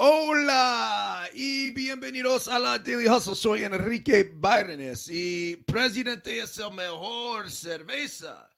Hola 0.00 1.28
y 1.34 1.72
bienvenidos 1.72 2.46
a 2.46 2.60
la 2.60 2.78
Daily 2.78 3.08
Hustle. 3.08 3.34
Soy 3.34 3.64
Enrique 3.64 4.30
Byrones 4.32 5.08
y 5.10 5.56
Presidente 5.66 6.38
es 6.38 6.56
el 6.58 6.70
mejor 6.70 7.50
cerveza 7.50 8.48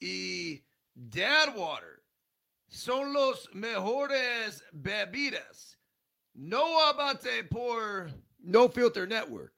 y 0.00 0.64
Dadwater 0.94 2.02
son 2.66 3.12
los 3.12 3.50
mejores 3.52 4.64
bebidas. 4.72 5.78
No 6.32 6.82
abate 6.86 7.44
por 7.44 8.10
No 8.38 8.70
Filter 8.70 9.06
Network. 9.06 9.52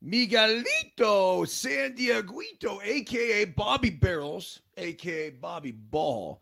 Miguelito 0.00 1.46
San 1.46 1.94
Dieguito, 1.94 2.80
aka 2.80 3.46
Bobby 3.54 3.90
Barrels, 3.90 4.60
aka 4.76 5.30
Bobby 5.38 5.70
Ball, 5.70 6.40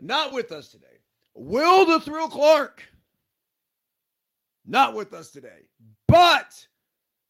not 0.00 0.32
with 0.32 0.50
us 0.50 0.70
today. 0.70 0.98
Will 1.34 1.86
the 1.86 2.00
Thrill 2.00 2.28
Clark 2.28 2.82
not 4.66 4.94
with 4.94 5.12
us 5.12 5.30
today. 5.30 5.68
But 6.08 6.66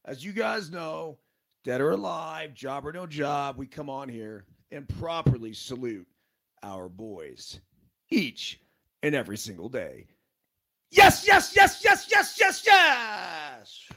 as 0.05 0.25
you 0.25 0.33
guys 0.33 0.71
know, 0.71 1.19
dead 1.65 1.81
or 1.81 1.91
alive, 1.91 2.55
job 2.55 2.87
or 2.87 2.93
no 2.93 3.07
job, 3.07 3.57
we 3.57 3.67
come 3.67 3.91
on 3.91 4.09
here 4.09 4.45
and 4.71 4.89
properly 5.01 5.53
salute 5.53 6.07
our 6.63 6.89
boys 6.89 7.61
each 8.11 8.61
and 9.03 9.15
every 9.15 9.37
single 9.37 9.69
day. 9.69 10.07
Yes, 10.91 11.27
yes, 11.27 11.55
yes, 11.57 11.83
yes, 11.85 12.07
yes, 12.11 12.37
yes, 12.39 12.63
yes. 12.67 13.89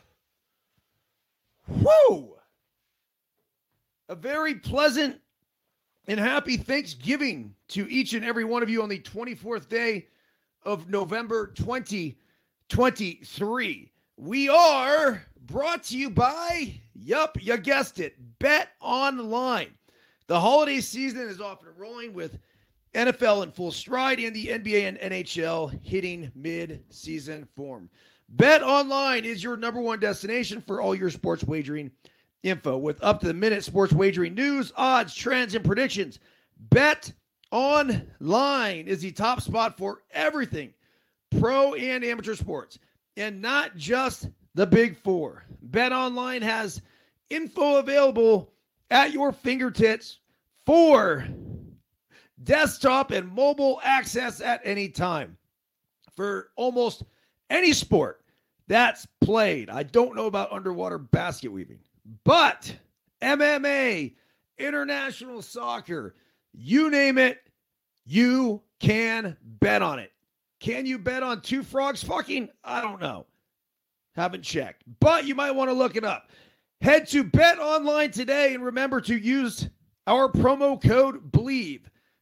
Woo! 1.67 2.34
A 4.09 4.16
very 4.16 4.56
pleasant 4.56 5.20
and 6.08 6.20
happy 6.20 6.58
Thanksgiving 6.58 7.54
to 7.70 7.88
each 7.89 8.14
and 8.14 8.23
every 8.23 8.45
one 8.45 8.64
of 8.64 8.70
you 8.70 8.81
on 8.81 8.89
the 8.89 9.00
24th 9.00 9.67
day 9.67 10.08
of 10.64 10.89
November 10.89 11.52
20- 11.56 12.16
23. 12.70 13.92
We 14.18 14.50
are 14.50 15.26
brought 15.46 15.84
to 15.84 15.98
you 15.98 16.10
by, 16.10 16.80
yup, 16.94 17.38
you 17.42 17.58
guessed 17.58 18.00
it, 18.00 18.16
Bet 18.40 18.70
Online. 18.82 19.70
The 20.28 20.40
holiday 20.40 20.82
season 20.82 21.30
is 21.30 21.40
off 21.40 21.66
and 21.66 21.78
rolling 21.78 22.14
with 22.14 22.38
NFL 22.94 23.44
in 23.44 23.52
full 23.52 23.72
stride 23.72 24.20
and 24.20 24.36
the 24.36 24.48
NBA 24.48 24.88
and 24.88 24.98
NHL 25.14 25.80
hitting 25.84 26.32
mid 26.36 26.84
season 26.90 27.48
form. 27.56 27.90
Bet 28.30 28.62
Online 28.62 29.23
is 29.23 29.42
your 29.42 29.56
number 29.56 29.80
one 29.80 30.00
destination 30.00 30.62
for 30.62 30.82
all 30.82 30.94
your 30.94 31.10
sports 31.10 31.44
wagering 31.44 31.92
info 32.44 32.78
with 32.78 33.02
up 33.04 33.22
to 33.22 33.28
the 33.28 33.34
minute 33.34 33.64
sports 33.64 33.94
wagering 33.94 34.34
news, 34.34 34.73
odds, 34.76 35.16
trends, 35.16 35.56
and 35.56 35.64
predictions. 35.64 36.20
Bet 36.60 37.14
Online 37.52 38.88
is 38.88 39.02
the 39.02 39.12
top 39.12 39.42
spot 39.42 39.78
for 39.78 40.02
everything 40.12 40.73
pro 41.39 41.73
and 41.73 42.03
amateur 42.03 42.36
sports, 42.36 42.80
and 43.16 43.42
not 43.42 43.75
just 43.75 44.30
the 44.56 44.66
big 44.66 44.97
four. 44.97 45.45
Bet 45.61 45.92
Online 45.92 46.42
has 46.42 46.81
info 47.30 47.78
available 47.78 48.52
at 48.89 49.11
your 49.11 49.31
fingertips 49.31 50.20
for 50.66 51.28
desktop 52.44 53.11
and 53.11 53.31
mobile 53.31 53.80
access 53.83 54.42
at 54.42 54.61
any 54.64 54.88
time 54.89 55.38
for 56.16 56.50
almost 56.55 57.03
any 57.50 57.73
sport 57.73 58.22
that's 58.67 59.08
played. 59.22 59.70
I 59.70 59.83
don't 59.83 60.16
know 60.16 60.25
about 60.25 60.52
underwater 60.52 60.98
basket 60.98 61.52
weaving, 61.52 61.80
but 62.23 62.73
MMA, 63.22 64.14
international 64.58 65.42
soccer, 65.42 66.16
you 66.53 66.89
name 66.89 67.17
it, 67.17 67.39
you 68.05 68.61
can 68.80 69.38
bet 69.42 69.82
on 69.82 69.99
it. 69.99 70.11
Can 70.60 70.86
you 70.86 70.98
bet 70.98 71.23
on 71.23 71.42
two 71.42 71.64
frogs 71.64 72.04
fucking? 72.04 72.50
I 72.64 72.82
don't 72.82 73.02
know. 73.02 73.26
Haven't 74.16 74.44
checked, 74.44 74.84
but 75.00 75.26
you 75.26 75.36
might 75.36 75.52
want 75.52 75.70
to 75.70 75.73
look 75.73 75.95
it 75.95 76.04
up. 76.04 76.32
Head 76.82 77.08
to 77.10 77.23
Bet 77.23 77.60
Online 77.60 78.12
today 78.12 78.54
and 78.54 78.64
remember 78.64 79.02
to 79.02 79.16
use 79.16 79.70
our 80.08 80.32
promo 80.32 80.82
code 80.82 81.32
BLEAV, 81.32 81.82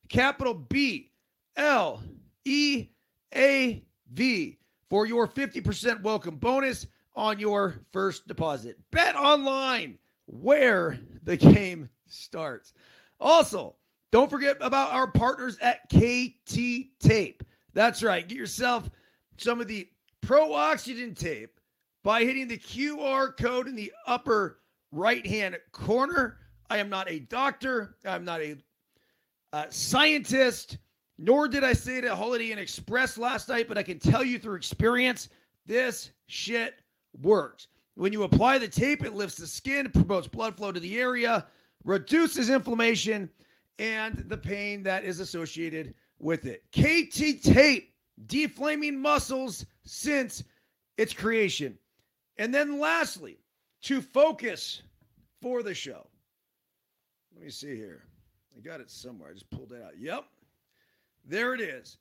capital 0.09 0.53
B 0.53 1.11
L 1.55 2.03
E 2.43 2.87
A 3.33 3.83
V, 4.11 4.57
for 4.89 5.05
your 5.05 5.27
50% 5.27 6.01
welcome 6.01 6.35
bonus 6.35 6.87
on 7.15 7.39
your 7.39 7.79
first 7.93 8.27
deposit. 8.27 8.77
Bet 8.91 9.15
Online, 9.15 9.97
where 10.25 10.99
the 11.23 11.37
game 11.37 11.89
starts. 12.07 12.73
Also, 13.19 13.75
don't 14.11 14.29
forget 14.29 14.57
about 14.61 14.91
our 14.91 15.09
partners 15.11 15.57
at 15.61 15.89
KT 15.89 16.99
Tape. 16.99 17.43
That's 17.75 18.01
right. 18.01 18.27
Get 18.27 18.37
yourself 18.37 18.89
some 19.37 19.61
of 19.61 19.67
the 19.67 19.87
Pro 20.21 20.53
Oxygen 20.53 21.13
tape 21.13 21.59
by 22.03 22.23
hitting 22.23 22.47
the 22.47 22.57
QR 22.57 23.37
code 23.37 23.67
in 23.67 23.75
the 23.75 23.91
upper 24.07 24.61
right 24.91 25.27
hand 25.27 25.57
corner. 25.71 26.37
I 26.69 26.77
am 26.77 26.89
not 26.89 27.11
a 27.11 27.19
doctor. 27.19 27.97
I'm 28.05 28.25
not 28.25 28.41
a 28.41 28.55
uh, 29.53 29.65
scientist, 29.69 30.77
nor 31.19 31.47
did 31.47 31.63
I 31.63 31.73
say 31.73 31.97
it 31.97 32.05
at 32.05 32.17
Holiday 32.17 32.51
Inn 32.51 32.59
Express 32.59 33.17
last 33.17 33.49
night, 33.49 33.67
but 33.67 33.77
I 33.77 33.83
can 33.83 33.99
tell 33.99 34.23
you 34.23 34.39
through 34.39 34.55
experience 34.55 35.29
this 35.65 36.11
shit 36.27 36.75
works. 37.21 37.67
When 37.95 38.13
you 38.13 38.23
apply 38.23 38.57
the 38.57 38.67
tape, 38.67 39.03
it 39.03 39.13
lifts 39.13 39.35
the 39.35 39.47
skin, 39.47 39.91
promotes 39.91 40.27
blood 40.27 40.55
flow 40.55 40.71
to 40.71 40.79
the 40.79 40.97
area, 40.97 41.45
reduces 41.83 42.49
inflammation 42.49 43.29
and 43.79 44.23
the 44.27 44.37
pain 44.37 44.81
that 44.83 45.03
is 45.03 45.19
associated 45.19 45.93
with 46.19 46.45
it. 46.45 46.63
KT 46.71 47.43
Tape, 47.43 47.93
deflaming 48.27 48.99
muscles 48.99 49.65
since 49.83 50.43
its 50.97 51.13
creation. 51.13 51.77
And 52.37 52.53
then 52.53 52.79
lastly, 52.79 53.37
to 53.83 54.01
focus 54.01 54.81
for 55.41 55.63
the 55.63 55.73
show. 55.73 56.07
Let 57.33 57.43
me 57.43 57.49
see 57.49 57.75
here. 57.75 58.03
I 58.55 58.61
got 58.61 58.79
it 58.79 58.89
somewhere. 58.89 59.29
I 59.29 59.33
just 59.33 59.49
pulled 59.49 59.71
it 59.73 59.83
out. 59.83 59.97
Yep. 59.99 60.25
There 61.25 61.53
it 61.53 61.61
is. 61.61 61.97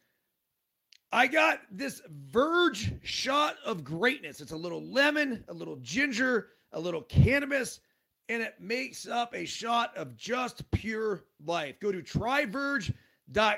I 1.12 1.26
got 1.26 1.60
this 1.70 2.02
Verge 2.30 2.92
shot 3.02 3.56
of 3.64 3.84
greatness. 3.84 4.40
It's 4.40 4.52
a 4.52 4.56
little 4.56 4.82
lemon, 4.82 5.44
a 5.48 5.54
little 5.54 5.76
ginger, 5.76 6.48
a 6.72 6.80
little 6.80 7.02
cannabis, 7.02 7.80
and 8.28 8.42
it 8.42 8.54
makes 8.58 9.06
up 9.06 9.34
a 9.34 9.44
shot 9.44 9.96
of 9.96 10.16
just 10.16 10.68
pure 10.72 11.24
life. 11.44 11.78
Go 11.80 11.92
to 11.92 12.02
tryverge.com 12.02 12.94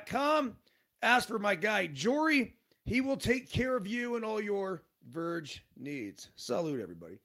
com. 0.06 0.56
Ask 1.02 1.28
for 1.28 1.38
my 1.38 1.54
guy, 1.54 1.86
Jory. 1.86 2.54
He 2.84 3.00
will 3.00 3.16
take 3.16 3.50
care 3.50 3.76
of 3.76 3.86
you 3.86 4.16
and 4.16 4.24
all 4.24 4.40
your 4.40 4.82
Verge 5.10 5.64
needs. 5.76 6.30
Salute, 6.36 6.80
everybody. 6.80 7.18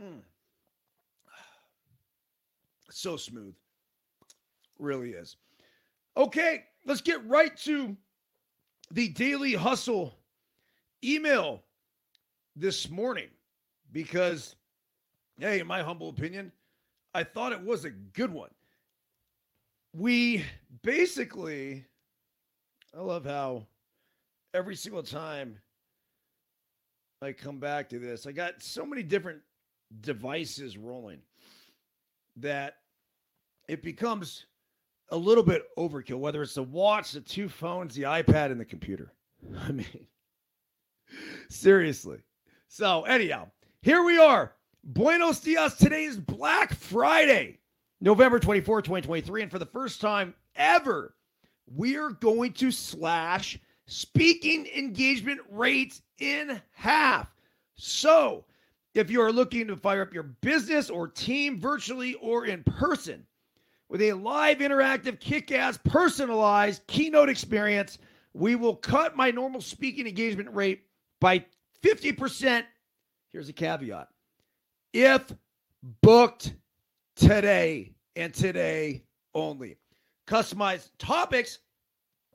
Mm. 0.00 0.20
So 2.90 3.16
smooth. 3.16 3.54
Really 4.78 5.10
is. 5.10 5.36
Okay, 6.16 6.64
let's 6.86 7.00
get 7.00 7.26
right 7.26 7.56
to 7.58 7.96
the 8.92 9.08
Daily 9.08 9.54
Hustle 9.54 10.14
email 11.02 11.62
this 12.54 12.88
morning 12.88 13.28
because, 13.90 14.54
hey, 15.38 15.58
in 15.58 15.66
my 15.66 15.82
humble 15.82 16.08
opinion, 16.08 16.52
I 17.14 17.24
thought 17.24 17.52
it 17.52 17.62
was 17.62 17.84
a 17.84 17.90
good 17.90 18.32
one 18.32 18.50
we 19.94 20.44
basically, 20.82 21.84
I 22.96 23.00
love 23.00 23.24
how 23.24 23.66
every 24.52 24.74
single 24.74 25.04
time 25.04 25.58
I 27.22 27.32
come 27.32 27.58
back 27.58 27.88
to 27.90 27.98
this, 27.98 28.26
I 28.26 28.32
got 28.32 28.62
so 28.62 28.84
many 28.84 29.02
different 29.02 29.40
devices 30.00 30.76
rolling 30.76 31.20
that 32.36 32.78
it 33.68 33.82
becomes 33.82 34.46
a 35.10 35.16
little 35.16 35.44
bit 35.44 35.62
overkill, 35.78 36.18
whether 36.18 36.42
it's 36.42 36.54
the 36.54 36.62
watch, 36.62 37.12
the 37.12 37.20
two 37.20 37.48
phones, 37.48 37.94
the 37.94 38.02
iPad, 38.02 38.50
and 38.50 38.60
the 38.60 38.64
computer. 38.64 39.12
I 39.60 39.70
mean, 39.70 40.06
seriously. 41.48 42.18
So, 42.66 43.02
anyhow, 43.04 43.48
here 43.82 44.02
we 44.02 44.18
are. 44.18 44.54
Buenos 44.82 45.40
dias. 45.40 45.76
Today 45.76 46.04
is 46.04 46.16
Black 46.16 46.74
Friday. 46.74 47.60
November 48.04 48.38
24, 48.38 48.82
2023. 48.82 49.42
And 49.42 49.50
for 49.50 49.58
the 49.58 49.64
first 49.64 49.98
time 49.98 50.34
ever, 50.56 51.14
we're 51.66 52.10
going 52.10 52.52
to 52.52 52.70
slash 52.70 53.58
speaking 53.86 54.66
engagement 54.76 55.40
rates 55.50 56.02
in 56.18 56.60
half. 56.72 57.34
So, 57.76 58.44
if 58.92 59.10
you 59.10 59.22
are 59.22 59.32
looking 59.32 59.66
to 59.68 59.76
fire 59.76 60.02
up 60.02 60.12
your 60.12 60.22
business 60.22 60.90
or 60.90 61.08
team 61.08 61.58
virtually 61.58 62.12
or 62.16 62.44
in 62.44 62.62
person 62.64 63.24
with 63.88 64.02
a 64.02 64.12
live, 64.12 64.58
interactive, 64.58 65.18
kick 65.18 65.50
ass, 65.50 65.78
personalized 65.84 66.86
keynote 66.86 67.30
experience, 67.30 67.96
we 68.34 68.54
will 68.54 68.76
cut 68.76 69.16
my 69.16 69.30
normal 69.30 69.62
speaking 69.62 70.06
engagement 70.06 70.54
rate 70.54 70.82
by 71.20 71.42
50%. 71.82 72.64
Here's 73.32 73.48
a 73.48 73.54
caveat 73.54 74.08
if 74.92 75.32
booked 76.02 76.52
today 77.16 77.93
and 78.16 78.32
today 78.32 79.02
only. 79.34 79.76
Customized 80.26 80.90
topics 80.98 81.58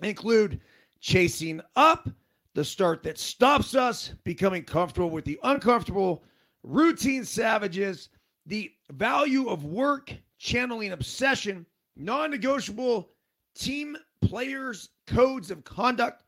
include 0.02 0.60
chasing 1.00 1.62
up 1.76 2.10
the 2.54 2.64
start 2.64 3.04
that 3.04 3.18
stops 3.18 3.76
us 3.76 4.14
becoming 4.24 4.64
comfortable 4.64 5.10
with 5.10 5.26
the 5.26 5.40
uncomfortable, 5.44 6.24
routine 6.64 7.24
savages, 7.24 8.10
the 8.46 8.72
value 8.92 9.48
of 9.48 9.64
work, 9.64 10.14
channeling 10.38 10.92
obsession, 10.92 11.66
non 11.96 12.32
negotiable 12.32 13.12
team 13.56 13.96
players' 14.22 14.90
codes 15.08 15.52
of 15.52 15.64
conduct, 15.64 16.24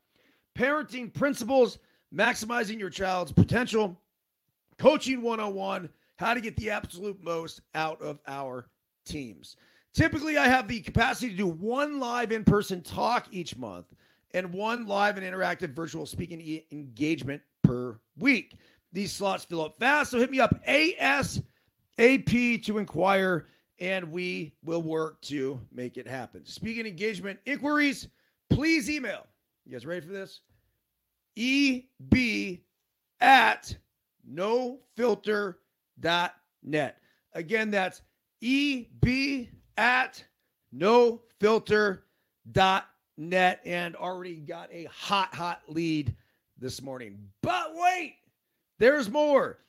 parenting 0.57 1.13
principles, 1.13 1.79
maximizing 2.13 2.79
your 2.79 2.89
child's 2.89 3.31
potential, 3.31 3.99
coaching 4.77 5.21
101, 5.21 5.89
how 6.17 6.33
to 6.33 6.41
get 6.41 6.55
the 6.57 6.69
absolute 6.69 7.21
most 7.23 7.61
out 7.73 8.01
of 8.01 8.19
our 8.27 8.69
teams. 9.05 9.55
Typically, 9.93 10.37
I 10.37 10.47
have 10.47 10.67
the 10.67 10.79
capacity 10.79 11.31
to 11.31 11.37
do 11.37 11.47
one 11.47 11.99
live 11.99 12.31
in 12.31 12.43
person 12.43 12.81
talk 12.81 13.27
each 13.31 13.57
month 13.57 13.87
and 14.33 14.53
one 14.53 14.85
live 14.85 15.17
and 15.17 15.25
interactive 15.25 15.73
virtual 15.73 16.05
speaking 16.05 16.39
e- 16.39 16.65
engagement 16.71 17.41
per 17.63 17.99
week. 18.17 18.55
These 18.93 19.11
slots 19.11 19.45
fill 19.45 19.65
up 19.65 19.77
fast, 19.79 20.11
so 20.11 20.19
hit 20.19 20.31
me 20.31 20.39
up 20.39 20.55
ASAP 20.67 21.43
to 22.65 22.77
inquire, 22.77 23.47
and 23.79 24.11
we 24.11 24.53
will 24.63 24.81
work 24.81 25.21
to 25.23 25.59
make 25.71 25.97
it 25.97 26.07
happen. 26.07 26.45
Speaking 26.45 26.85
engagement 26.85 27.39
inquiries, 27.45 28.07
please 28.49 28.89
email. 28.89 29.25
You 29.65 29.73
guys 29.73 29.85
ready 29.85 30.05
for 30.05 30.11
this? 30.11 30.41
EB 31.37 32.59
at 33.21 33.75
nofilter.net. 34.29 36.97
Again, 37.33 37.71
that's 37.71 38.01
EB 38.43 39.47
at 39.77 40.23
nofilter.net 40.75 43.59
and 43.65 43.95
already 43.95 44.35
got 44.35 44.71
a 44.71 44.85
hot, 44.85 45.33
hot 45.33 45.61
lead 45.67 46.15
this 46.57 46.81
morning. 46.81 47.19
But 47.41 47.73
wait, 47.75 48.15
there's 48.79 49.09
more. 49.09 49.59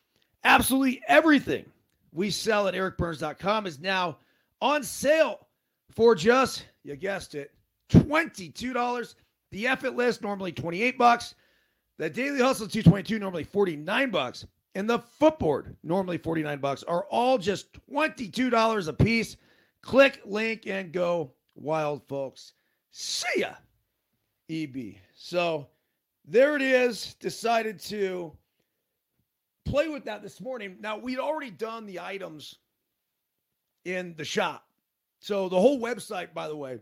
Absolutely 0.44 1.02
everything 1.06 1.64
we 2.12 2.30
sell 2.30 2.68
at 2.68 2.74
ericbyrnes.com 2.74 3.66
is 3.66 3.80
now 3.80 4.18
on 4.60 4.82
sale 4.82 5.46
for 5.90 6.14
just, 6.14 6.66
you 6.84 6.96
guessed 6.96 7.34
it, 7.34 7.52
$22. 7.90 9.14
The 9.50 9.66
effort 9.66 9.96
list 9.96 10.22
normally 10.22 10.52
28 10.52 10.96
bucks. 10.96 11.34
The 11.98 12.08
daily 12.08 12.40
hustle 12.40 12.66
222, 12.66 13.18
normally 13.18 13.44
49 13.44 14.10
bucks. 14.10 14.46
And 14.74 14.88
the 14.88 14.98
footboard, 14.98 15.76
normally 15.82 16.18
49 16.18 16.58
bucks, 16.58 16.82
are 16.84 17.04
all 17.10 17.36
just 17.36 17.72
$22 17.90 18.88
a 18.88 18.92
piece. 18.92 19.36
Click 19.82 20.20
link 20.24 20.66
and 20.66 20.92
go 20.92 21.32
wild, 21.54 22.06
folks. 22.08 22.54
See 22.90 23.40
ya, 23.40 23.54
EB. 24.48 24.96
So 25.14 25.68
there 26.24 26.56
it 26.56 26.62
is. 26.62 27.14
Decided 27.14 27.80
to 27.80 28.32
play 29.64 29.88
with 29.88 30.04
that 30.04 30.22
this 30.22 30.40
morning. 30.40 30.76
Now, 30.80 30.98
we'd 30.98 31.18
already 31.18 31.50
done 31.50 31.86
the 31.86 32.00
items 32.00 32.56
in 33.84 34.14
the 34.16 34.24
shop. 34.24 34.66
So 35.20 35.48
the 35.48 35.60
whole 35.60 35.80
website, 35.80 36.34
by 36.34 36.48
the 36.48 36.56
way, 36.56 36.78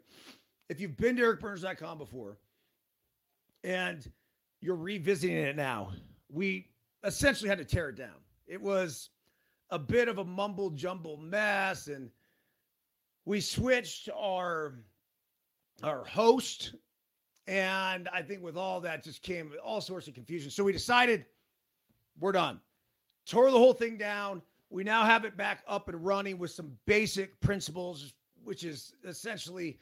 if 0.69 0.81
you've 0.81 0.97
been 0.97 1.17
to 1.17 1.23
ericbyrnes.com 1.23 1.99
before 1.99 2.39
and 3.65 4.11
you're 4.61 4.77
revisiting 4.77 5.37
it 5.37 5.57
now, 5.57 5.93
we 6.31 6.70
essentially 7.05 7.49
had 7.49 7.59
to 7.59 7.65
tear 7.65 7.89
it 7.89 7.97
down. 7.97 8.17
It 8.47 8.61
was 8.61 9.11
a 9.71 9.79
bit 9.79 10.09
of 10.09 10.19
a 10.19 10.25
mumble 10.25 10.71
jumble 10.71 11.17
mess 11.17 11.87
and 11.87 12.11
we 13.25 13.41
switched 13.41 14.09
our 14.17 14.75
our 15.83 16.05
host 16.05 16.75
and 17.47 18.09
i 18.13 18.21
think 18.21 18.43
with 18.43 18.57
all 18.57 18.81
that 18.81 19.05
just 19.05 19.23
came 19.23 19.53
all 19.65 19.81
sorts 19.81 20.09
of 20.09 20.15
confusion. 20.15 20.51
So 20.51 20.65
we 20.65 20.73
decided 20.73 21.25
we're 22.19 22.33
done. 22.33 22.61
Tore 23.27 23.51
the 23.51 23.59
whole 23.59 23.73
thing 23.73 23.97
down. 23.97 24.43
We 24.71 24.85
now 24.85 25.05
have 25.05 25.25
it 25.25 25.37
back 25.37 25.63
up 25.67 25.89
and 25.89 26.05
running 26.05 26.39
with 26.39 26.51
some 26.51 26.73
basic 26.87 27.41
principles 27.41 28.13
which 28.43 28.65
is 28.65 28.95
essentially 29.05 29.79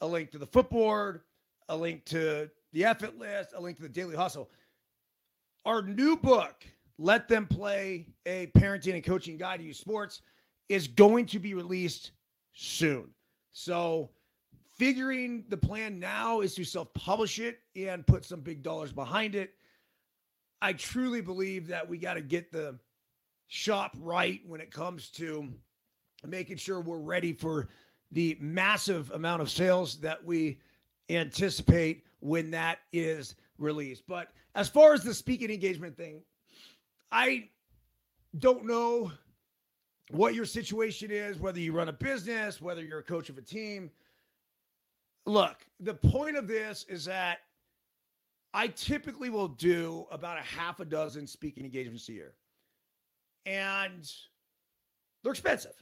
a 0.00 0.06
link 0.06 0.30
to 0.30 0.38
the 0.38 0.46
footboard 0.46 1.20
a 1.68 1.76
link 1.76 2.04
to 2.06 2.48
the 2.72 2.84
effort 2.84 3.18
list 3.18 3.50
a 3.54 3.60
link 3.60 3.76
to 3.76 3.82
the 3.82 3.88
daily 3.88 4.16
hustle 4.16 4.50
our 5.66 5.82
new 5.82 6.16
book 6.16 6.64
let 6.98 7.28
them 7.28 7.46
play 7.46 8.06
a 8.24 8.46
parenting 8.56 8.94
and 8.94 9.04
coaching 9.04 9.36
guide 9.36 9.58
to 9.58 9.66
youth 9.66 9.76
sports 9.76 10.22
is 10.68 10.88
going 10.88 11.26
to 11.26 11.38
be 11.38 11.52
released 11.54 12.12
soon. 12.54 13.10
So, 13.52 14.10
figuring 14.78 15.44
the 15.48 15.56
plan 15.56 15.98
now 15.98 16.40
is 16.40 16.54
to 16.54 16.64
self 16.64 16.92
publish 16.94 17.38
it 17.38 17.58
and 17.74 18.06
put 18.06 18.24
some 18.24 18.40
big 18.40 18.62
dollars 18.62 18.92
behind 18.92 19.34
it. 19.34 19.54
I 20.62 20.72
truly 20.72 21.20
believe 21.20 21.66
that 21.68 21.86
we 21.86 21.98
got 21.98 22.14
to 22.14 22.22
get 22.22 22.50
the 22.50 22.78
shop 23.48 23.94
right 24.00 24.40
when 24.46 24.60
it 24.60 24.70
comes 24.70 25.10
to 25.10 25.52
making 26.26 26.56
sure 26.56 26.80
we're 26.80 26.98
ready 26.98 27.32
for 27.32 27.68
the 28.12 28.36
massive 28.40 29.10
amount 29.10 29.42
of 29.42 29.50
sales 29.50 29.98
that 29.98 30.24
we 30.24 30.58
anticipate 31.10 32.04
when 32.20 32.50
that 32.50 32.78
is 32.92 33.34
released. 33.58 34.04
But 34.08 34.28
as 34.56 34.68
far 34.70 34.94
as 34.94 35.02
the 35.02 35.14
speaking 35.14 35.50
engagement 35.50 35.96
thing, 35.96 36.22
I 37.12 37.50
don't 38.38 38.64
know 38.64 39.12
what 40.10 40.34
your 40.34 40.46
situation 40.46 41.10
is, 41.10 41.38
whether 41.38 41.60
you 41.60 41.72
run 41.72 41.88
a 41.88 41.92
business, 41.92 42.60
whether 42.60 42.82
you're 42.82 43.00
a 43.00 43.04
coach 43.04 43.28
of 43.28 43.36
a 43.38 43.42
team. 43.42 43.90
Look, 45.26 45.66
the 45.80 45.94
point 45.94 46.36
of 46.36 46.48
this 46.48 46.86
is 46.88 47.04
that 47.04 47.38
I 48.54 48.68
typically 48.68 49.28
will 49.28 49.48
do 49.48 50.06
about 50.10 50.38
a 50.38 50.42
half 50.42 50.80
a 50.80 50.84
dozen 50.84 51.26
speaking 51.26 51.64
engagements 51.64 52.08
a 52.08 52.12
year. 52.12 52.34
And 53.44 54.10
they're 55.22 55.32
expensive. 55.32 55.74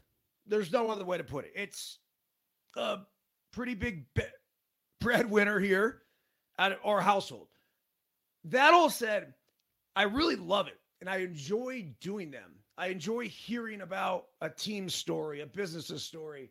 There's 0.46 0.72
no 0.72 0.90
other 0.90 1.04
way 1.04 1.16
to 1.16 1.24
put 1.24 1.44
it. 1.44 1.52
It's 1.54 1.98
a 2.76 2.98
pretty 3.52 3.74
big 3.74 4.06
breadwinner 5.00 5.60
here 5.60 6.02
at 6.58 6.78
our 6.84 7.00
household. 7.00 7.48
That 8.44 8.74
all 8.74 8.90
said, 8.90 9.34
I 9.96 10.02
really 10.02 10.36
love 10.36 10.66
it 10.66 10.78
and 11.00 11.08
I 11.08 11.18
enjoy 11.18 11.86
doing 12.00 12.30
them. 12.30 12.52
I 12.76 12.88
enjoy 12.88 13.28
hearing 13.28 13.82
about 13.82 14.26
a 14.40 14.50
team 14.50 14.88
story, 14.88 15.40
a 15.40 15.46
business's 15.46 16.02
story. 16.02 16.50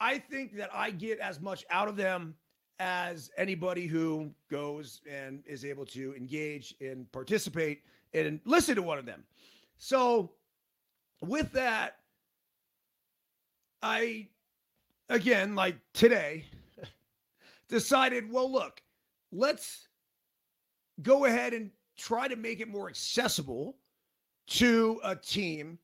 I 0.00 0.18
think 0.18 0.56
that 0.56 0.70
I 0.72 0.90
get 0.90 1.18
as 1.18 1.40
much 1.40 1.64
out 1.70 1.88
of 1.88 1.96
them 1.96 2.34
as 2.78 3.30
anybody 3.36 3.86
who 3.86 4.30
goes 4.50 5.00
and 5.10 5.42
is 5.46 5.64
able 5.64 5.84
to 5.86 6.14
engage 6.14 6.74
and 6.80 7.10
participate 7.12 7.82
and 8.14 8.40
listen 8.44 8.76
to 8.76 8.82
one 8.82 8.98
of 8.98 9.06
them. 9.06 9.24
So, 9.76 10.32
with 11.20 11.52
that, 11.52 11.96
I, 13.82 14.28
again, 15.08 15.54
like 15.54 15.76
today, 15.92 16.44
decided, 17.68 18.30
well, 18.32 18.50
look, 18.50 18.80
let's 19.32 19.87
go 21.02 21.24
ahead 21.24 21.52
and 21.54 21.70
try 21.96 22.28
to 22.28 22.36
make 22.36 22.60
it 22.60 22.68
more 22.68 22.88
accessible 22.88 23.76
to 24.46 25.00
a 25.04 25.14
team, 25.14 25.78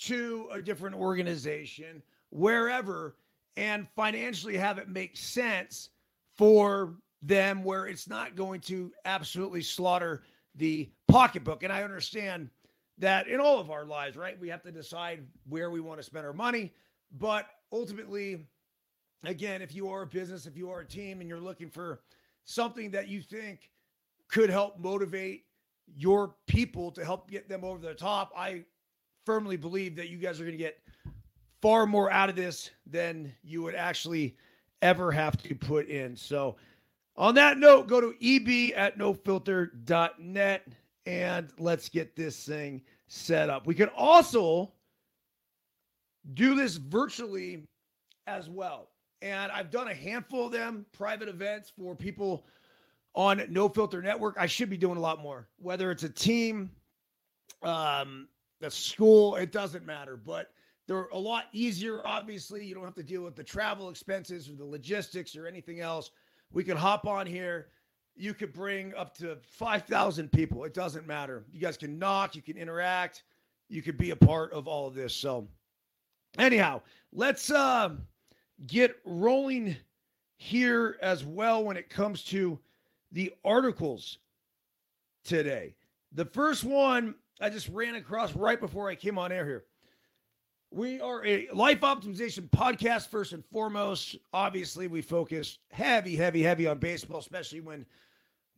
to 0.00 0.48
a 0.52 0.62
different 0.62 0.96
organization, 0.96 2.02
wherever, 2.30 3.16
and 3.56 3.88
financially 3.96 4.56
have 4.56 4.78
it 4.78 4.88
make 4.88 5.16
sense 5.16 5.90
for 6.36 6.94
them 7.22 7.64
where 7.64 7.86
it's 7.86 8.08
not 8.08 8.36
going 8.36 8.60
to 8.60 8.92
absolutely 9.04 9.62
slaughter 9.62 10.22
the 10.54 10.88
pocketbook. 11.08 11.64
And 11.64 11.72
I 11.72 11.82
understand 11.82 12.48
that 12.98 13.26
in 13.28 13.40
all 13.40 13.58
of 13.58 13.70
our 13.70 13.84
lives, 13.84 14.16
right? 14.16 14.38
We 14.38 14.48
have 14.48 14.62
to 14.62 14.72
decide 14.72 15.24
where 15.48 15.70
we 15.70 15.80
want 15.80 15.98
to 15.98 16.04
spend 16.04 16.26
our 16.26 16.32
money. 16.32 16.72
But 17.18 17.46
ultimately, 17.72 18.46
again, 19.24 19.62
if 19.62 19.74
you 19.74 19.88
are 19.88 20.02
a 20.02 20.06
business, 20.06 20.46
if 20.46 20.56
you 20.56 20.70
are 20.70 20.80
a 20.80 20.86
team 20.86 21.20
and 21.20 21.28
you're 21.28 21.40
looking 21.40 21.70
for 21.70 22.00
something 22.44 22.90
that 22.92 23.08
you 23.08 23.22
think 23.22 23.70
could 24.28 24.50
help 24.50 24.78
motivate 24.78 25.44
your 25.96 26.34
people 26.46 26.90
to 26.92 27.04
help 27.04 27.30
get 27.30 27.48
them 27.48 27.64
over 27.64 27.78
the 27.78 27.94
top. 27.94 28.32
I 28.36 28.64
firmly 29.24 29.56
believe 29.56 29.96
that 29.96 30.08
you 30.08 30.18
guys 30.18 30.40
are 30.40 30.44
going 30.44 30.56
to 30.56 30.58
get 30.58 30.78
far 31.60 31.86
more 31.86 32.10
out 32.10 32.28
of 32.28 32.36
this 32.36 32.70
than 32.86 33.32
you 33.42 33.62
would 33.62 33.74
actually 33.74 34.36
ever 34.82 35.10
have 35.10 35.36
to 35.42 35.54
put 35.54 35.88
in. 35.88 36.16
So, 36.16 36.56
on 37.16 37.34
that 37.34 37.58
note, 37.58 37.88
go 37.88 38.00
to 38.00 38.14
eb 38.22 38.72
at 38.76 38.96
nofilter.net 38.96 40.68
and 41.04 41.48
let's 41.58 41.88
get 41.88 42.14
this 42.14 42.44
thing 42.44 42.82
set 43.08 43.50
up. 43.50 43.66
We 43.66 43.74
can 43.74 43.88
also 43.88 44.72
do 46.34 46.54
this 46.54 46.76
virtually 46.76 47.64
as 48.26 48.48
well. 48.48 48.90
And 49.20 49.50
I've 49.50 49.70
done 49.70 49.88
a 49.88 49.94
handful 49.94 50.46
of 50.46 50.52
them, 50.52 50.86
private 50.92 51.28
events 51.28 51.72
for 51.76 51.96
people 51.96 52.44
on 53.14 53.42
No 53.50 53.68
Filter 53.68 54.02
Network. 54.02 54.36
I 54.38 54.46
should 54.46 54.70
be 54.70 54.76
doing 54.76 54.96
a 54.96 55.00
lot 55.00 55.20
more, 55.20 55.48
whether 55.58 55.90
it's 55.90 56.04
a 56.04 56.08
team, 56.08 56.70
um, 57.62 58.28
a 58.62 58.70
school, 58.70 59.36
it 59.36 59.52
doesn't 59.52 59.84
matter. 59.86 60.16
But 60.16 60.50
they're 60.86 61.08
a 61.12 61.18
lot 61.18 61.44
easier. 61.52 62.00
Obviously, 62.06 62.64
you 62.64 62.74
don't 62.74 62.84
have 62.84 62.94
to 62.94 63.02
deal 63.02 63.22
with 63.22 63.36
the 63.36 63.44
travel 63.44 63.90
expenses 63.90 64.48
or 64.48 64.54
the 64.54 64.64
logistics 64.64 65.36
or 65.36 65.46
anything 65.46 65.80
else. 65.80 66.10
We 66.50 66.64
can 66.64 66.76
hop 66.76 67.06
on 67.06 67.26
here. 67.26 67.68
you 68.16 68.34
could 68.34 68.52
bring 68.52 68.94
up 68.94 69.16
to 69.18 69.36
5,000 69.42 70.32
people. 70.32 70.64
It 70.64 70.74
doesn't 70.74 71.06
matter. 71.06 71.44
You 71.52 71.60
guys 71.60 71.76
can 71.76 71.98
knock, 71.98 72.34
you 72.34 72.42
can 72.42 72.56
interact, 72.56 73.22
you 73.68 73.80
could 73.82 73.96
be 73.96 74.10
a 74.10 74.16
part 74.16 74.52
of 74.52 74.66
all 74.66 74.88
of 74.88 74.94
this. 74.94 75.14
So, 75.14 75.46
anyhow, 76.38 76.80
let's 77.12 77.50
uh, 77.50 77.90
get 78.66 78.96
rolling 79.04 79.76
here 80.38 80.96
as 81.02 81.24
well 81.24 81.62
when 81.64 81.76
it 81.76 81.90
comes 81.90 82.24
to 82.24 82.58
the 83.12 83.32
articles 83.44 84.18
today. 85.24 85.74
The 86.12 86.24
first 86.24 86.64
one 86.64 87.14
I 87.40 87.50
just 87.50 87.68
ran 87.68 87.94
across 87.94 88.34
right 88.34 88.60
before 88.60 88.88
I 88.88 88.94
came 88.94 89.18
on 89.18 89.32
air 89.32 89.44
here. 89.44 89.64
We 90.70 91.00
are 91.00 91.24
a 91.24 91.48
life 91.54 91.80
optimization 91.80 92.50
podcast, 92.50 93.08
first 93.08 93.32
and 93.32 93.44
foremost. 93.46 94.16
Obviously, 94.34 94.86
we 94.86 95.00
focus 95.00 95.58
heavy, 95.70 96.14
heavy, 96.14 96.42
heavy 96.42 96.66
on 96.66 96.78
baseball, 96.78 97.20
especially 97.20 97.60
when 97.60 97.86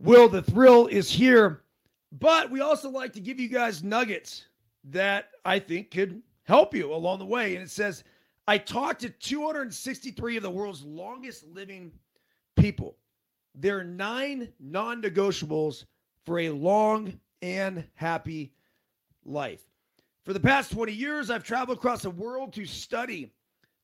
Will 0.00 0.28
the 0.28 0.42
Thrill 0.42 0.88
is 0.88 1.10
here. 1.10 1.62
But 2.18 2.50
we 2.50 2.60
also 2.60 2.90
like 2.90 3.12
to 3.12 3.20
give 3.20 3.38
you 3.38 3.48
guys 3.48 3.84
nuggets 3.84 4.46
that 4.84 5.28
I 5.44 5.60
think 5.60 5.92
could 5.92 6.22
help 6.44 6.74
you 6.74 6.92
along 6.92 7.20
the 7.20 7.26
way. 7.26 7.54
And 7.54 7.62
it 7.62 7.70
says, 7.70 8.02
I 8.48 8.58
talked 8.58 9.02
to 9.02 9.10
263 9.10 10.36
of 10.36 10.42
the 10.42 10.50
world's 10.50 10.82
longest 10.82 11.46
living 11.46 11.92
people. 12.56 12.96
There 13.54 13.78
are 13.78 13.84
nine 13.84 14.52
non 14.58 15.02
negotiables 15.02 15.84
for 16.24 16.38
a 16.40 16.50
long 16.50 17.18
and 17.42 17.84
happy 17.94 18.52
life. 19.24 19.62
For 20.24 20.32
the 20.32 20.40
past 20.40 20.72
20 20.72 20.92
years, 20.92 21.30
I've 21.30 21.44
traveled 21.44 21.78
across 21.78 22.02
the 22.02 22.10
world 22.10 22.52
to 22.54 22.66
study 22.66 23.32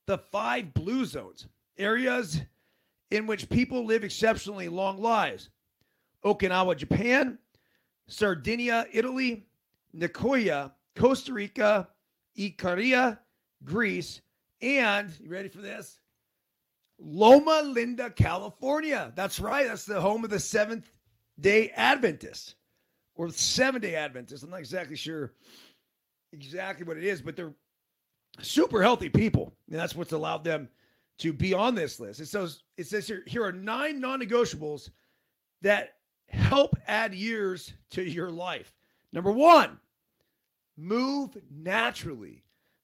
the 0.05 0.17
five 0.17 0.73
blue 0.73 1.05
zones, 1.05 1.47
areas 1.77 2.41
in 3.11 3.25
which 3.27 3.49
people 3.49 3.85
live 3.85 4.03
exceptionally 4.03 4.69
long 4.69 5.01
lives 5.01 5.49
Okinawa, 6.23 6.75
Japan, 6.75 7.37
Sardinia, 8.07 8.85
Italy, 8.91 9.45
Nicoya, 9.95 10.71
Costa 10.95 11.33
Rica, 11.33 11.87
Ikaria, 12.37 13.19
Greece, 13.63 14.21
and 14.61 15.11
you 15.19 15.29
ready 15.29 15.49
for 15.49 15.59
this? 15.61 15.99
Loma 16.99 17.61
Linda, 17.63 18.09
California. 18.09 19.11
That's 19.15 19.39
right. 19.39 19.67
That's 19.67 19.85
the 19.85 20.01
home 20.01 20.23
of 20.23 20.29
the 20.29 20.39
Seventh 20.39 20.91
day 21.39 21.69
Adventists 21.75 22.55
or 23.15 23.29
seven 23.29 23.81
day 23.81 23.95
Adventists. 23.95 24.43
I'm 24.43 24.49
not 24.49 24.59
exactly 24.59 24.95
sure 24.95 25.33
exactly 26.33 26.85
what 26.85 26.97
it 26.97 27.03
is, 27.03 27.21
but 27.21 27.35
they're 27.35 27.53
super 28.41 28.81
healthy 28.81 29.09
people. 29.09 29.53
And 29.69 29.79
that's 29.79 29.95
what's 29.95 30.11
allowed 30.11 30.43
them 30.43 30.69
to 31.19 31.33
be 31.33 31.53
on 31.53 31.75
this 31.75 31.99
list. 31.99 32.19
It 32.19 32.27
says, 32.27 32.61
it 32.77 32.87
says 32.87 33.07
here, 33.07 33.23
here 33.25 33.43
are 33.43 33.51
nine 33.51 33.99
non 33.99 34.21
negotiables 34.21 34.89
that 35.61 35.95
help 36.29 36.75
add 36.87 37.13
years 37.13 37.73
to 37.91 38.03
your 38.03 38.29
life. 38.29 38.73
Number 39.13 39.31
one, 39.31 39.79
move 40.77 41.37
naturally. 41.49 42.43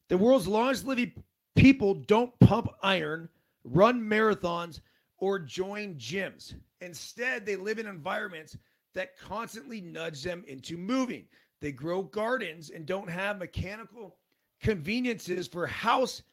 The 0.10 0.17
world's 0.17 0.48
longest 0.48 0.86
living 0.86 1.12
people 1.55 1.93
don't 1.93 2.38
pump 2.39 2.70
iron, 2.82 3.29
run 3.63 4.01
marathons, 4.01 4.82
or 5.17 5.39
join 5.39 5.96
gyms. 5.96 6.55
Instead, 6.82 7.46
they 7.46 7.55
live 7.55 7.79
in 7.79 7.88
environments 7.88 8.58
that 8.93 9.17
constantly 9.17 9.79
nudge 9.79 10.22
them 10.22 10.43
into 10.48 10.77
moving. 10.77 11.25
They 11.62 11.72
grow 11.72 12.03
gardens 12.03 12.72
and 12.72 12.86
don't 12.86 13.10
have 13.10 13.39
mechanical 13.39 14.17
conveniences 14.62 15.48
for 15.48 15.65
house 15.65 16.24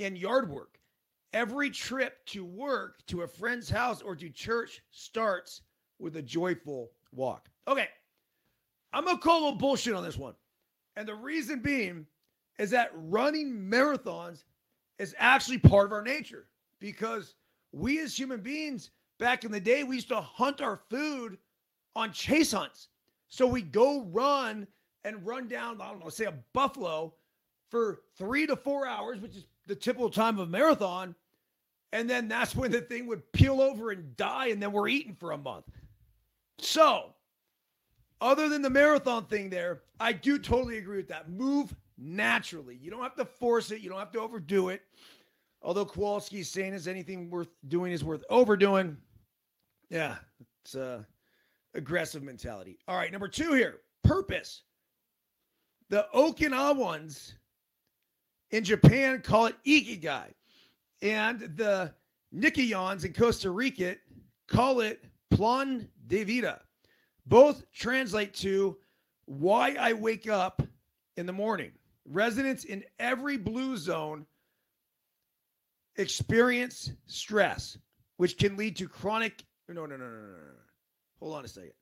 and 0.00 0.18
yard 0.18 0.50
work. 0.50 0.80
Every 1.32 1.70
trip 1.70 2.24
to 2.26 2.44
work, 2.44 3.06
to 3.06 3.22
a 3.22 3.28
friend's 3.28 3.70
house, 3.70 4.02
or 4.02 4.16
to 4.16 4.28
church 4.28 4.82
starts 4.90 5.62
with 6.00 6.16
a 6.16 6.22
joyful 6.22 6.90
walk. 7.12 7.48
Okay, 7.68 7.88
I'm 8.92 9.06
to 9.06 9.16
call 9.16 9.38
a 9.38 9.44
little 9.44 9.58
bullshit 9.58 9.94
on 9.94 10.02
this 10.02 10.16
one. 10.16 10.34
And 10.96 11.06
the 11.06 11.14
reason 11.14 11.60
being 11.60 12.04
is 12.58 12.70
that 12.70 12.90
running 12.94 13.52
marathons 13.52 14.42
is 14.98 15.14
actually 15.18 15.58
part 15.58 15.86
of 15.86 15.92
our 15.92 16.02
nature 16.02 16.46
because 16.80 17.34
we 17.72 18.00
as 18.00 18.18
human 18.18 18.40
beings 18.40 18.90
back 19.18 19.44
in 19.44 19.52
the 19.52 19.60
day, 19.60 19.84
we 19.84 19.96
used 19.96 20.08
to 20.08 20.20
hunt 20.20 20.60
our 20.60 20.80
food 20.88 21.38
on 21.94 22.12
chase 22.12 22.52
hunts. 22.52 22.88
So 23.28 23.46
we 23.46 23.62
go 23.62 24.02
run 24.04 24.66
and 25.04 25.24
run 25.24 25.46
down, 25.46 25.80
I 25.80 25.90
don't 25.90 26.00
know, 26.02 26.08
say 26.08 26.24
a 26.24 26.34
buffalo 26.52 27.14
for 27.70 28.00
three 28.18 28.46
to 28.46 28.56
four 28.56 28.86
hours, 28.86 29.20
which 29.20 29.36
is 29.36 29.44
the 29.66 29.76
typical 29.76 30.10
time 30.10 30.38
of 30.38 30.48
a 30.48 30.50
marathon. 30.50 31.14
And 31.92 32.08
then 32.08 32.28
that's 32.28 32.54
when 32.54 32.70
the 32.70 32.80
thing 32.80 33.06
would 33.06 33.30
peel 33.32 33.60
over 33.60 33.90
and 33.90 34.16
die, 34.16 34.48
and 34.48 34.62
then 34.62 34.72
we're 34.72 34.88
eating 34.88 35.14
for 35.14 35.32
a 35.32 35.38
month. 35.38 35.66
So, 36.58 37.14
other 38.20 38.48
than 38.48 38.62
the 38.62 38.70
marathon 38.70 39.24
thing 39.26 39.50
there, 39.50 39.82
I 39.98 40.12
do 40.12 40.38
totally 40.38 40.78
agree 40.78 40.98
with 40.98 41.08
that. 41.08 41.30
Move 41.30 41.74
naturally. 41.98 42.78
You 42.80 42.90
don't 42.90 43.02
have 43.02 43.16
to 43.16 43.24
force 43.24 43.70
it, 43.70 43.80
you 43.80 43.88
don't 43.88 43.98
have 43.98 44.12
to 44.12 44.20
overdo 44.20 44.68
it. 44.68 44.82
Although 45.62 45.86
Kowalski's 45.86 46.48
saying 46.48 46.74
is 46.74 46.88
anything 46.88 47.30
worth 47.30 47.48
doing 47.68 47.92
is 47.92 48.02
worth 48.02 48.24
overdoing. 48.30 48.96
Yeah, 49.90 50.16
it's 50.64 50.74
a 50.74 51.06
aggressive 51.74 52.22
mentality. 52.22 52.78
All 52.88 52.96
right, 52.96 53.12
number 53.12 53.28
two 53.28 53.52
here 53.52 53.80
purpose. 54.02 54.62
The 55.90 56.06
Okinawans 56.14 57.34
in 58.50 58.64
Japan 58.64 59.20
call 59.20 59.46
it 59.46 59.56
Ikigai, 59.66 60.32
and 61.02 61.40
the 61.56 61.92
Nicoyans 62.34 63.04
in 63.04 63.12
Costa 63.12 63.50
Rica 63.50 63.96
call 64.48 64.80
it 64.80 65.04
Plan 65.30 65.88
de 66.06 66.24
Vida. 66.24 66.62
Both 67.26 67.70
translate 67.72 68.34
to 68.34 68.78
why 69.26 69.76
I 69.78 69.92
wake 69.92 70.28
up 70.28 70.62
in 71.16 71.26
the 71.26 71.32
morning. 71.32 71.72
Residents 72.08 72.64
in 72.64 72.82
every 72.98 73.36
blue 73.36 73.76
zone 73.76 74.26
experience 75.96 76.92
stress, 77.06 77.76
which 78.16 78.38
can 78.38 78.56
lead 78.56 78.76
to 78.76 78.88
chronic. 78.88 79.44
No, 79.68 79.86
no, 79.86 79.96
no, 79.96 79.96
no, 79.96 80.04
no, 80.04 80.10
no. 80.10 80.52
Hold 81.20 81.36
on 81.36 81.44
a 81.44 81.48
second. 81.48 81.72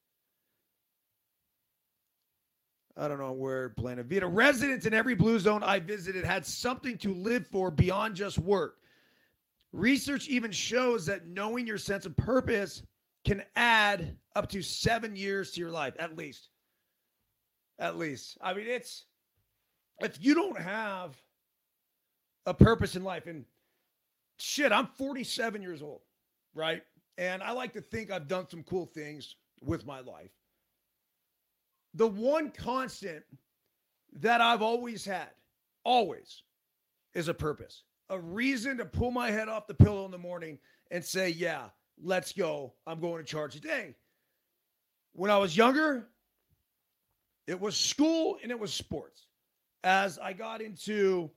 I 2.97 3.07
don't 3.07 3.21
know 3.21 3.33
where 3.33 3.69
Plano 3.71 4.03
Vita. 4.03 4.27
Residents 4.27 4.85
in 4.85 4.93
every 4.93 5.15
blue 5.15 5.39
zone 5.39 5.63
I 5.63 5.79
visited 5.79 6.25
had 6.25 6.45
something 6.45 6.99
to 6.99 7.15
live 7.15 7.47
for 7.47 7.71
beyond 7.71 8.17
just 8.17 8.39
work. 8.39 8.79
Research 9.73 10.27
even 10.29 10.51
shows 10.51 11.07
that 11.07 11.29
knowing 11.29 11.67
your 11.67 11.79
sense 11.79 12.07
of 12.07 12.17
purpose 12.17 12.83
can 13.25 13.45
add 13.55 14.17
up 14.35 14.49
to 14.49 14.63
seven 14.63 15.15
years 15.15 15.53
to 15.53 15.61
your 15.61 15.71
life, 15.71 15.95
at 15.99 16.17
least. 16.17 16.49
At 17.79 17.97
least. 17.97 18.37
I 18.41 18.55
mean, 18.55 18.67
it's 18.67 19.05
if 20.01 20.19
you 20.21 20.35
don't 20.35 20.59
have 20.59 21.17
a 22.47 22.55
purpose 22.55 22.97
in 22.97 23.05
life, 23.05 23.27
and 23.27 23.45
shit, 24.39 24.73
I'm 24.73 24.87
47 24.87 25.63
years 25.63 25.83
old, 25.83 26.01
right? 26.55 26.83
And 27.17 27.43
I 27.43 27.53
like 27.53 27.73
to 27.75 27.81
think 27.81 28.11
I've 28.11 28.29
done 28.29 28.49
some 28.49 28.63
cool 28.63 28.87
things 28.87 29.37
with 29.61 29.85
my 29.85 30.01
life. 30.01 30.31
The 31.95 32.07
one 32.07 32.51
constant 32.51 33.25
that 34.21 34.41
I've 34.41 34.63
always 34.63 35.05
had, 35.05 35.31
always, 35.85 36.43
is 37.15 37.29
a 37.29 37.35
purpose, 37.35 37.83
a 38.09 38.19
reason 38.19 38.77
to 38.79 38.85
pull 38.85 39.11
my 39.11 39.31
head 39.31 39.49
off 39.49 39.67
the 39.67 39.75
pillow 39.75 40.05
in 40.05 40.11
the 40.11 40.19
morning 40.19 40.59
and 40.91 41.05
say, 41.05 41.31
yeah, 41.31 41.65
let's 42.03 42.33
go. 42.33 42.75
I'm 42.87 43.01
going 43.01 43.25
to 43.25 43.29
charge 43.29 43.55
today. 43.55 43.97
When 45.13 45.31
I 45.31 45.39
was 45.39 45.57
younger, 45.57 46.09
it 47.47 47.61
was 47.61 47.77
school 47.77 48.39
and 48.43 48.53
it 48.53 48.59
was 48.59 48.73
sports. 48.73 49.27
As 49.83 50.19
I 50.19 50.33
got 50.33 50.61
into 50.61 51.31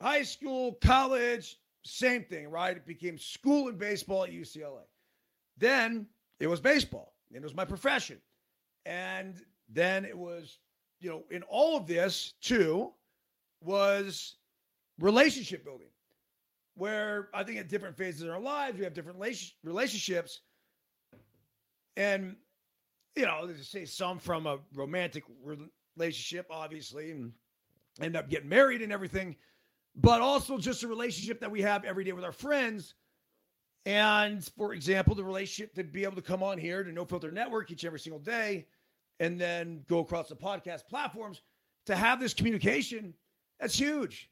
high 0.00 0.22
school, 0.22 0.74
college, 0.82 1.58
same 1.84 2.24
thing, 2.24 2.48
right? 2.48 2.76
It 2.76 2.86
became 2.86 3.18
school 3.18 3.68
and 3.68 3.78
baseball 3.78 4.24
at 4.24 4.30
UCLA. 4.30 4.84
Then 5.56 6.06
it 6.38 6.46
was 6.46 6.60
baseball. 6.60 7.14
It 7.32 7.42
was 7.42 7.54
my 7.54 7.64
profession. 7.64 8.18
And 8.86 9.40
then 9.68 10.04
it 10.04 10.16
was, 10.16 10.58
you 11.00 11.10
know, 11.10 11.24
in 11.30 11.42
all 11.44 11.76
of 11.76 11.86
this 11.86 12.34
too 12.40 12.92
was 13.62 14.36
relationship 14.98 15.64
building, 15.64 15.90
where 16.74 17.28
I 17.34 17.44
think 17.44 17.58
at 17.58 17.68
different 17.68 17.96
phases 17.96 18.22
in 18.22 18.30
our 18.30 18.40
lives, 18.40 18.78
we 18.78 18.84
have 18.84 18.94
different 18.94 19.18
relationships. 19.62 20.40
And, 21.96 22.36
you 23.14 23.26
know, 23.26 23.46
to 23.46 23.64
say 23.64 23.84
some 23.84 24.18
from 24.18 24.46
a 24.46 24.58
romantic 24.74 25.24
relationship, 25.96 26.46
obviously, 26.50 27.10
and 27.10 27.32
end 28.00 28.16
up 28.16 28.30
getting 28.30 28.48
married 28.48 28.82
and 28.82 28.92
everything 28.92 29.36
but 30.00 30.20
also 30.20 30.56
just 30.56 30.82
a 30.82 30.88
relationship 30.88 31.40
that 31.40 31.50
we 31.50 31.60
have 31.60 31.84
every 31.84 32.04
day 32.04 32.12
with 32.12 32.24
our 32.24 32.32
friends. 32.32 32.94
And 33.84 34.44
for 34.56 34.72
example, 34.72 35.14
the 35.14 35.24
relationship 35.24 35.74
to 35.74 35.84
be 35.84 36.04
able 36.04 36.16
to 36.16 36.22
come 36.22 36.42
on 36.42 36.58
here 36.58 36.82
to 36.82 36.92
No 36.92 37.04
Filter 37.04 37.30
Network 37.30 37.70
each 37.70 37.82
and 37.82 37.88
every 37.88 38.00
single 38.00 38.20
day 38.20 38.66
and 39.18 39.38
then 39.38 39.84
go 39.88 39.98
across 39.98 40.28
the 40.28 40.36
podcast 40.36 40.86
platforms 40.88 41.42
to 41.86 41.94
have 41.94 42.20
this 42.20 42.34
communication, 42.34 43.14
that's 43.58 43.78
huge. 43.78 44.30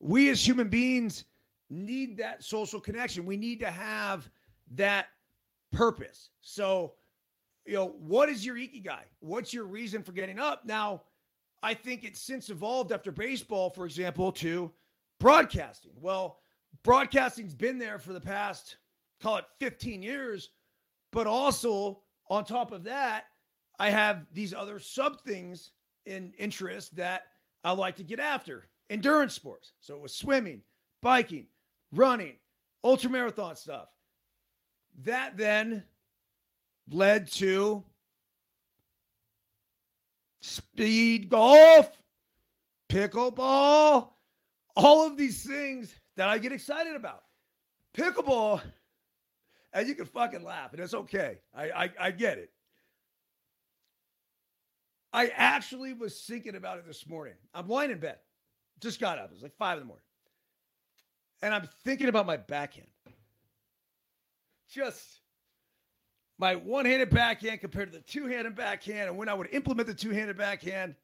We 0.00 0.30
as 0.30 0.46
human 0.46 0.68
beings 0.68 1.24
need 1.68 2.16
that 2.18 2.42
social 2.42 2.80
connection. 2.80 3.26
We 3.26 3.36
need 3.36 3.60
to 3.60 3.70
have 3.70 4.28
that 4.72 5.08
purpose. 5.72 6.30
So, 6.40 6.94
you 7.66 7.74
know, 7.74 7.94
what 7.98 8.28
is 8.28 8.44
your 8.44 8.56
ikigai? 8.56 9.02
What's 9.20 9.52
your 9.52 9.64
reason 9.64 10.02
for 10.02 10.12
getting 10.12 10.38
up? 10.38 10.64
Now, 10.64 11.02
I 11.62 11.74
think 11.74 12.04
it's 12.04 12.20
since 12.20 12.48
evolved 12.48 12.90
after 12.92 13.12
baseball, 13.12 13.68
for 13.68 13.84
example, 13.84 14.32
to 14.32 14.72
broadcasting. 15.20 15.92
Well, 16.00 16.40
broadcasting's 16.82 17.54
been 17.54 17.78
there 17.78 18.00
for 18.00 18.12
the 18.12 18.20
past, 18.20 18.78
call 19.22 19.36
it 19.36 19.44
15 19.60 20.02
years, 20.02 20.50
but 21.12 21.28
also 21.28 22.00
on 22.28 22.44
top 22.44 22.72
of 22.72 22.82
that, 22.84 23.26
I 23.78 23.90
have 23.90 24.26
these 24.32 24.52
other 24.52 24.80
sub 24.80 25.20
things 25.20 25.70
in 26.06 26.32
interest 26.38 26.96
that 26.96 27.22
I 27.62 27.72
like 27.72 27.96
to 27.96 28.04
get 28.04 28.18
after. 28.18 28.68
Endurance 28.88 29.34
sports. 29.34 29.72
So 29.80 29.94
it 29.94 30.02
was 30.02 30.14
swimming, 30.14 30.62
biking, 31.02 31.46
running, 31.92 32.34
ultra 32.82 33.10
marathon 33.10 33.54
stuff. 33.54 33.88
That 35.04 35.36
then 35.36 35.84
led 36.90 37.30
to 37.32 37.84
speed 40.40 41.28
golf, 41.28 41.90
pickleball, 42.88 44.10
all 44.76 45.06
of 45.06 45.16
these 45.16 45.44
things 45.44 45.94
that 46.16 46.28
I 46.28 46.38
get 46.38 46.52
excited 46.52 46.96
about. 46.96 47.22
Pickleball, 47.94 48.60
and 49.72 49.88
you 49.88 49.94
can 49.94 50.06
fucking 50.06 50.44
laugh, 50.44 50.72
and 50.72 50.80
it's 50.80 50.94
okay. 50.94 51.38
I, 51.54 51.70
I, 51.70 51.90
I 52.00 52.10
get 52.10 52.38
it. 52.38 52.50
I 55.12 55.28
actually 55.28 55.92
was 55.92 56.20
thinking 56.20 56.54
about 56.54 56.78
it 56.78 56.86
this 56.86 57.06
morning. 57.08 57.34
I'm 57.52 57.68
lying 57.68 57.90
in 57.90 57.98
bed. 57.98 58.18
Just 58.80 59.00
got 59.00 59.18
up. 59.18 59.26
It 59.26 59.34
was 59.34 59.42
like 59.42 59.56
five 59.58 59.76
in 59.76 59.82
the 59.82 59.86
morning. 59.86 60.04
And 61.42 61.54
I'm 61.54 61.68
thinking 61.84 62.08
about 62.08 62.26
my 62.26 62.36
backhand. 62.36 62.86
Just 64.70 65.20
my 66.38 66.54
one 66.54 66.84
handed 66.84 67.10
backhand 67.10 67.60
compared 67.60 67.92
to 67.92 67.98
the 67.98 68.04
two 68.04 68.26
handed 68.26 68.54
backhand. 68.54 69.08
And 69.08 69.18
when 69.18 69.28
I 69.28 69.34
would 69.34 69.48
implement 69.52 69.88
the 69.88 69.94
two 69.94 70.10
handed 70.10 70.38
backhand, 70.38 70.94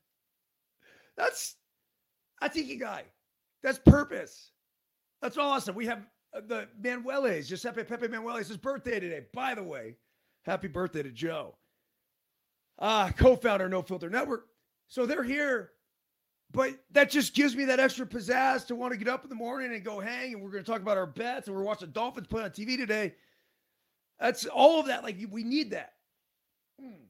that's 1.16 1.56
that's 2.40 2.56
ikigai. 2.56 3.02
That's 3.66 3.80
purpose. 3.80 4.52
That's 5.20 5.36
awesome. 5.36 5.74
We 5.74 5.86
have 5.86 6.06
uh, 6.32 6.40
the 6.46 6.68
Manueles, 6.80 7.48
Giuseppe 7.48 7.82
Pepe 7.82 8.06
Manueles, 8.06 8.46
his 8.46 8.56
birthday 8.56 9.00
today. 9.00 9.22
By 9.34 9.56
the 9.56 9.62
way, 9.64 9.96
happy 10.44 10.68
birthday 10.68 11.02
to 11.02 11.10
Joe 11.10 11.56
uh, 12.78 13.10
co-founder 13.10 13.68
No 13.68 13.82
Filter 13.82 14.08
Network. 14.08 14.46
So 14.86 15.04
they're 15.04 15.24
here, 15.24 15.72
but 16.52 16.74
that 16.92 17.10
just 17.10 17.34
gives 17.34 17.56
me 17.56 17.64
that 17.64 17.80
extra 17.80 18.06
pizzazz 18.06 18.68
to 18.68 18.76
want 18.76 18.92
to 18.92 18.96
get 18.96 19.08
up 19.08 19.24
in 19.24 19.30
the 19.30 19.34
morning 19.34 19.74
and 19.74 19.84
go 19.84 19.98
hang. 19.98 20.34
And 20.34 20.44
we're 20.44 20.52
going 20.52 20.62
to 20.62 20.70
talk 20.70 20.80
about 20.80 20.96
our 20.96 21.04
bets, 21.04 21.48
and 21.48 21.56
we're 21.56 21.64
watching 21.64 21.90
Dolphins 21.90 22.28
play 22.28 22.44
on 22.44 22.50
TV 22.50 22.76
today. 22.76 23.16
That's 24.20 24.46
all 24.46 24.78
of 24.78 24.86
that. 24.86 25.02
Like 25.02 25.16
we 25.28 25.42
need 25.42 25.72
that. 25.72 25.94
Hmm. 26.80 27.02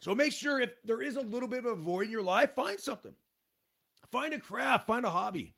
So 0.00 0.16
make 0.16 0.32
sure 0.32 0.58
if 0.60 0.70
there 0.82 1.00
is 1.00 1.14
a 1.14 1.20
little 1.20 1.48
bit 1.48 1.60
of 1.60 1.66
a 1.66 1.76
void 1.76 2.06
in 2.06 2.10
your 2.10 2.24
life, 2.24 2.56
find 2.56 2.80
something. 2.80 3.14
Find 4.12 4.34
a 4.34 4.38
craft, 4.38 4.86
find 4.86 5.06
a 5.06 5.10
hobby. 5.10 5.54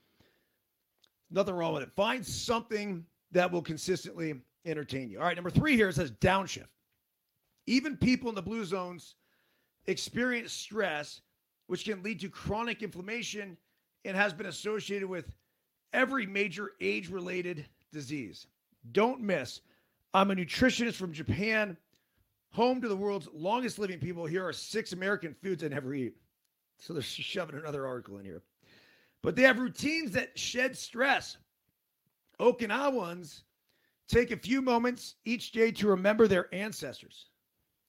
Nothing 1.31 1.55
wrong 1.55 1.75
with 1.75 1.83
it. 1.83 1.91
Find 1.97 2.25
something 2.25 3.05
that 3.33 3.51
will 3.51 3.63
consistently 3.63 4.41
entertain 4.65 5.11
you. 5.11 5.19
All 5.19 5.25
right, 5.25 5.37
number 5.37 5.51
three 5.51 5.75
here 5.75 5.91
says 5.91 6.13
downshift. 6.13 6.69
Even 7.67 7.97
people 7.97 8.29
in 8.29 8.37
the 8.37 8.43
blue 8.43 8.65
zones 8.65 9.17
experience 9.87 10.53
stress, 10.53 11.21
which 11.67 11.85
can 11.85 12.03
lead 12.03 12.21
to 12.21 12.29
chronic 12.29 12.83
inflammation 12.83 13.57
and 14.05 14.17
has 14.17 14.33
been 14.33 14.47
associated 14.47 15.09
with 15.09 15.35
every 15.93 16.27
major 16.27 16.73
age 16.81 17.09
related 17.09 17.67
disease. 17.93 18.47
Don't 18.93 19.21
miss. 19.21 19.61
I'm 20.13 20.31
a 20.31 20.35
nutritionist 20.35 20.95
from 20.95 21.13
Japan, 21.13 21.77
home 22.53 22.81
to 22.81 22.89
the 22.89 22.97
world's 22.97 23.29
longest 23.35 23.79
living 23.79 23.99
people. 23.99 24.27
Here 24.27 24.47
are 24.47 24.53
six 24.53 24.93
American 24.93 25.35
foods 25.43 25.65
I 25.65 25.69
never 25.69 25.93
eat. 25.95 26.15
So 26.79 26.93
they're 26.93 27.03
shoving 27.03 27.57
another 27.57 27.87
article 27.87 28.19
in 28.19 28.25
here. 28.25 28.43
But 29.23 29.37
they 29.37 29.43
have 29.43 29.59
routines 29.59 30.11
that 30.13 30.39
shed 30.39 30.77
stress. 30.77 31.39
Okinawans 32.41 33.43
take 34.09 34.31
a 34.31 34.37
few 34.37 34.61
moments 34.61 35.15
each 35.25 35.53
day 35.53 35.71
to 35.73 35.89
remember 35.89 36.29
their 36.29 36.53
ancestors. 36.55 37.31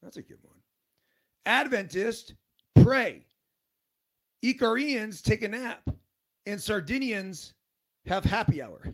That's 0.02 0.18
a 0.18 0.22
good 0.22 0.38
one. 0.44 0.58
Adventists 1.46 2.34
pray. 2.76 3.26
Icarians 4.44 5.22
take 5.22 5.42
a 5.44 5.48
nap. 5.48 5.90
And 6.46 6.62
Sardinians 6.62 7.54
have 8.06 8.24
happy 8.24 8.62
hour. 8.62 8.94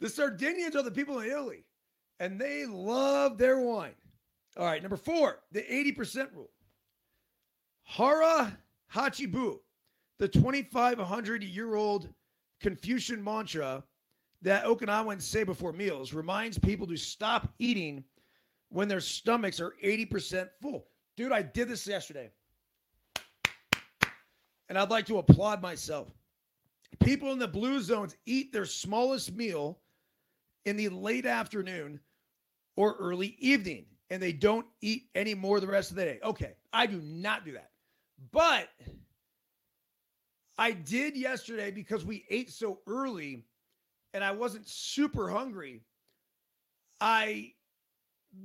The 0.00 0.08
Sardinians 0.08 0.76
are 0.76 0.82
the 0.82 0.90
people 0.90 1.20
in 1.20 1.30
Italy, 1.30 1.64
and 2.20 2.38
they 2.38 2.66
love 2.66 3.38
their 3.38 3.60
wine. 3.60 3.94
All 4.58 4.66
right, 4.66 4.82
number 4.82 4.96
four, 4.96 5.40
the 5.52 5.62
80% 5.62 6.34
rule. 6.34 6.50
Hara 7.86 8.58
Hachibu, 8.92 9.58
the 10.18 10.28
2,500 10.28 11.42
year 11.42 11.76
old 11.76 12.08
Confucian 12.60 13.22
mantra 13.22 13.82
that 14.42 14.64
Okinawans 14.64 15.22
say 15.22 15.44
before 15.44 15.72
meals, 15.72 16.12
reminds 16.12 16.58
people 16.58 16.86
to 16.88 16.96
stop 16.96 17.54
eating 17.58 18.04
when 18.68 18.88
their 18.88 19.00
stomachs 19.00 19.60
are 19.60 19.74
80% 19.82 20.48
full. 20.60 20.88
Dude, 21.16 21.32
I 21.32 21.42
did 21.42 21.68
this 21.68 21.86
yesterday. 21.86 22.30
And 24.68 24.76
I'd 24.76 24.90
like 24.90 25.06
to 25.06 25.18
applaud 25.18 25.62
myself. 25.62 26.08
People 27.00 27.32
in 27.32 27.38
the 27.38 27.48
blue 27.48 27.80
zones 27.80 28.16
eat 28.26 28.52
their 28.52 28.66
smallest 28.66 29.34
meal 29.34 29.78
in 30.64 30.76
the 30.76 30.88
late 30.88 31.24
afternoon 31.24 32.00
or 32.74 32.96
early 32.98 33.36
evening, 33.38 33.86
and 34.10 34.20
they 34.20 34.32
don't 34.32 34.66
eat 34.80 35.04
any 35.14 35.34
more 35.34 35.60
the 35.60 35.66
rest 35.66 35.90
of 35.90 35.96
the 35.96 36.04
day. 36.04 36.18
Okay, 36.22 36.54
I 36.72 36.86
do 36.86 37.00
not 37.00 37.44
do 37.44 37.52
that. 37.52 37.70
But 38.32 38.68
I 40.58 40.72
did 40.72 41.16
yesterday 41.16 41.70
because 41.70 42.04
we 42.04 42.24
ate 42.30 42.50
so 42.50 42.80
early 42.86 43.44
and 44.14 44.24
I 44.24 44.30
wasn't 44.30 44.66
super 44.66 45.28
hungry. 45.28 45.82
I 47.00 47.52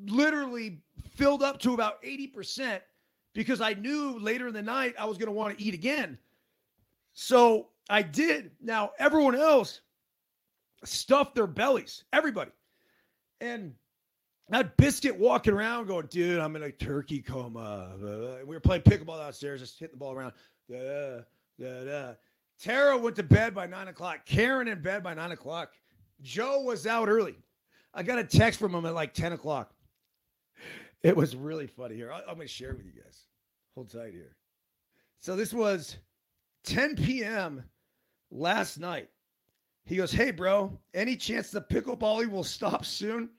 literally 0.05 0.81
filled 1.15 1.43
up 1.43 1.59
to 1.59 1.73
about 1.73 2.01
80% 2.03 2.81
because 3.33 3.61
I 3.61 3.73
knew 3.73 4.19
later 4.19 4.47
in 4.47 4.53
the 4.53 4.61
night 4.61 4.95
I 4.99 5.05
was 5.05 5.17
going 5.17 5.27
to 5.27 5.33
want 5.33 5.57
to 5.57 5.63
eat 5.63 5.73
again. 5.73 6.17
So 7.13 7.69
I 7.89 8.01
did. 8.01 8.51
Now, 8.61 8.91
everyone 8.99 9.35
else 9.35 9.81
stuffed 10.83 11.35
their 11.35 11.47
bellies, 11.47 12.03
everybody. 12.11 12.51
And 13.39 13.73
that 14.51 14.75
biscuit 14.75 15.17
walking 15.17 15.53
around 15.53 15.87
going, 15.87 16.07
dude, 16.07 16.39
I'm 16.39 16.55
in 16.57 16.63
a 16.63 16.71
turkey 16.71 17.21
coma. 17.21 17.95
Uh, 17.95 18.45
we 18.45 18.53
were 18.53 18.59
playing 18.59 18.81
pickleball 18.81 19.17
downstairs, 19.17 19.61
just 19.61 19.79
hitting 19.79 19.93
the 19.93 19.97
ball 19.97 20.13
around. 20.13 20.33
Da, 20.69 21.21
da, 21.57 21.83
da. 21.85 22.13
Tara 22.59 22.97
went 22.97 23.15
to 23.15 23.23
bed 23.23 23.55
by 23.55 23.65
nine 23.65 23.87
o'clock. 23.87 24.25
Karen 24.25 24.67
in 24.67 24.81
bed 24.81 25.03
by 25.03 25.13
nine 25.13 25.31
o'clock. 25.31 25.71
Joe 26.21 26.61
was 26.61 26.85
out 26.85 27.07
early. 27.07 27.35
I 27.93 28.03
got 28.03 28.19
a 28.19 28.25
text 28.25 28.59
from 28.59 28.75
him 28.75 28.85
at 28.85 28.93
like 28.93 29.13
10 29.13 29.33
o'clock. 29.33 29.73
It 31.01 31.15
was 31.15 31.35
really 31.35 31.65
funny 31.65 31.95
here. 31.95 32.11
I'm 32.11 32.35
going 32.35 32.41
to 32.41 32.47
share 32.47 32.75
with 32.75 32.85
you 32.85 32.91
guys. 32.91 33.25
Hold 33.73 33.89
tight 33.89 34.13
here. 34.13 34.35
So 35.21 35.35
this 35.35 35.53
was 35.53 35.97
10 36.65 36.97
p.m. 36.97 37.63
last 38.29 38.79
night. 38.79 39.09
He 39.85 39.95
goes, 39.95 40.11
Hey, 40.11 40.31
bro, 40.31 40.77
any 40.93 41.15
chance 41.15 41.51
the 41.51 41.61
pickleball 41.61 42.29
will 42.29 42.43
stop 42.43 42.85
soon? 42.85 43.29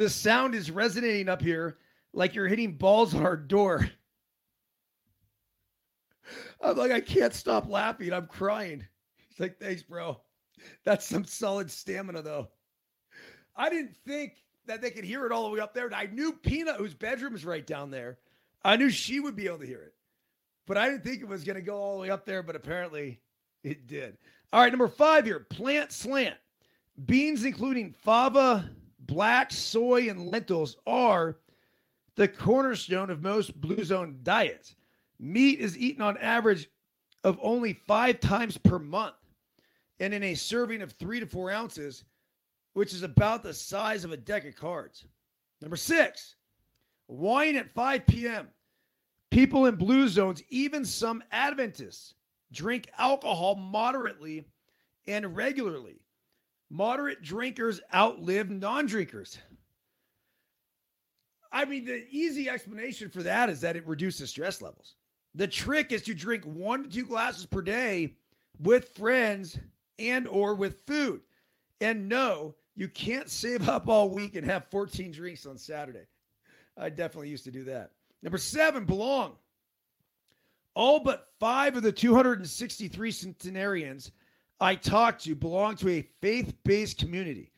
The 0.00 0.08
sound 0.08 0.54
is 0.54 0.70
resonating 0.70 1.28
up 1.28 1.42
here 1.42 1.76
like 2.14 2.34
you're 2.34 2.48
hitting 2.48 2.72
balls 2.72 3.14
on 3.14 3.26
our 3.26 3.36
door. 3.36 3.86
I'm 6.62 6.78
like, 6.78 6.90
I 6.90 7.02
can't 7.02 7.34
stop 7.34 7.68
laughing. 7.68 8.10
I'm 8.10 8.26
crying. 8.26 8.82
He's 9.28 9.38
like, 9.38 9.60
Thanks, 9.60 9.82
bro. 9.82 10.18
That's 10.86 11.04
some 11.04 11.26
solid 11.26 11.70
stamina, 11.70 12.22
though. 12.22 12.48
I 13.54 13.68
didn't 13.68 13.94
think 14.06 14.36
that 14.64 14.80
they 14.80 14.90
could 14.90 15.04
hear 15.04 15.26
it 15.26 15.32
all 15.32 15.44
the 15.44 15.50
way 15.50 15.60
up 15.60 15.74
there. 15.74 15.92
I 15.92 16.06
knew 16.06 16.32
Peanut, 16.32 16.76
whose 16.76 16.94
bedroom 16.94 17.34
is 17.34 17.44
right 17.44 17.66
down 17.66 17.90
there, 17.90 18.20
I 18.64 18.76
knew 18.76 18.88
she 18.88 19.20
would 19.20 19.36
be 19.36 19.48
able 19.48 19.58
to 19.58 19.66
hear 19.66 19.82
it. 19.82 19.92
But 20.66 20.78
I 20.78 20.88
didn't 20.88 21.04
think 21.04 21.20
it 21.20 21.28
was 21.28 21.44
going 21.44 21.56
to 21.56 21.62
go 21.62 21.76
all 21.76 21.96
the 21.96 22.00
way 22.00 22.08
up 22.08 22.24
there, 22.24 22.42
but 22.42 22.56
apparently 22.56 23.20
it 23.62 23.86
did. 23.86 24.16
All 24.50 24.62
right, 24.62 24.72
number 24.72 24.88
five 24.88 25.26
here 25.26 25.40
plant 25.40 25.92
slant. 25.92 26.38
Beans, 27.04 27.44
including 27.44 27.92
fava, 27.92 28.70
black, 29.10 29.50
soy, 29.50 30.08
and 30.08 30.28
lentils, 30.28 30.76
are 30.86 31.36
the 32.14 32.28
cornerstone 32.28 33.10
of 33.10 33.22
most 33.22 33.60
blue 33.60 33.82
zone 33.82 34.20
diets. 34.22 34.76
Meat 35.18 35.58
is 35.58 35.76
eaten 35.76 36.00
on 36.00 36.16
average 36.18 36.70
of 37.24 37.38
only 37.42 37.72
five 37.72 38.20
times 38.20 38.56
per 38.56 38.78
month. 38.78 39.16
And 39.98 40.14
in 40.14 40.22
a 40.22 40.34
serving 40.34 40.80
of 40.80 40.92
three 40.92 41.20
to 41.20 41.26
four 41.26 41.50
ounces, 41.50 42.04
which 42.74 42.94
is 42.94 43.02
about 43.02 43.42
the 43.42 43.52
size 43.52 44.04
of 44.04 44.12
a 44.12 44.16
deck 44.16 44.46
of 44.46 44.54
cards. 44.54 45.04
Number 45.60 45.76
six, 45.76 46.36
wine 47.08 47.56
at 47.56 47.74
5 47.74 48.06
p.m. 48.06 48.48
People 49.30 49.66
in 49.66 49.74
blue 49.74 50.08
zones, 50.08 50.42
even 50.48 50.84
some 50.84 51.22
Adventists, 51.32 52.14
drink 52.52 52.88
alcohol 52.96 53.56
moderately 53.56 54.46
and 55.06 55.36
regularly. 55.36 56.00
Moderate 56.70 57.22
drinkers 57.22 57.80
outlive 57.92 58.48
non 58.48 58.86
drinkers. 58.86 59.38
I 61.52 61.64
mean, 61.64 61.84
the 61.84 62.06
easy 62.10 62.48
explanation 62.48 63.10
for 63.10 63.24
that 63.24 63.50
is 63.50 63.60
that 63.62 63.76
it 63.76 63.86
reduces 63.86 64.30
stress 64.30 64.62
levels. 64.62 64.94
The 65.34 65.48
trick 65.48 65.90
is 65.90 66.02
to 66.02 66.14
drink 66.14 66.44
one 66.44 66.84
to 66.84 66.88
two 66.88 67.04
glasses 67.04 67.46
per 67.46 67.60
day 67.60 68.14
with 68.60 68.90
friends 68.90 69.58
and 69.98 70.28
or 70.28 70.54
with 70.54 70.86
food. 70.86 71.20
And 71.80 72.08
no, 72.08 72.54
you 72.76 72.88
can't 72.88 73.28
save 73.28 73.68
up 73.68 73.88
all 73.88 74.10
week 74.10 74.36
and 74.36 74.46
have 74.46 74.70
14 74.70 75.10
drinks 75.10 75.46
on 75.46 75.58
Saturday. 75.58 76.06
I 76.76 76.88
definitely 76.88 77.30
used 77.30 77.44
to 77.44 77.50
do 77.50 77.64
that. 77.64 77.90
Number 78.22 78.38
seven, 78.38 78.84
belong. 78.84 79.34
All 80.74 81.00
but 81.00 81.28
five 81.40 81.76
of 81.76 81.82
the 81.82 81.92
263 81.92 83.10
centenarians 83.10 84.12
I 84.60 84.74
talked 84.74 85.24
to 85.24 85.34
belong 85.34 85.76
to 85.76 85.88
a 85.88 86.08
faith 86.20 86.54
based 86.64 86.98
community. 86.98 87.50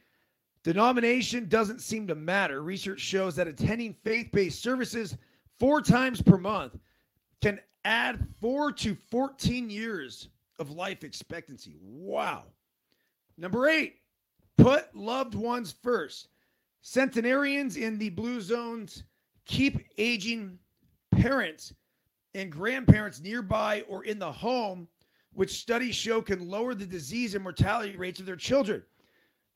Denomination 0.62 1.48
doesn't 1.48 1.80
seem 1.80 2.06
to 2.06 2.14
matter. 2.14 2.62
Research 2.62 3.00
shows 3.00 3.34
that 3.36 3.48
attending 3.48 3.96
faith 4.04 4.30
based 4.32 4.62
services 4.62 5.16
four 5.58 5.80
times 5.80 6.22
per 6.22 6.38
month 6.38 6.78
can 7.40 7.58
add 7.84 8.24
four 8.40 8.70
to 8.72 8.94
14 9.10 9.68
years 9.68 10.28
of 10.60 10.70
life 10.70 11.02
expectancy. 11.02 11.76
Wow. 11.80 12.44
Number 13.36 13.68
eight, 13.68 13.96
put 14.56 14.94
loved 14.94 15.34
ones 15.34 15.74
first. 15.82 16.28
Centenarians 16.82 17.76
in 17.76 17.98
the 17.98 18.10
blue 18.10 18.40
zones 18.40 19.02
keep 19.44 19.84
aging 19.98 20.58
parents 21.10 21.74
and 22.34 22.50
grandparents 22.50 23.20
nearby 23.20 23.82
or 23.88 24.04
in 24.04 24.18
the 24.18 24.30
home, 24.30 24.86
which 25.34 25.60
studies 25.60 25.94
show 25.94 26.20
can 26.20 26.48
lower 26.48 26.74
the 26.74 26.86
disease 26.86 27.34
and 27.34 27.42
mortality 27.42 27.96
rates 27.96 28.20
of 28.20 28.26
their 28.26 28.36
children. 28.36 28.82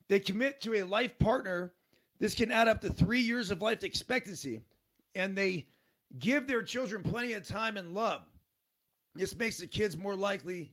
They 0.09 0.21
commit 0.21 0.61
to 0.63 0.77
a 0.77 0.83
life 0.85 1.19
partner. 1.19 1.73
This 2.19 2.35
can 2.35 2.51
add 2.51 2.69
up 2.69 2.81
to 2.81 2.91
three 2.91 3.21
years 3.21 3.51
of 3.51 3.61
life 3.61 3.85
expectancy, 3.85 4.63
and 5.15 5.37
they 5.37 5.67
give 6.19 6.47
their 6.47 6.63
children 6.63 7.03
plenty 7.03 7.35
of 7.35 7.47
time 7.47 7.77
and 7.77 7.93
love. 7.93 8.23
This 9.15 9.37
makes 9.37 9.59
the 9.59 9.67
kids 9.67 9.97
more 9.97 10.15
likely 10.15 10.73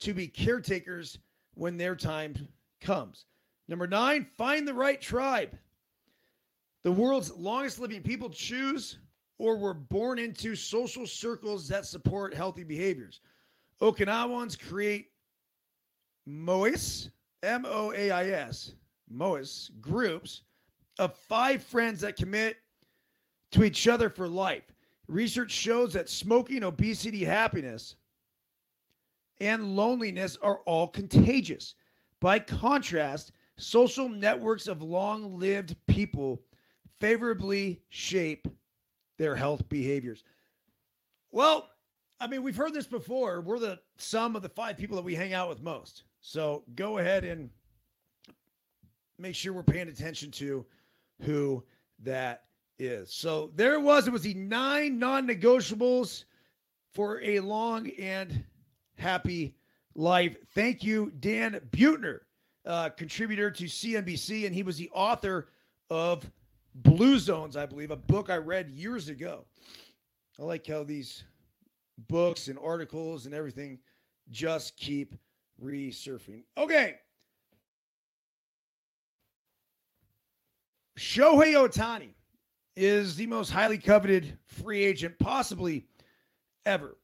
to 0.00 0.12
be 0.12 0.26
caretakers 0.26 1.18
when 1.54 1.76
their 1.76 1.94
time 1.94 2.48
comes. 2.80 3.26
Number 3.68 3.86
nine, 3.86 4.26
find 4.36 4.66
the 4.66 4.74
right 4.74 5.00
tribe. 5.00 5.56
The 6.82 6.92
world's 6.92 7.32
longest 7.32 7.78
living 7.78 8.02
people 8.02 8.28
choose 8.28 8.98
or 9.38 9.56
were 9.56 9.74
born 9.74 10.18
into 10.18 10.56
social 10.56 11.06
circles 11.06 11.68
that 11.68 11.86
support 11.86 12.34
healthy 12.34 12.64
behaviors. 12.64 13.20
Okinawans 13.82 14.56
create 14.56 15.08
moais, 16.28 17.10
M 17.42 17.66
O 17.66 17.92
A 17.92 18.12
I 18.12 18.26
S, 18.28 18.74
moais 19.12 19.70
groups 19.80 20.42
of 21.00 21.16
five 21.16 21.64
friends 21.64 22.00
that 22.00 22.16
commit 22.16 22.58
to 23.50 23.64
each 23.64 23.88
other 23.88 24.08
for 24.08 24.28
life. 24.28 24.62
Research 25.08 25.50
shows 25.50 25.92
that 25.94 26.08
smoking, 26.08 26.62
obesity, 26.62 27.24
happiness, 27.24 27.96
and 29.40 29.74
loneliness 29.74 30.38
are 30.40 30.60
all 30.60 30.86
contagious. 30.86 31.74
By 32.20 32.38
contrast, 32.38 33.32
social 33.56 34.08
networks 34.08 34.68
of 34.68 34.80
long 34.80 35.40
lived 35.40 35.74
people 35.88 36.40
favorably 37.00 37.82
shape 37.88 38.46
their 39.18 39.34
health 39.34 39.68
behaviors. 39.68 40.22
Well, 41.32 41.68
I 42.22 42.28
mean, 42.28 42.44
we've 42.44 42.56
heard 42.56 42.72
this 42.72 42.86
before. 42.86 43.40
We're 43.40 43.58
the 43.58 43.80
sum 43.96 44.36
of 44.36 44.42
the 44.42 44.48
five 44.48 44.76
people 44.76 44.94
that 44.94 45.02
we 45.02 45.16
hang 45.16 45.34
out 45.34 45.48
with 45.48 45.60
most. 45.60 46.04
So 46.20 46.62
go 46.76 46.98
ahead 46.98 47.24
and 47.24 47.50
make 49.18 49.34
sure 49.34 49.52
we're 49.52 49.64
paying 49.64 49.88
attention 49.88 50.30
to 50.32 50.64
who 51.22 51.64
that 52.04 52.44
is. 52.78 53.12
So 53.12 53.50
there 53.56 53.74
it 53.74 53.82
was. 53.82 54.06
It 54.06 54.12
was 54.12 54.22
the 54.22 54.34
nine 54.34 55.00
non 55.00 55.26
negotiables 55.26 56.22
for 56.92 57.20
a 57.22 57.40
long 57.40 57.90
and 57.98 58.44
happy 58.96 59.56
life. 59.96 60.36
Thank 60.54 60.84
you, 60.84 61.12
Dan 61.18 61.60
Buettner, 61.72 62.20
uh, 62.64 62.90
contributor 62.90 63.50
to 63.50 63.64
CNBC, 63.64 64.46
and 64.46 64.54
he 64.54 64.62
was 64.62 64.76
the 64.76 64.90
author 64.94 65.48
of 65.90 66.30
Blue 66.76 67.18
Zones, 67.18 67.56
I 67.56 67.66
believe, 67.66 67.90
a 67.90 67.96
book 67.96 68.30
I 68.30 68.36
read 68.36 68.70
years 68.70 69.08
ago. 69.08 69.44
I 70.38 70.44
like 70.44 70.68
how 70.68 70.84
these 70.84 71.24
books 72.08 72.48
and 72.48 72.58
articles 72.58 73.26
and 73.26 73.34
everything 73.34 73.78
just 74.30 74.76
keep 74.76 75.14
resurfing. 75.62 76.42
Okay. 76.56 76.94
Shohei 80.98 81.54
Ohtani 81.54 82.14
is 82.76 83.16
the 83.16 83.26
most 83.26 83.50
highly 83.50 83.78
coveted 83.78 84.38
free 84.44 84.84
agent 84.84 85.18
possibly 85.18 85.86
ever. 86.64 86.96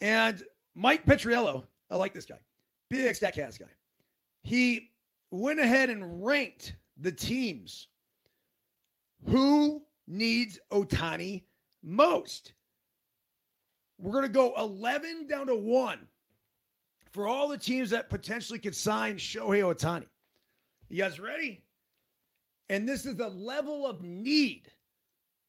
And 0.00 0.42
Mike 0.74 1.04
Petriello, 1.04 1.64
I 1.90 1.96
like 1.96 2.14
this 2.14 2.24
guy, 2.24 2.38
big 2.88 3.14
StatCast 3.14 3.58
guy. 3.58 3.66
He 4.42 4.90
went 5.30 5.60
ahead 5.60 5.90
and 5.90 6.24
ranked 6.24 6.74
the 6.96 7.12
teams 7.12 7.88
who 9.26 9.82
needs 10.06 10.58
Ohtani 10.72 11.42
most. 11.82 12.54
We're 14.00 14.12
going 14.12 14.24
to 14.24 14.28
go 14.28 14.54
11 14.56 15.26
down 15.26 15.46
to 15.48 15.54
1 15.54 15.98
for 17.12 17.26
all 17.26 17.48
the 17.48 17.58
teams 17.58 17.90
that 17.90 18.08
potentially 18.08 18.58
could 18.58 18.74
sign 18.74 19.16
Shohei 19.16 19.62
Ohtani. 19.62 20.06
You 20.88 21.02
guys 21.02 21.20
ready? 21.20 21.62
And 22.68 22.88
this 22.88 23.04
is 23.04 23.16
the 23.16 23.28
level 23.28 23.86
of 23.86 24.02
need 24.02 24.68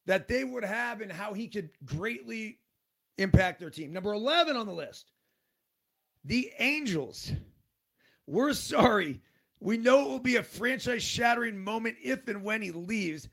that 0.06 0.28
they 0.28 0.44
would 0.44 0.66
have 0.66 1.02
and 1.02 1.12
how 1.12 1.34
he 1.34 1.48
could 1.48 1.70
greatly 1.86 2.60
impact 3.18 3.60
their 3.60 3.70
team. 3.70 3.94
Number 3.94 4.14
11 4.14 4.56
on 4.56 4.66
the 4.66 4.74
list, 4.74 5.12
the 6.26 6.52
Angels. 6.60 7.32
We're 8.28 8.54
sorry. 8.54 9.22
We 9.60 9.78
know 9.78 10.02
it 10.02 10.10
will 10.10 10.20
be 10.20 10.38
a 10.38 10.44
franchise 10.44 11.04
shattering 11.04 11.58
moment 11.58 11.98
if 12.04 12.28
and 12.28 12.44
when 12.44 12.62
he 12.62 12.72
leaves. 12.72 13.30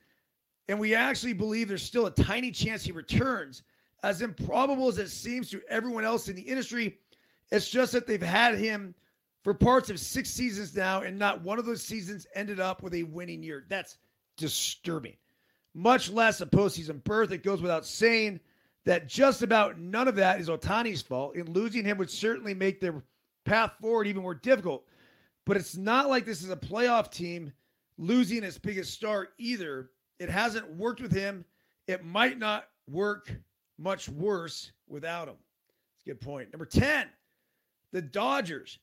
And 0.68 0.78
we 0.78 0.94
actually 0.94 1.32
believe 1.32 1.68
there's 1.68 1.82
still 1.82 2.06
a 2.06 2.10
tiny 2.10 2.50
chance 2.50 2.84
he 2.84 2.92
returns. 2.92 3.62
As 4.02 4.22
improbable 4.22 4.88
as 4.88 4.98
it 4.98 5.08
seems 5.08 5.50
to 5.50 5.60
everyone 5.68 6.04
else 6.04 6.28
in 6.28 6.36
the 6.36 6.42
industry, 6.42 6.98
it's 7.50 7.68
just 7.68 7.92
that 7.92 8.06
they've 8.06 8.22
had 8.22 8.56
him 8.56 8.94
for 9.42 9.54
parts 9.54 9.90
of 9.90 9.98
six 9.98 10.30
seasons 10.30 10.76
now, 10.76 11.02
and 11.02 11.18
not 11.18 11.42
one 11.42 11.58
of 11.58 11.66
those 11.66 11.82
seasons 11.82 12.26
ended 12.34 12.60
up 12.60 12.82
with 12.82 12.94
a 12.94 13.02
winning 13.04 13.42
year. 13.42 13.64
That's 13.68 13.98
disturbing. 14.36 15.16
Much 15.74 16.10
less 16.10 16.40
a 16.40 16.46
postseason 16.46 17.02
berth. 17.04 17.32
It 17.32 17.42
goes 17.42 17.60
without 17.60 17.86
saying 17.86 18.40
that 18.84 19.08
just 19.08 19.42
about 19.42 19.78
none 19.78 20.08
of 20.08 20.16
that 20.16 20.40
is 20.40 20.48
Ohtani's 20.48 21.02
fault, 21.02 21.34
and 21.36 21.48
losing 21.48 21.84
him 21.84 21.98
would 21.98 22.10
certainly 22.10 22.54
make 22.54 22.80
their 22.80 23.02
path 23.44 23.72
forward 23.80 24.06
even 24.06 24.22
more 24.22 24.34
difficult. 24.34 24.84
But 25.44 25.56
it's 25.56 25.76
not 25.76 26.08
like 26.08 26.24
this 26.24 26.42
is 26.42 26.50
a 26.50 26.56
playoff 26.56 27.10
team 27.10 27.52
losing 27.96 28.44
its 28.44 28.58
biggest 28.58 28.92
star 28.92 29.28
either. 29.38 29.90
It 30.18 30.30
hasn't 30.30 30.76
worked 30.76 31.00
with 31.00 31.12
him. 31.12 31.44
It 31.86 32.04
might 32.04 32.38
not 32.38 32.68
work 32.88 33.32
much 33.78 34.08
worse 34.08 34.72
without 34.88 35.28
him. 35.28 35.36
That's 35.36 36.06
a 36.06 36.10
good 36.10 36.20
point. 36.20 36.52
Number 36.52 36.66
10, 36.66 37.06
the 37.92 38.02
Dodgers. 38.02 38.78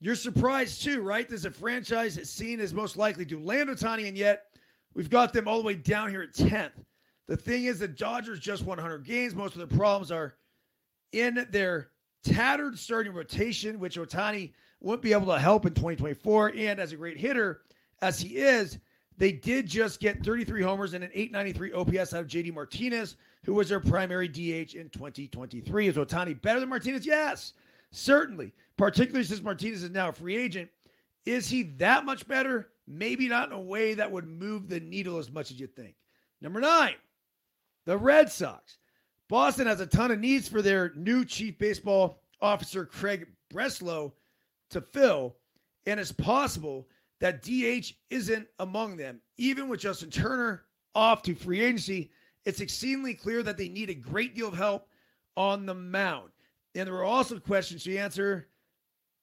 You're 0.00 0.16
surprised 0.16 0.82
too, 0.82 1.00
right? 1.00 1.28
There's 1.28 1.44
a 1.44 1.50
franchise 1.50 2.16
that's 2.16 2.30
seen 2.30 2.60
as 2.60 2.74
most 2.74 2.96
likely 2.96 3.24
to 3.26 3.38
land 3.38 3.70
Ohtani, 3.70 4.08
and 4.08 4.16
yet 4.16 4.46
we've 4.94 5.10
got 5.10 5.32
them 5.32 5.48
all 5.48 5.58
the 5.58 5.64
way 5.64 5.74
down 5.74 6.10
here 6.10 6.22
at 6.22 6.34
10th. 6.34 6.72
The 7.26 7.36
thing 7.36 7.64
is, 7.64 7.78
the 7.78 7.88
Dodgers 7.88 8.38
just 8.38 8.64
won 8.64 8.76
100 8.76 9.04
games. 9.04 9.34
Most 9.34 9.56
of 9.56 9.58
their 9.58 9.78
problems 9.78 10.10
are 10.10 10.34
in 11.12 11.46
their 11.50 11.90
tattered 12.22 12.78
starting 12.78 13.12
rotation, 13.14 13.78
which 13.78 13.96
Ohtani 13.96 14.52
won't 14.80 15.00
be 15.00 15.12
able 15.12 15.32
to 15.32 15.38
help 15.38 15.64
in 15.64 15.72
2024. 15.72 16.52
And 16.56 16.80
as 16.80 16.92
a 16.92 16.96
great 16.96 17.16
hitter, 17.16 17.62
as 18.02 18.20
he 18.20 18.36
is, 18.36 18.78
they 19.16 19.32
did 19.32 19.66
just 19.66 20.00
get 20.00 20.24
33 20.24 20.62
homers 20.62 20.92
and 20.92 21.04
an 21.04 21.10
893 21.14 21.72
OPS 21.72 22.12
out 22.12 22.20
of 22.20 22.26
JD 22.26 22.52
Martinez, 22.52 23.16
who 23.44 23.54
was 23.54 23.68
their 23.68 23.80
primary 23.80 24.28
DH 24.28 24.74
in 24.74 24.88
2023. 24.90 25.88
Is 25.88 25.96
Ohtani 25.96 26.40
better 26.40 26.60
than 26.60 26.68
Martinez? 26.68 27.06
Yes, 27.06 27.52
certainly. 27.90 28.52
Particularly 28.76 29.24
since 29.24 29.42
Martinez 29.42 29.82
is 29.82 29.90
now 29.90 30.08
a 30.08 30.12
free 30.12 30.36
agent. 30.36 30.68
Is 31.26 31.48
he 31.48 31.62
that 31.78 32.04
much 32.04 32.26
better? 32.26 32.70
Maybe 32.86 33.28
not 33.28 33.48
in 33.48 33.54
a 33.54 33.60
way 33.60 33.94
that 33.94 34.10
would 34.10 34.26
move 34.26 34.68
the 34.68 34.80
needle 34.80 35.18
as 35.18 35.30
much 35.30 35.50
as 35.50 35.60
you 35.60 35.66
think. 35.66 35.94
Number 36.40 36.60
nine, 36.60 36.94
the 37.86 37.96
Red 37.96 38.30
Sox. 38.30 38.78
Boston 39.28 39.66
has 39.66 39.80
a 39.80 39.86
ton 39.86 40.10
of 40.10 40.18
needs 40.18 40.48
for 40.48 40.60
their 40.60 40.92
new 40.94 41.24
chief 41.24 41.58
baseball 41.58 42.20
officer, 42.42 42.84
Craig 42.84 43.26
Breslow, 43.52 44.12
to 44.70 44.80
fill, 44.80 45.36
and 45.86 45.98
it's 45.98 46.12
possible 46.12 46.88
that 47.20 47.42
DH 47.42 47.94
isn't 48.10 48.46
among 48.58 48.96
them. 48.96 49.20
Even 49.38 49.68
with 49.68 49.80
Justin 49.80 50.10
Turner 50.10 50.64
off 50.94 51.22
to 51.22 51.34
free 51.34 51.62
agency, 51.62 52.10
it's 52.44 52.60
exceedingly 52.60 53.14
clear 53.14 53.42
that 53.42 53.56
they 53.56 53.68
need 53.68 53.90
a 53.90 53.94
great 53.94 54.34
deal 54.34 54.48
of 54.48 54.54
help 54.54 54.88
on 55.36 55.66
the 55.66 55.74
mound. 55.74 56.30
And 56.74 56.86
there 56.86 56.94
are 56.94 57.04
also 57.04 57.38
questions 57.38 57.84
to 57.84 57.96
answer 57.96 58.48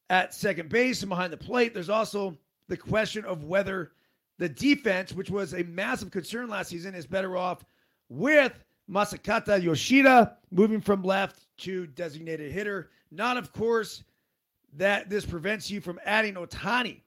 at 0.10 0.34
second 0.34 0.70
base 0.70 1.02
and 1.02 1.10
behind 1.10 1.32
the 1.32 1.38
plate. 1.38 1.74
There's 1.74 1.90
also 1.90 2.38
the 2.68 2.78
question 2.78 3.26
of 3.26 3.44
whether 3.44 3.92
the 4.38 4.50
defense, 4.50 5.14
which 5.14 5.30
was 5.30 5.54
a 5.54 5.64
massive 5.64 6.12
concern 6.12 6.50
last 6.50 6.70
season, 6.70 6.96
is 6.96 7.06
better 7.06 7.38
off 7.38 7.64
with 8.10 8.64
Masataka 8.90 9.62
Yoshida 9.62 10.38
moving 10.52 10.82
from 10.82 11.04
left 11.04 11.46
to 11.58 11.88
designated 11.88 12.52
hitter. 12.52 12.90
Not, 13.12 13.38
of 13.38 13.54
course, 13.54 14.04
that 14.78 15.10
this 15.10 15.26
prevents 15.26 15.70
you 15.70 15.82
from 15.82 16.00
adding 16.06 16.36
Ohtani. 16.36 17.02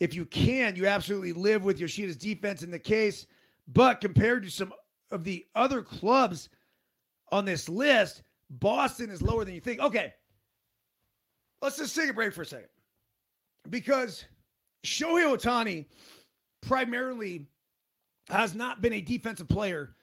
If 0.00 0.14
you 0.14 0.24
can, 0.26 0.76
you 0.76 0.86
absolutely 0.86 1.32
live 1.32 1.64
with 1.64 1.78
Yoshida's 1.78 2.16
defense 2.16 2.62
in 2.62 2.70
the 2.70 2.78
case. 2.78 3.26
But 3.68 4.00
compared 4.00 4.42
to 4.42 4.50
some 4.50 4.72
of 5.14 5.24
the 5.24 5.46
other 5.54 5.80
clubs 5.80 6.50
on 7.32 7.44
this 7.44 7.68
list, 7.68 8.22
Boston 8.50 9.08
is 9.08 9.22
lower 9.22 9.44
than 9.44 9.54
you 9.54 9.60
think. 9.60 9.80
Okay, 9.80 10.12
let's 11.62 11.78
just 11.78 11.96
take 11.96 12.10
a 12.10 12.12
break 12.12 12.34
for 12.34 12.42
a 12.42 12.46
second. 12.46 12.68
Because 13.70 14.24
Shohei 14.84 15.24
Ohtani 15.24 15.86
primarily 16.60 17.46
has 18.28 18.54
not 18.54 18.82
been 18.82 18.92
a 18.94 19.00
defensive 19.00 19.48
player 19.48 19.94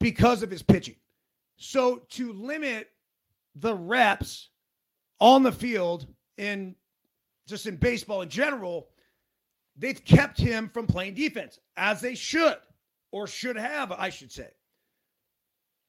because 0.00 0.42
of 0.42 0.50
his 0.50 0.62
pitching. 0.62 0.96
So 1.58 2.02
to 2.10 2.32
limit 2.32 2.88
the 3.54 3.74
reps 3.74 4.48
on 5.20 5.42
the 5.42 5.52
field 5.52 6.06
in 6.38 6.74
just 7.46 7.66
in 7.66 7.76
baseball 7.76 8.22
in 8.22 8.28
general, 8.28 8.88
they've 9.76 10.04
kept 10.04 10.38
him 10.38 10.68
from 10.68 10.86
playing 10.86 11.14
defense 11.14 11.60
as 11.76 12.00
they 12.00 12.14
should 12.14 12.56
or 13.16 13.26
should 13.26 13.56
have, 13.56 13.92
I 13.92 14.10
should 14.10 14.30
say. 14.30 14.50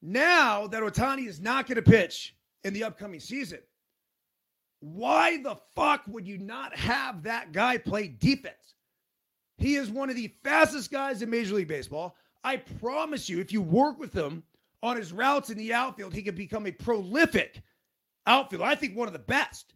Now 0.00 0.66
that 0.68 0.82
Ohtani 0.82 1.26
is 1.26 1.40
not 1.40 1.66
going 1.66 1.76
to 1.76 1.82
pitch 1.82 2.34
in 2.64 2.72
the 2.72 2.84
upcoming 2.84 3.20
season, 3.20 3.58
why 4.80 5.42
the 5.42 5.56
fuck 5.76 6.04
would 6.06 6.26
you 6.26 6.38
not 6.38 6.74
have 6.74 7.24
that 7.24 7.52
guy 7.52 7.76
play 7.76 8.08
defense? 8.08 8.76
He 9.58 9.74
is 9.74 9.90
one 9.90 10.08
of 10.08 10.16
the 10.16 10.32
fastest 10.42 10.90
guys 10.90 11.20
in 11.20 11.28
Major 11.28 11.56
League 11.56 11.68
Baseball. 11.68 12.16
I 12.44 12.56
promise 12.56 13.28
you, 13.28 13.40
if 13.40 13.52
you 13.52 13.60
work 13.60 13.98
with 13.98 14.14
him 14.14 14.42
on 14.82 14.96
his 14.96 15.12
routes 15.12 15.50
in 15.50 15.58
the 15.58 15.74
outfield, 15.74 16.14
he 16.14 16.22
can 16.22 16.34
become 16.34 16.66
a 16.66 16.72
prolific 16.72 17.60
outfielder. 18.26 18.64
I 18.64 18.74
think 18.74 18.96
one 18.96 19.06
of 19.06 19.12
the 19.12 19.18
best. 19.18 19.74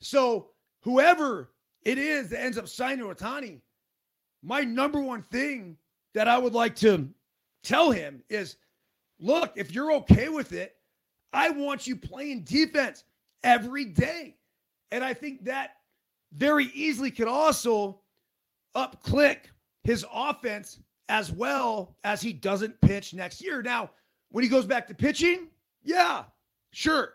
So, 0.00 0.50
whoever 0.82 1.50
it 1.82 1.98
is 1.98 2.28
that 2.28 2.40
ends 2.42 2.58
up 2.58 2.68
signing 2.68 3.04
Ohtani, 3.04 3.60
my 4.44 4.60
number 4.60 5.00
one 5.00 5.24
thing 5.32 5.76
that 6.14 6.28
I 6.28 6.38
would 6.38 6.54
like 6.54 6.76
to 6.76 7.08
tell 7.62 7.90
him 7.90 8.22
is 8.28 8.56
look, 9.18 9.52
if 9.56 9.72
you're 9.72 9.92
okay 9.92 10.28
with 10.28 10.52
it, 10.52 10.76
I 11.32 11.50
want 11.50 11.86
you 11.86 11.96
playing 11.96 12.42
defense 12.42 13.04
every 13.42 13.84
day. 13.84 14.36
And 14.90 15.04
I 15.04 15.14
think 15.14 15.44
that 15.44 15.76
very 16.32 16.66
easily 16.74 17.10
could 17.10 17.28
also 17.28 18.00
up 18.74 19.02
click 19.02 19.50
his 19.84 20.04
offense 20.12 20.80
as 21.08 21.32
well 21.32 21.96
as 22.04 22.20
he 22.20 22.32
doesn't 22.32 22.80
pitch 22.80 23.14
next 23.14 23.42
year. 23.42 23.62
Now, 23.62 23.90
when 24.30 24.44
he 24.44 24.50
goes 24.50 24.64
back 24.64 24.86
to 24.88 24.94
pitching, 24.94 25.48
yeah, 25.82 26.24
sure. 26.72 27.14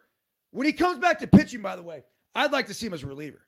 When 0.52 0.66
he 0.66 0.74
comes 0.74 1.00
back 1.00 1.20
to 1.20 1.28
pitching, 1.28 1.62
by 1.62 1.76
the 1.76 1.84
way, 1.84 2.04
I'd 2.34 2.52
like 2.52 2.68
to 2.68 2.74
see 2.74 2.88
him 2.88 2.94
as 2.94 3.04
a 3.04 3.08
reliever. 3.08 3.46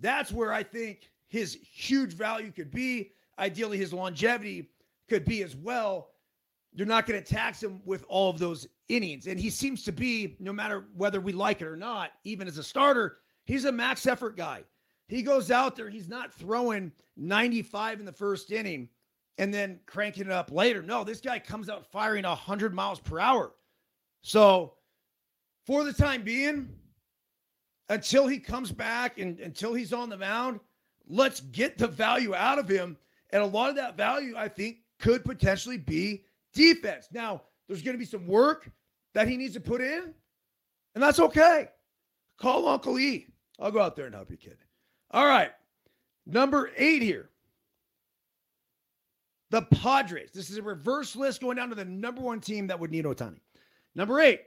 That's 0.00 0.32
where 0.32 0.52
I 0.52 0.62
think 0.62 1.10
his 1.28 1.58
huge 1.62 2.12
value 2.12 2.52
could 2.52 2.70
be. 2.70 3.12
Ideally, 3.38 3.78
his 3.78 3.92
longevity 3.92 4.70
could 5.08 5.24
be 5.24 5.42
as 5.42 5.54
well. 5.56 6.10
You're 6.74 6.86
not 6.86 7.06
going 7.06 7.22
to 7.22 7.34
tax 7.34 7.62
him 7.62 7.80
with 7.84 8.04
all 8.08 8.30
of 8.30 8.38
those 8.38 8.66
innings. 8.88 9.26
And 9.26 9.38
he 9.38 9.50
seems 9.50 9.82
to 9.84 9.92
be, 9.92 10.36
no 10.40 10.52
matter 10.52 10.86
whether 10.94 11.20
we 11.20 11.32
like 11.32 11.62
it 11.62 11.66
or 11.66 11.76
not, 11.76 12.10
even 12.24 12.48
as 12.48 12.58
a 12.58 12.62
starter, 12.62 13.18
he's 13.44 13.64
a 13.64 13.72
max 13.72 14.06
effort 14.06 14.36
guy. 14.36 14.62
He 15.08 15.22
goes 15.22 15.50
out 15.50 15.76
there, 15.76 15.88
he's 15.88 16.08
not 16.08 16.34
throwing 16.34 16.92
95 17.16 18.00
in 18.00 18.06
the 18.06 18.12
first 18.12 18.50
inning 18.50 18.88
and 19.38 19.52
then 19.52 19.78
cranking 19.86 20.26
it 20.26 20.32
up 20.32 20.50
later. 20.50 20.82
No, 20.82 21.04
this 21.04 21.20
guy 21.20 21.38
comes 21.38 21.68
out 21.68 21.86
firing 21.86 22.24
100 22.24 22.74
miles 22.74 23.00
per 23.00 23.20
hour. 23.20 23.52
So, 24.22 24.74
for 25.66 25.84
the 25.84 25.92
time 25.92 26.22
being, 26.22 26.68
until 27.88 28.26
he 28.26 28.38
comes 28.38 28.72
back 28.72 29.18
and 29.18 29.38
until 29.40 29.74
he's 29.74 29.92
on 29.92 30.08
the 30.08 30.16
mound, 30.16 30.60
let's 31.08 31.40
get 31.40 31.78
the 31.78 31.86
value 31.86 32.34
out 32.34 32.58
of 32.58 32.68
him. 32.68 32.96
And 33.30 33.42
a 33.42 33.46
lot 33.46 33.70
of 33.70 33.76
that 33.76 33.96
value, 33.96 34.34
I 34.36 34.48
think, 34.48 34.78
could 34.98 35.24
potentially 35.24 35.78
be 35.78 36.24
defense. 36.54 37.08
Now, 37.12 37.42
there's 37.66 37.82
going 37.82 37.94
to 37.94 37.98
be 37.98 38.04
some 38.04 38.26
work 38.26 38.70
that 39.14 39.28
he 39.28 39.36
needs 39.36 39.54
to 39.54 39.60
put 39.60 39.80
in, 39.80 40.14
and 40.94 41.02
that's 41.02 41.20
okay. 41.20 41.68
Call 42.38 42.68
Uncle 42.68 42.98
E. 42.98 43.26
I'll 43.58 43.70
go 43.70 43.80
out 43.80 43.96
there 43.96 44.06
and 44.06 44.14
help 44.14 44.30
you, 44.30 44.36
kid. 44.36 44.58
All 45.10 45.26
right. 45.26 45.50
Number 46.26 46.70
eight 46.76 47.02
here. 47.02 47.30
The 49.50 49.62
Padres. 49.62 50.30
This 50.32 50.50
is 50.50 50.58
a 50.58 50.62
reverse 50.62 51.16
list 51.16 51.40
going 51.40 51.56
down 51.56 51.68
to 51.70 51.74
the 51.74 51.84
number 51.84 52.20
one 52.20 52.40
team 52.40 52.66
that 52.66 52.78
would 52.78 52.90
need 52.90 53.04
Ohtani. 53.04 53.40
Number 53.94 54.20
eight. 54.20 54.40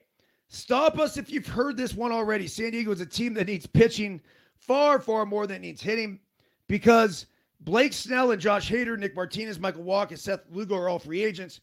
Stop 0.50 1.00
us 1.00 1.18
if 1.18 1.32
you've 1.32 1.48
heard 1.48 1.78
this 1.78 1.94
one 1.94 2.12
already. 2.12 2.48
San 2.48 2.72
Diego 2.72 2.92
is 2.92 3.02
a 3.02 3.06
team 3.06 3.34
that 3.36 3.48
needs 3.48 3.66
pitching 3.66 4.20
far, 4.58 5.00
far 5.00 5.26
more 5.26 5.48
than 5.48 5.58
it 5.58 5.62
needs 5.62 5.82
hitting 5.82 6.20
because 6.68 7.28
Blake 7.62 7.94
Snell 7.94 8.32
and 8.32 8.42
Josh 8.42 8.70
Hader, 8.70 8.98
Nick 8.98 9.16
Martinez, 9.16 9.60
Michael 9.60 9.84
Wacha, 9.84 10.12
and 10.12 10.20
Seth 10.20 10.42
Lugo 10.52 10.76
are 10.76 10.90
all 10.90 11.00
free 11.00 11.24
agents. 11.24 11.60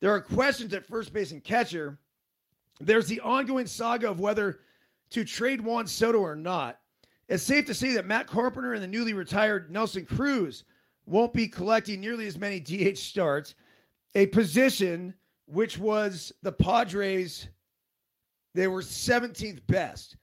There 0.00 0.10
are 0.10 0.20
questions 0.20 0.72
at 0.72 0.86
first 0.86 1.12
base 1.12 1.32
and 1.32 1.42
catcher. 1.42 1.98
There's 2.80 3.06
the 3.06 3.20
ongoing 3.20 3.66
saga 3.66 4.10
of 4.10 4.20
whether 4.20 4.60
to 5.10 5.24
trade 5.24 5.60
Juan 5.60 5.86
Soto 5.86 6.18
or 6.18 6.36
not. 6.36 6.78
It's 7.28 7.42
safe 7.42 7.66
to 7.66 7.74
say 7.74 7.92
that 7.94 8.06
Matt 8.06 8.26
Carpenter 8.26 8.74
and 8.74 8.82
the 8.82 8.88
newly 8.88 9.12
retired 9.12 9.70
Nelson 9.70 10.06
Cruz 10.06 10.64
won't 11.06 11.32
be 11.32 11.48
collecting 11.48 12.00
nearly 12.00 12.26
as 12.26 12.38
many 12.38 12.60
DH 12.60 12.98
starts, 12.98 13.54
a 14.14 14.26
position 14.26 15.14
which 15.46 15.78
was 15.78 16.32
the 16.42 16.52
Padres, 16.52 17.48
they 18.54 18.66
were 18.66 18.82
17th 18.82 19.60
best. 19.66 20.16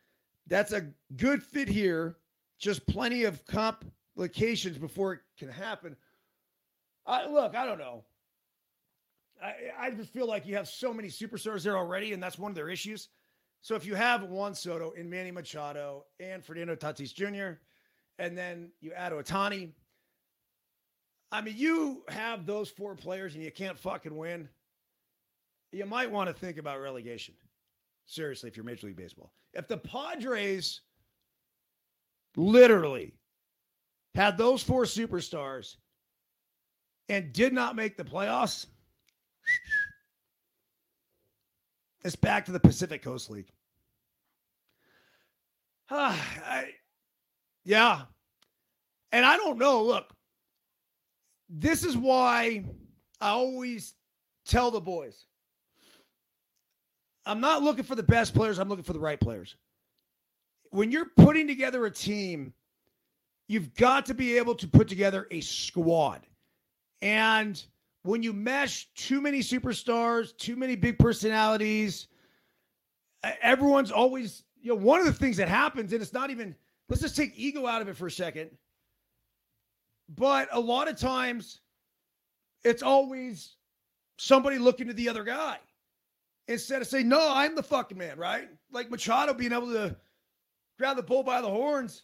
That's 0.47 0.73
a 0.73 0.87
good 1.15 1.41
fit 1.41 1.67
here. 1.67 2.17
Just 2.57 2.85
plenty 2.87 3.23
of 3.23 3.45
complications 4.15 4.77
before 4.77 5.13
it 5.13 5.19
can 5.37 5.49
happen. 5.49 5.95
I, 7.05 7.27
look, 7.27 7.55
I 7.55 7.65
don't 7.65 7.79
know. 7.79 8.03
I, 9.41 9.87
I 9.87 9.91
just 9.91 10.13
feel 10.13 10.27
like 10.27 10.45
you 10.45 10.55
have 10.55 10.67
so 10.67 10.93
many 10.93 11.09
superstars 11.09 11.63
there 11.63 11.77
already, 11.77 12.13
and 12.13 12.21
that's 12.21 12.37
one 12.37 12.51
of 12.51 12.55
their 12.55 12.69
issues. 12.69 13.09
So 13.61 13.75
if 13.75 13.85
you 13.85 13.95
have 13.95 14.23
Juan 14.23 14.55
Soto 14.55 14.93
and 14.97 15.09
Manny 15.09 15.31
Machado 15.31 16.05
and 16.19 16.43
Fernando 16.43 16.75
Tatis 16.75 17.13
Jr., 17.13 17.59
and 18.19 18.37
then 18.37 18.69
you 18.79 18.93
add 18.93 19.11
Ohtani, 19.11 19.71
I 21.31 21.41
mean, 21.41 21.55
you 21.57 22.03
have 22.09 22.45
those 22.45 22.69
four 22.69 22.95
players 22.95 23.33
and 23.33 23.43
you 23.43 23.51
can't 23.51 23.79
fucking 23.79 24.15
win. 24.15 24.47
You 25.71 25.85
might 25.85 26.11
want 26.11 26.27
to 26.27 26.33
think 26.33 26.57
about 26.57 26.79
relegation. 26.79 27.33
Seriously, 28.05 28.49
if 28.49 28.55
you're 28.55 28.65
Major 28.65 28.87
League 28.87 28.97
Baseball. 28.97 29.33
If 29.53 29.67
the 29.67 29.77
Padres 29.77 30.81
literally 32.35 33.15
had 34.15 34.37
those 34.37 34.61
four 34.61 34.83
superstars 34.83 35.77
and 37.09 37.33
did 37.33 37.53
not 37.53 37.75
make 37.75 37.97
the 37.97 38.03
playoffs, 38.03 38.67
it's 42.03 42.15
back 42.15 42.45
to 42.45 42.51
the 42.51 42.59
Pacific 42.59 43.01
Coast 43.01 43.29
League. 43.29 43.51
Uh, 45.89 46.17
I, 46.45 46.69
yeah. 47.65 48.01
And 49.11 49.25
I 49.25 49.37
don't 49.37 49.57
know. 49.57 49.83
Look, 49.83 50.13
this 51.49 51.83
is 51.83 51.95
why 51.95 52.65
I 53.21 53.29
always 53.29 53.93
tell 54.45 54.71
the 54.71 54.81
boys 54.81 55.25
I'm 57.25 57.39
not 57.39 57.63
looking 57.63 57.85
for 57.85 57.95
the 57.95 58.03
best 58.03 58.33
players, 58.33 58.59
I'm 58.59 58.67
looking 58.67 58.83
for 58.83 58.93
the 58.93 58.99
right 58.99 59.19
players. 59.19 59.55
When 60.71 60.91
you're 60.91 61.11
putting 61.15 61.47
together 61.47 61.85
a 61.85 61.91
team, 61.91 62.53
you've 63.53 63.75
got 63.75 64.07
to 64.07 64.15
be 64.15 64.35
able 64.37 64.55
to 64.55 64.67
put 64.67 64.87
together 64.87 65.27
a 65.29 65.39
squad. 65.39 66.21
And 67.03 67.63
when 68.01 68.23
you 68.23 68.33
mesh 68.33 68.87
too 68.95 69.21
many 69.21 69.39
superstars, 69.39 70.35
too 70.35 70.55
many 70.55 70.75
big 70.75 70.97
personalities, 70.97 72.07
everyone's 73.41 73.91
always, 73.91 74.43
you 74.59 74.69
know, 74.69 74.75
one 74.75 74.99
of 74.99 75.05
the 75.05 75.13
things 75.13 75.37
that 75.37 75.47
happens, 75.47 75.93
and 75.93 76.01
it's 76.01 76.13
not 76.13 76.31
even, 76.31 76.55
let's 76.89 77.01
just 77.01 77.15
take 77.15 77.33
ego 77.35 77.67
out 77.67 77.81
of 77.81 77.87
it 77.87 77.95
for 77.95 78.07
a 78.07 78.11
second. 78.11 78.49
But 80.09 80.49
a 80.51 80.59
lot 80.59 80.87
of 80.87 80.97
times, 80.97 81.61
it's 82.63 82.81
always 82.81 83.55
somebody 84.17 84.57
looking 84.57 84.87
to 84.87 84.93
the 84.93 85.09
other 85.09 85.23
guy 85.23 85.57
instead 86.47 86.81
of 86.81 86.87
saying, 86.87 87.07
No, 87.07 87.31
I'm 87.31 87.55
the 87.55 87.63
fucking 87.63 87.97
man, 87.97 88.17
right? 88.17 88.49
Like 88.71 88.89
Machado 88.89 89.33
being 89.33 89.53
able 89.53 89.71
to 89.71 89.95
grab 90.79 90.97
the 90.97 91.03
bull 91.03 91.23
by 91.23 91.41
the 91.41 91.49
horns, 91.49 92.03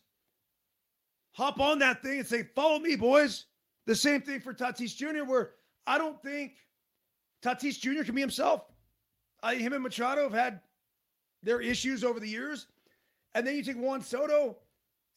hop 1.34 1.60
on 1.60 1.80
that 1.80 2.02
thing 2.02 2.20
and 2.20 2.28
say, 2.28 2.44
Follow 2.44 2.80
me, 2.80 2.96
boys. 2.96 3.46
The 3.86 3.96
same 3.96 4.22
thing 4.22 4.40
for 4.40 4.54
Tatis 4.54 4.96
Jr., 4.96 5.24
where 5.24 5.52
I 5.88 5.98
don't 5.98 6.22
think 6.22 6.54
Tatis 7.44 7.80
Jr. 7.80 8.04
can 8.04 8.14
be 8.14 8.22
himself. 8.22 8.64
I, 9.42 9.56
him 9.56 9.74
and 9.74 9.82
Machado 9.82 10.24
have 10.24 10.34
had 10.34 10.60
their 11.42 11.62
issues 11.62 12.04
over 12.04 12.20
the 12.20 12.28
years. 12.28 12.68
And 13.34 13.48
then 13.48 13.56
you 13.56 13.64
take 13.64 13.78
Juan 13.78 14.02
Soto, 14.02 14.58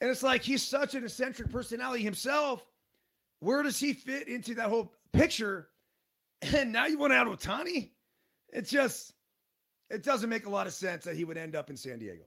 and 0.00 0.10
it's 0.10 0.22
like 0.22 0.42
he's 0.42 0.62
such 0.62 0.94
an 0.94 1.04
eccentric 1.04 1.50
personality 1.50 2.04
himself 2.04 2.64
where 3.42 3.64
does 3.64 3.78
he 3.80 3.92
fit 3.92 4.28
into 4.28 4.54
that 4.54 4.68
whole 4.68 4.92
picture? 5.12 5.68
And 6.54 6.72
now 6.72 6.86
you 6.86 6.96
want 6.96 7.12
to 7.12 7.16
add 7.16 7.26
Ohtani? 7.26 7.90
It 8.52 8.68
just 8.68 9.12
it 9.90 10.04
doesn't 10.04 10.30
make 10.30 10.46
a 10.46 10.50
lot 10.50 10.68
of 10.68 10.72
sense 10.72 11.04
that 11.04 11.16
he 11.16 11.24
would 11.24 11.36
end 11.36 11.56
up 11.56 11.68
in 11.68 11.76
San 11.76 11.98
Diego. 11.98 12.22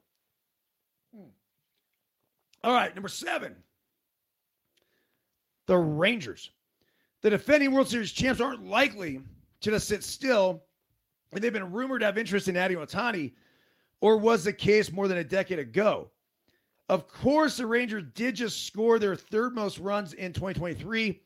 Hmm. 1.15 1.29
All 2.65 2.73
right, 2.73 2.93
number 2.93 3.07
seven. 3.07 3.55
The 5.67 5.78
Rangers. 5.78 6.51
The 7.21 7.30
defending 7.30 7.71
World 7.71 7.88
Series 7.88 8.12
champs 8.12 8.41
aren't 8.41 8.65
likely 8.65 9.21
to 9.62 9.71
just 9.71 9.88
sit 9.88 10.04
still. 10.04 10.63
And 11.32 11.43
they've 11.43 11.51
been 11.51 11.71
rumored 11.71 12.01
to 12.01 12.06
have 12.06 12.17
interest 12.17 12.47
in 12.47 12.56
adding 12.56 12.78
Ohtani, 12.78 13.34
or 13.99 14.17
was 14.17 14.43
the 14.43 14.54
case 14.54 14.91
more 14.91 15.08
than 15.08 15.17
a 15.17 15.23
decade 15.23 15.60
ago. 15.60 16.10
Of 16.88 17.08
course, 17.08 17.58
the 17.58 17.65
Rangers 17.65 18.04
did 18.13 18.36
just 18.36 18.67
score 18.67 18.99
their 18.99 19.15
third 19.15 19.56
most 19.56 19.80
runs 19.80 20.13
in 20.13 20.34
2023, 20.34 21.19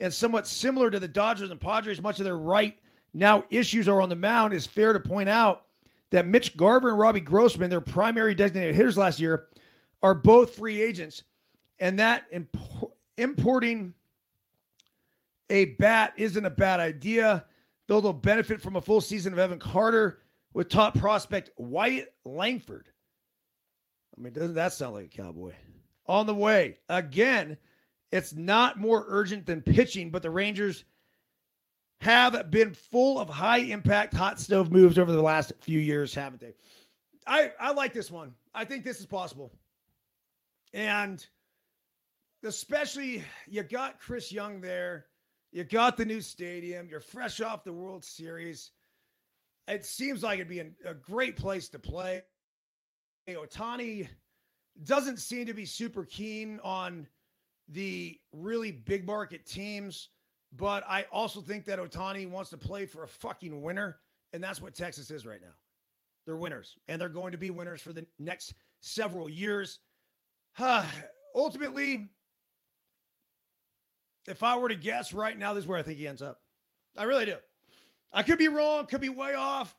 and 0.00 0.12
somewhat 0.12 0.46
similar 0.46 0.90
to 0.90 0.98
the 0.98 1.08
Dodgers 1.08 1.50
and 1.50 1.60
Padres, 1.60 2.02
much 2.02 2.18
of 2.18 2.24
their 2.24 2.36
right 2.36 2.76
now 3.14 3.44
issues 3.50 3.88
are 3.88 4.02
on 4.02 4.08
the 4.08 4.16
mound. 4.16 4.52
Is 4.52 4.66
fair 4.66 4.92
to 4.92 5.00
point 5.00 5.28
out 5.28 5.66
that 6.10 6.26
Mitch 6.26 6.56
Garver 6.56 6.90
and 6.90 6.98
Robbie 6.98 7.20
Grossman, 7.20 7.70
their 7.70 7.80
primary 7.80 8.34
designated 8.34 8.74
hitters 8.74 8.98
last 8.98 9.20
year, 9.20 9.46
are 10.02 10.14
both 10.14 10.56
free 10.56 10.82
agents, 10.82 11.22
and 11.78 11.98
that 11.98 12.24
importing 13.16 13.94
a 15.50 15.66
bat 15.76 16.14
isn't 16.16 16.44
a 16.44 16.50
bad 16.50 16.80
idea. 16.80 17.44
Though 17.88 18.00
they'll 18.00 18.12
benefit 18.12 18.60
from 18.60 18.76
a 18.76 18.80
full 18.80 19.00
season 19.00 19.32
of 19.32 19.38
Evan 19.38 19.60
Carter 19.60 20.22
with 20.52 20.68
top 20.68 20.98
prospect 20.98 21.50
Wyatt 21.56 22.12
Langford. 22.24 22.88
I 24.16 24.20
mean, 24.20 24.32
doesn't 24.32 24.54
that 24.54 24.72
sound 24.72 24.94
like 24.94 25.04
a 25.04 25.22
cowboy? 25.22 25.52
On 26.06 26.26
the 26.26 26.34
way. 26.34 26.78
Again, 26.88 27.56
it's 28.10 28.34
not 28.34 28.78
more 28.78 29.04
urgent 29.08 29.46
than 29.46 29.60
pitching, 29.62 30.10
but 30.10 30.22
the 30.22 30.30
Rangers 30.30 30.84
have 32.00 32.50
been 32.50 32.74
full 32.74 33.20
of 33.20 33.28
high 33.28 33.58
impact 33.58 34.14
hot 34.14 34.40
stove 34.40 34.72
moves 34.72 34.98
over 34.98 35.12
the 35.12 35.22
last 35.22 35.52
few 35.60 35.78
years, 35.78 36.14
haven't 36.14 36.40
they? 36.40 36.54
I, 37.26 37.52
I 37.58 37.72
like 37.72 37.92
this 37.92 38.10
one. 38.10 38.34
I 38.54 38.64
think 38.64 38.84
this 38.84 39.00
is 39.00 39.06
possible. 39.06 39.52
And 40.72 41.24
especially 42.44 43.24
you 43.48 43.62
got 43.62 44.00
Chris 44.00 44.32
Young 44.32 44.60
there. 44.60 45.06
You 45.52 45.64
got 45.64 45.96
the 45.96 46.04
new 46.04 46.20
stadium. 46.20 46.88
You're 46.88 47.00
fresh 47.00 47.40
off 47.40 47.64
the 47.64 47.72
World 47.72 48.04
Series. 48.04 48.72
It 49.68 49.84
seems 49.84 50.22
like 50.22 50.38
it'd 50.38 50.48
be 50.48 50.60
a 50.60 50.94
great 50.94 51.36
place 51.36 51.68
to 51.70 51.78
play. 51.78 52.22
Ohtani 53.28 54.08
doesn't 54.84 55.18
seem 55.18 55.46
to 55.46 55.54
be 55.54 55.64
super 55.64 56.04
keen 56.04 56.60
on 56.62 57.06
the 57.68 58.18
really 58.32 58.70
big 58.70 59.06
market 59.06 59.46
teams, 59.46 60.10
but 60.52 60.84
I 60.88 61.06
also 61.10 61.40
think 61.40 61.64
that 61.64 61.78
Ohtani 61.78 62.28
wants 62.28 62.50
to 62.50 62.56
play 62.56 62.86
for 62.86 63.02
a 63.02 63.08
fucking 63.08 63.62
winner, 63.62 63.98
and 64.32 64.42
that's 64.42 64.60
what 64.60 64.74
Texas 64.74 65.10
is 65.10 65.26
right 65.26 65.40
now. 65.40 65.54
They're 66.26 66.36
winners, 66.36 66.76
and 66.88 67.00
they're 67.00 67.08
going 67.08 67.32
to 67.32 67.38
be 67.38 67.50
winners 67.50 67.80
for 67.80 67.92
the 67.92 68.06
next 68.18 68.54
several 68.80 69.28
years. 69.28 69.80
Ultimately, 71.34 72.08
if 74.28 74.42
I 74.42 74.56
were 74.56 74.68
to 74.68 74.74
guess 74.74 75.12
right 75.12 75.38
now, 75.38 75.54
this 75.54 75.64
is 75.64 75.68
where 75.68 75.78
I 75.78 75.82
think 75.82 75.98
he 75.98 76.08
ends 76.08 76.22
up. 76.22 76.40
I 76.96 77.04
really 77.04 77.26
do. 77.26 77.36
I 78.12 78.22
could 78.22 78.38
be 78.38 78.48
wrong, 78.48 78.86
could 78.86 79.00
be 79.00 79.08
way 79.08 79.34
off. 79.34 79.76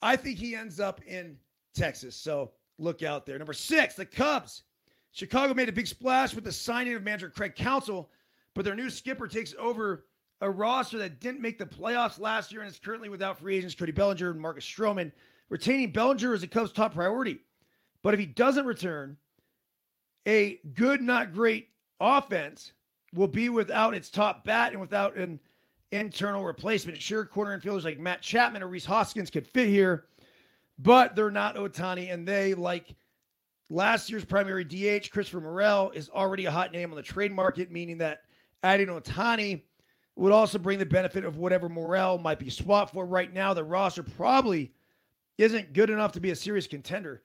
I 0.00 0.16
think 0.16 0.38
he 0.38 0.54
ends 0.54 0.78
up 0.78 1.00
in 1.06 1.36
Texas. 1.74 2.14
So 2.16 2.52
look 2.78 3.02
out 3.02 3.26
there. 3.26 3.38
Number 3.38 3.52
six, 3.52 3.94
the 3.94 4.06
Cubs. 4.06 4.62
Chicago 5.12 5.54
made 5.54 5.68
a 5.68 5.72
big 5.72 5.86
splash 5.86 6.34
with 6.34 6.44
the 6.44 6.52
signing 6.52 6.94
of 6.94 7.02
manager 7.02 7.30
Craig 7.30 7.56
Counsell, 7.56 8.10
but 8.54 8.64
their 8.64 8.76
new 8.76 8.90
skipper 8.90 9.26
takes 9.26 9.54
over 9.58 10.04
a 10.40 10.50
roster 10.50 10.98
that 10.98 11.20
didn't 11.20 11.40
make 11.40 11.58
the 11.58 11.66
playoffs 11.66 12.20
last 12.20 12.52
year 12.52 12.60
and 12.60 12.70
is 12.70 12.78
currently 12.78 13.08
without 13.08 13.38
free 13.38 13.56
agents 13.56 13.74
Cody 13.74 13.90
Bellinger 13.90 14.30
and 14.30 14.40
Marcus 14.40 14.64
Stroman. 14.64 15.10
Retaining 15.48 15.90
Bellinger 15.90 16.34
is 16.34 16.42
the 16.42 16.46
Cubs' 16.46 16.72
top 16.72 16.94
priority. 16.94 17.40
But 18.02 18.14
if 18.14 18.20
he 18.20 18.26
doesn't 18.26 18.66
return, 18.66 19.16
a 20.26 20.60
good, 20.74 21.00
not 21.00 21.32
great 21.32 21.70
offense 21.98 22.72
will 23.14 23.28
be 23.28 23.48
without 23.48 23.94
its 23.94 24.10
top 24.10 24.44
bat 24.44 24.72
and 24.72 24.80
without 24.80 25.16
an 25.16 25.40
internal 25.92 26.44
replacement. 26.44 27.00
Sure, 27.00 27.24
corner 27.24 27.58
infielders 27.58 27.84
like 27.84 27.98
Matt 27.98 28.22
Chapman 28.22 28.62
or 28.62 28.68
Rhys 28.68 28.84
Hoskins 28.84 29.30
could 29.30 29.46
fit 29.46 29.68
here, 29.68 30.06
but 30.78 31.16
they're 31.16 31.30
not 31.30 31.56
Ohtani. 31.56 32.12
And 32.12 32.26
they, 32.26 32.54
like 32.54 32.94
last 33.70 34.10
year's 34.10 34.24
primary 34.24 34.64
DH, 34.64 35.10
Christopher 35.10 35.40
Morel, 35.40 35.90
is 35.90 36.10
already 36.10 36.44
a 36.46 36.50
hot 36.50 36.72
name 36.72 36.90
on 36.90 36.96
the 36.96 37.02
trade 37.02 37.32
market, 37.32 37.70
meaning 37.70 37.98
that 37.98 38.22
adding 38.62 38.88
Ohtani 38.88 39.62
would 40.16 40.32
also 40.32 40.58
bring 40.58 40.78
the 40.78 40.86
benefit 40.86 41.24
of 41.24 41.36
whatever 41.36 41.68
Morel 41.68 42.18
might 42.18 42.38
be 42.38 42.50
swapped 42.50 42.92
for. 42.92 43.06
Right 43.06 43.32
now, 43.32 43.54
the 43.54 43.64
roster 43.64 44.02
probably 44.02 44.72
isn't 45.38 45.72
good 45.72 45.90
enough 45.90 46.12
to 46.12 46.20
be 46.20 46.30
a 46.30 46.36
serious 46.36 46.66
contender. 46.66 47.22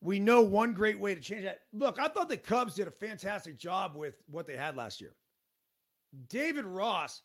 We 0.00 0.20
know 0.20 0.42
one 0.42 0.74
great 0.74 0.98
way 0.98 1.14
to 1.14 1.20
change 1.20 1.44
that. 1.44 1.60
Look, 1.72 1.98
I 1.98 2.08
thought 2.08 2.28
the 2.28 2.36
Cubs 2.36 2.74
did 2.74 2.86
a 2.86 2.92
fantastic 2.92 3.58
job 3.58 3.96
with 3.96 4.14
what 4.30 4.46
they 4.46 4.56
had 4.56 4.76
last 4.76 5.00
year. 5.00 5.14
David 6.28 6.64
Ross, 6.64 7.22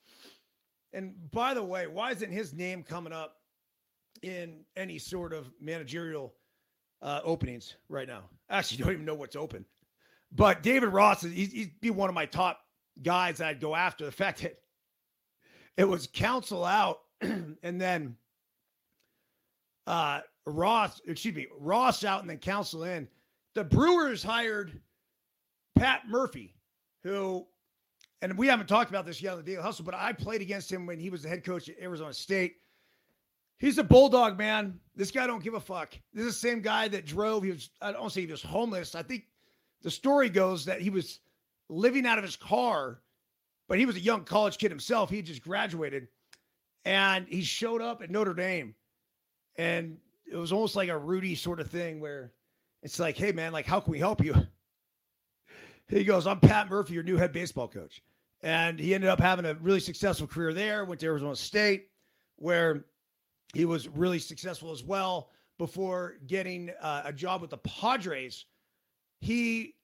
and 0.91 1.13
by 1.31 1.53
the 1.53 1.63
way, 1.63 1.87
why 1.87 2.11
isn't 2.11 2.31
his 2.31 2.53
name 2.53 2.83
coming 2.83 3.13
up 3.13 3.37
in 4.21 4.65
any 4.75 4.97
sort 4.97 5.33
of 5.33 5.51
managerial 5.61 6.33
uh, 7.01 7.21
openings 7.23 7.75
right 7.89 8.07
now? 8.07 8.23
Actually, 8.49 8.77
don't 8.83 8.93
even 8.93 9.05
know 9.05 9.13
what's 9.13 9.35
open. 9.35 9.65
But 10.31 10.63
David 10.63 10.89
Ross, 10.89 11.21
he's, 11.21 11.51
he'd 11.51 11.79
be 11.79 11.91
one 11.91 12.09
of 12.09 12.15
my 12.15 12.25
top 12.25 12.59
guys 13.01 13.39
I'd 13.39 13.61
go 13.61 13.75
after. 13.75 14.05
The 14.05 14.11
fact 14.11 14.41
that 14.41 14.55
it 15.77 15.85
was 15.85 16.07
Counsell 16.11 16.65
out 16.65 16.99
and 17.21 17.79
then 17.79 18.17
uh, 19.87 20.21
Ross, 20.45 21.01
excuse 21.07 21.35
me, 21.35 21.47
Ross 21.59 22.03
out 22.03 22.21
and 22.21 22.29
then 22.29 22.37
Counsell 22.37 22.83
in. 22.83 23.07
The 23.55 23.63
Brewers 23.63 24.23
hired 24.23 24.81
Pat 25.75 26.07
Murphy, 26.07 26.55
who, 27.03 27.45
and 28.21 28.37
we 28.37 28.47
haven't 28.47 28.67
talked 28.67 28.89
about 28.89 29.05
this 29.05 29.21
yet 29.21 29.33
on 29.33 29.37
the 29.37 29.43
Daily 29.43 29.61
Hustle, 29.61 29.85
but 29.85 29.93
I 29.93 30.11
played 30.13 30.41
against 30.41 30.71
him 30.71 30.85
when 30.85 30.99
he 30.99 31.09
was 31.09 31.23
the 31.23 31.29
head 31.29 31.43
coach 31.43 31.69
at 31.69 31.79
Arizona 31.79 32.13
State. 32.13 32.55
He's 33.59 33.77
a 33.77 33.83
bulldog, 33.83 34.37
man. 34.37 34.79
This 34.95 35.11
guy 35.11 35.27
don't 35.27 35.43
give 35.43 35.53
a 35.53 35.59
fuck. 35.59 35.93
This 36.13 36.25
is 36.25 36.33
the 36.33 36.47
same 36.47 36.61
guy 36.61 36.87
that 36.89 37.05
drove. 37.05 37.43
He 37.43 37.51
was, 37.51 37.69
I 37.81 37.91
don't 37.91 38.11
say 38.11 38.21
he 38.21 38.27
was 38.27 38.41
homeless. 38.41 38.95
I 38.95 39.03
think 39.03 39.25
the 39.81 39.91
story 39.91 40.29
goes 40.29 40.65
that 40.65 40.81
he 40.81 40.89
was 40.89 41.19
living 41.69 42.05
out 42.05 42.17
of 42.17 42.23
his 42.23 42.35
car, 42.35 42.99
but 43.69 43.79
he 43.79 43.85
was 43.85 43.95
a 43.95 44.01
young 44.01 44.23
college 44.23 44.57
kid 44.57 44.71
himself. 44.71 45.09
He 45.09 45.21
just 45.21 45.41
graduated 45.41 46.07
and 46.85 47.27
he 47.27 47.41
showed 47.41 47.81
up 47.81 48.01
at 48.01 48.09
Notre 48.09 48.33
Dame 48.33 48.75
and 49.57 49.97
it 50.31 50.35
was 50.35 50.51
almost 50.51 50.75
like 50.75 50.89
a 50.89 50.97
Rudy 50.97 51.35
sort 51.35 51.59
of 51.59 51.69
thing 51.69 51.99
where 51.99 52.33
it's 52.81 52.99
like, 52.99 53.17
hey 53.17 53.31
man, 53.31 53.51
like 53.51 53.65
how 53.65 53.79
can 53.79 53.91
we 53.91 53.99
help 53.99 54.23
you? 54.23 54.35
He 55.89 56.05
goes, 56.05 56.25
I'm 56.25 56.39
Pat 56.39 56.69
Murphy, 56.69 56.93
your 56.93 57.03
new 57.03 57.17
head 57.17 57.33
baseball 57.33 57.67
coach. 57.67 58.01
And 58.41 58.79
he 58.79 58.95
ended 58.95 59.09
up 59.09 59.19
having 59.19 59.45
a 59.45 59.53
really 59.55 59.81
successful 59.81 60.25
career 60.27 60.53
there, 60.53 60.85
went 60.85 61.01
to 61.01 61.07
Arizona 61.07 61.35
State, 61.35 61.89
where 62.37 62.85
he 63.53 63.65
was 63.65 63.87
really 63.89 64.17
successful 64.17 64.71
as 64.71 64.81
well 64.81 65.29
before 65.59 66.15
getting 66.25 66.71
uh, 66.81 67.03
a 67.05 67.13
job 67.13 67.41
with 67.41 67.51
the 67.51 67.57
Padres. 67.57 68.45
He 69.19 69.75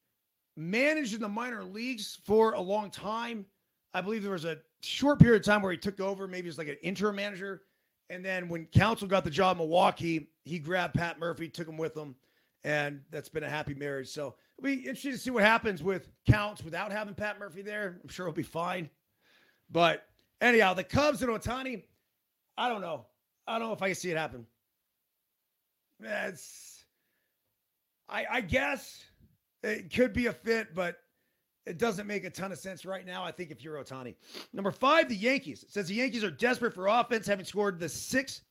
managed 0.58 1.14
in 1.14 1.22
the 1.22 1.30
minor 1.30 1.64
leagues 1.64 2.20
for 2.26 2.54
a 2.54 2.62
long 2.62 2.92
time. 2.92 3.46
I 3.94 4.02
believe 4.02 4.24
there 4.24 4.32
was 4.32 4.46
a 4.46 4.58
short 4.82 5.20
period 5.20 5.42
of 5.42 5.46
time 5.46 5.62
where 5.62 5.72
he 5.72 5.78
took 5.78 6.00
over, 6.00 6.28
maybe 6.28 6.50
as 6.50 6.58
like 6.58 6.68
an 6.68 6.78
interim 6.82 7.16
manager. 7.16 7.64
And 8.10 8.26
then 8.26 8.50
when 8.50 8.66
Counsell 8.66 9.08
got 9.08 9.24
the 9.24 9.30
job 9.30 9.58
in 9.58 9.60
Milwaukee, 9.60 10.30
he 10.44 10.60
grabbed 10.60 10.96
Pat 10.96 11.20
Murphy, 11.20 11.48
took 11.48 11.68
him 11.68 11.78
with 11.78 11.96
him, 11.96 12.16
and 12.64 13.02
that's 13.12 13.30
been 13.30 13.44
a 13.44 13.50
happy 13.50 13.76
marriage. 13.76 14.10
So 14.10 14.36
it'll 14.58 14.66
be 14.66 14.74
interesting 14.74 15.12
to 15.12 15.18
see 15.18 15.30
what 15.30 15.44
happens 15.44 15.84
with 15.84 16.10
Counts 16.26 16.64
without 16.64 16.92
having 16.92 17.14
Pat 17.14 17.40
Murphy 17.40 17.62
there. 17.62 18.00
I'm 18.02 18.10
sure 18.10 18.26
it'll 18.26 18.36
be 18.36 18.44
fine. 18.44 18.90
But 19.70 20.04
anyhow, 20.42 20.74
the 20.74 20.84
Cubs 20.84 21.22
and 21.22 21.32
Ohtani, 21.32 21.84
I 22.58 22.70
don't 22.70 22.82
know. 22.82 23.06
I 23.48 23.60
don't 23.60 23.68
know 23.68 23.74
if 23.74 23.82
I 23.82 23.90
can 23.90 23.96
see 23.96 24.12
it 24.12 24.18
happen. 24.18 24.46
That's 26.00 26.84
I 28.08 28.26
I 28.30 28.42
guess 28.42 29.04
it 29.64 29.94
could 29.94 30.14
be 30.14 30.28
a 30.28 30.34
fit, 30.34 30.74
but 30.74 30.98
it 31.70 31.78
doesn't 31.78 32.08
make 32.08 32.26
a 32.26 32.30
ton 32.32 32.52
of 32.52 32.58
sense 32.58 32.84
right 32.84 33.06
now. 33.06 33.24
I 33.24 33.32
think 33.32 33.52
if 33.52 33.64
you're 33.64 33.78
Ohtani. 33.78 34.16
Number 34.54 34.72
five, 34.72 35.08
the 35.08 35.16
Yankees. 35.16 35.64
It 35.64 35.72
says 35.72 35.88
the 35.88 35.94
Yankees 35.94 36.24
are 36.24 36.32
desperate 36.32 36.74
for 36.74 36.88
offense, 36.88 37.28
having 37.28 37.46
scored 37.46 37.80
the 37.80 37.88
sixth 37.88 38.42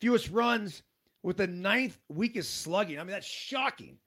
fewest 0.00 0.30
runs 0.30 0.82
with 1.22 1.36
the 1.36 1.46
ninth 1.46 1.98
weakest 2.08 2.62
slugging. 2.62 2.98
I 2.98 3.04
mean, 3.04 3.12
that's 3.12 3.26
shocking 3.26 3.98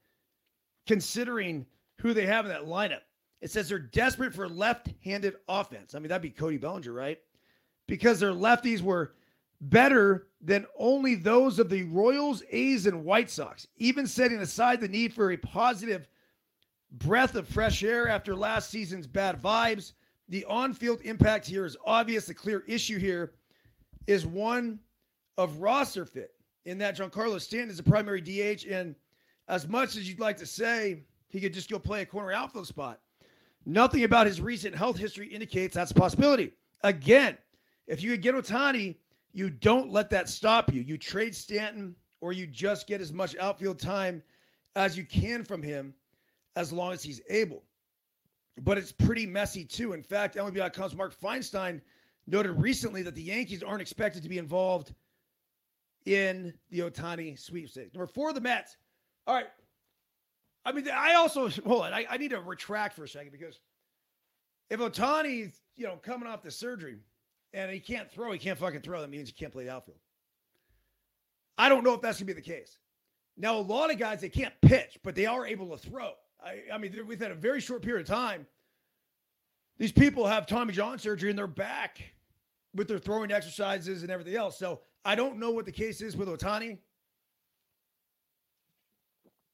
considering 0.85 1.65
who 1.99 2.13
they 2.13 2.25
have 2.25 2.45
in 2.45 2.51
that 2.51 2.65
lineup. 2.65 3.01
It 3.39 3.49
says 3.49 3.69
they're 3.69 3.79
desperate 3.79 4.33
for 4.33 4.49
left 4.49 4.89
handed 5.03 5.35
offense. 5.47 5.95
I 5.95 5.99
mean, 5.99 6.09
that'd 6.09 6.21
be 6.21 6.29
Cody 6.29 6.57
Bellinger, 6.57 6.91
right? 6.91 7.19
Because 7.87 8.19
their 8.19 8.33
lefties 8.33 8.81
were 8.81 9.13
better 9.61 10.27
than 10.41 10.65
only 10.77 11.15
those 11.15 11.59
of 11.59 11.69
the 11.69 11.83
Royals, 11.83 12.43
A's, 12.51 12.85
and 12.85 13.05
White 13.05 13.29
Sox, 13.29 13.67
even 13.77 14.05
setting 14.05 14.39
aside 14.39 14.81
the 14.81 14.87
need 14.87 15.13
for 15.13 15.31
a 15.31 15.37
positive 15.37 16.07
breath 16.91 17.35
of 17.35 17.47
fresh 17.47 17.83
air 17.83 18.07
after 18.07 18.35
last 18.35 18.69
season's 18.69 19.07
bad 19.07 19.41
vibes. 19.41 19.93
The 20.27 20.45
on 20.45 20.73
field 20.73 21.01
impact 21.03 21.47
here 21.47 21.65
is 21.65 21.77
obvious. 21.85 22.25
The 22.25 22.33
clear 22.33 22.63
issue 22.67 22.99
here 22.99 23.33
is 24.07 24.25
one 24.25 24.79
of 25.37 25.57
roster 25.57 26.05
fit, 26.05 26.31
in 26.65 26.77
that 26.79 26.97
Giancarlo 26.97 27.39
Stanton 27.39 27.69
is 27.69 27.79
a 27.79 27.83
primary 27.83 28.21
DH. 28.21 28.65
And 28.69 28.95
as 29.47 29.67
much 29.67 29.95
as 29.95 30.07
you'd 30.07 30.19
like 30.19 30.37
to 30.37 30.45
say 30.45 31.03
he 31.29 31.39
could 31.39 31.53
just 31.53 31.69
go 31.69 31.79
play 31.79 32.01
a 32.01 32.05
corner 32.05 32.31
outfield 32.31 32.67
spot, 32.67 32.99
nothing 33.65 34.03
about 34.03 34.27
his 34.27 34.41
recent 34.41 34.75
health 34.75 34.97
history 34.97 35.27
indicates 35.27 35.75
that's 35.75 35.91
a 35.91 35.95
possibility. 35.95 36.53
Again, 36.83 37.37
if 37.87 38.01
you 38.03 38.11
could 38.11 38.21
get 38.21 38.35
Ohtani, 38.35 38.95
you 39.31 39.49
don't 39.49 39.91
let 39.91 40.09
that 40.09 40.29
stop 40.29 40.73
you. 40.73 40.81
You 40.81 40.97
trade 40.97 41.35
Stanton 41.35 41.95
or 42.21 42.33
you 42.33 42.45
just 42.47 42.87
get 42.87 43.01
as 43.01 43.13
much 43.13 43.35
outfield 43.37 43.79
time 43.79 44.21
as 44.75 44.97
you 44.97 45.05
can 45.05 45.43
from 45.43 45.61
him 45.63 45.93
as 46.59 46.73
long 46.73 46.91
as 46.91 47.01
he's 47.01 47.21
able. 47.29 47.63
But 48.61 48.77
it's 48.77 48.91
pretty 48.91 49.25
messy 49.25 49.63
too. 49.63 49.93
In 49.93 50.03
fact, 50.03 50.35
MLB.com's 50.35 50.93
Mark 50.93 51.17
Feinsand 51.17 51.79
noted 52.27 52.51
recently 52.51 53.01
that 53.03 53.15
the 53.15 53.21
Yankees 53.21 53.63
aren't 53.63 53.81
expected 53.81 54.23
to 54.23 54.29
be 54.29 54.37
involved 54.37 54.93
in 56.05 56.53
the 56.69 56.79
Ohtani 56.79 57.39
sweepstakes. 57.39 57.93
Number 57.93 58.07
four, 58.07 58.33
the 58.33 58.41
Mets. 58.41 58.75
All 59.25 59.35
right. 59.35 59.47
I 60.65 60.73
mean, 60.73 60.89
I 60.93 61.13
also 61.13 61.49
hold 61.65 61.83
on. 61.83 61.93
I, 61.93 62.05
I 62.09 62.17
need 62.17 62.31
to 62.31 62.41
retract 62.41 62.95
for 62.95 63.05
a 63.05 63.07
second 63.07 63.31
because 63.31 63.61
if 64.69 64.81
Ohtani's, 64.81 65.61
you 65.77 65.85
know, 65.85 65.95
coming 65.95 66.27
off 66.27 66.43
the 66.43 66.51
surgery 66.51 66.97
and 67.53 67.71
he 67.71 67.79
can't 67.79 68.11
throw, 68.11 68.33
he 68.33 68.37
can't 68.37 68.59
fucking 68.59 68.81
throw, 68.81 68.99
that 68.99 69.09
means 69.09 69.29
he 69.29 69.33
can't 69.33 69.53
play 69.53 69.63
the 69.63 69.71
outfield. 69.71 69.97
I 71.57 71.69
don't 71.69 71.85
know 71.85 71.93
if 71.93 72.01
that's 72.01 72.19
gonna 72.19 72.27
be 72.27 72.33
the 72.33 72.41
case. 72.41 72.77
Now, 73.37 73.55
a 73.55 73.61
lot 73.61 73.91
of 73.91 73.97
guys 73.97 74.19
they 74.19 74.29
can't 74.29 74.53
pitch, 74.61 74.99
but 75.01 75.15
they 75.15 75.25
are 75.25 75.47
able 75.47 75.75
to 75.75 75.89
throw. 75.89 76.11
I, 76.43 76.61
I 76.73 76.77
mean, 76.77 76.95
within 77.07 77.31
a 77.31 77.35
very 77.35 77.59
short 77.59 77.81
period 77.81 78.01
of 78.01 78.07
time, 78.07 78.47
these 79.77 79.91
people 79.91 80.27
have 80.27 80.45
Tommy 80.45 80.73
John 80.73 80.99
surgery 80.99 81.29
and 81.29 81.37
they're 81.37 81.47
back 81.47 82.01
with 82.75 82.87
their 82.87 82.99
throwing 82.99 83.31
exercises 83.31 84.03
and 84.03 84.11
everything 84.11 84.35
else. 84.35 84.57
So 84.57 84.81
I 85.05 85.15
don't 85.15 85.37
know 85.37 85.51
what 85.51 85.65
the 85.65 85.71
case 85.71 86.01
is 86.01 86.15
with 86.15 86.27
Ohtani. 86.27 86.77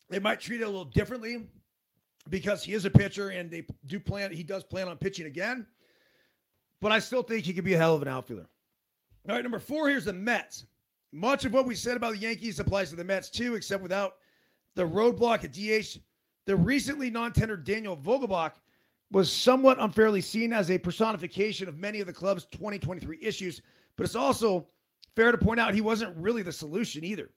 They 0.10 0.20
might 0.20 0.40
treat 0.40 0.62
it 0.62 0.66
a 0.66 0.68
little 0.68 0.86
differently 0.86 1.48
because 2.30 2.64
he 2.64 2.74
is 2.74 2.86
a 2.86 2.90
pitcher 2.90 3.30
and 3.30 3.50
they 3.50 3.66
do 3.86 4.00
plan 4.00 4.32
he 4.32 4.44
does 4.44 4.64
plan 4.64 4.88
on 4.88 4.98
pitching 4.98 5.26
again. 5.26 5.66
But 6.82 6.92
I 6.92 7.00
still 7.00 7.24
think 7.24 7.46
he 7.46 7.54
could 7.54 7.64
be 7.64 7.74
a 7.74 7.78
hell 7.78 7.96
of 7.96 8.02
an 8.02 8.08
outfielder. 8.08 8.48
All 9.28 9.36
right, 9.36 9.44
number 9.44 9.60
four, 9.60 9.90
here's 9.90 10.06
the 10.06 10.14
Mets. 10.14 10.66
Much 11.12 11.46
of 11.46 11.54
what 11.54 11.66
we 11.66 11.74
said 11.74 11.98
about 11.98 12.14
the 12.14 12.20
Yankees 12.20 12.60
applies 12.60 12.90
to 12.90 12.96
the 12.96 13.04
Mets 13.04 13.30
too, 13.30 13.56
except 13.56 13.82
without 13.82 14.16
the 14.76 14.84
roadblock 14.84 15.44
at 15.44 15.54
DH. 15.54 16.00
The 16.46 16.56
recently 16.56 17.10
non-tendered 17.10 17.64
Daniel 17.64 17.98
Vogelbach 17.98 18.54
was 19.12 19.32
somewhat 19.32 19.80
unfairly 19.80 20.22
seen 20.22 20.54
as 20.54 20.70
a 20.70 20.78
personification 20.78 21.68
of 21.68 21.78
many 21.78 22.00
of 22.00 22.08
the 22.08 22.14
club's 22.14 22.46
2023 22.46 23.20
issues, 23.22 23.62
but 23.96 24.06
it's 24.06 24.16
also 24.16 24.68
fair 25.16 25.32
to 25.32 25.38
point 25.38 25.60
out 25.60 25.74
he 25.74 25.82
wasn't 25.82 26.16
really 26.18 26.42
the 26.42 26.52
solution 26.52 27.04
either. 27.04 27.30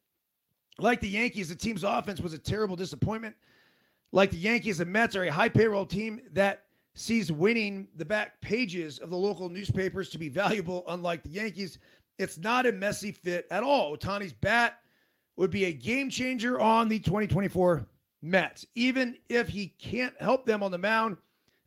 Like 0.78 1.00
the 1.00 1.08
Yankees, 1.08 1.48
the 1.48 1.54
team's 1.54 1.84
offense 1.84 2.20
was 2.20 2.32
a 2.32 2.38
terrible 2.38 2.76
disappointment. 2.76 3.34
Like 4.12 4.30
the 4.30 4.38
Yankees, 4.38 4.78
the 4.78 4.84
Mets 4.84 5.16
are 5.16 5.24
a 5.24 5.32
high 5.32 5.48
payroll 5.48 5.86
team 5.86 6.20
that 6.32 6.64
sees 6.94 7.30
winning 7.30 7.88
the 7.96 8.04
back 8.04 8.40
pages 8.40 8.98
of 8.98 9.10
the 9.10 9.16
local 9.16 9.48
newspapers 9.48 10.10
to 10.10 10.18
be 10.18 10.28
valuable, 10.28 10.84
unlike 10.88 11.22
the 11.22 11.30
Yankees. 11.30 11.78
It's 12.18 12.38
not 12.38 12.66
a 12.66 12.72
messy 12.72 13.12
fit 13.12 13.46
at 13.50 13.62
all. 13.62 13.96
Ohtani's 13.96 14.32
bat 14.32 14.80
would 15.36 15.50
be 15.50 15.66
a 15.66 15.72
game 15.72 16.10
changer 16.10 16.58
on 16.58 16.88
the 16.88 16.98
2024 16.98 17.86
Mets, 18.22 18.66
even 18.74 19.16
if 19.28 19.48
he 19.48 19.68
can't 19.78 20.14
help 20.20 20.44
them 20.44 20.62
on 20.62 20.70
the 20.70 20.78
mound 20.78 21.16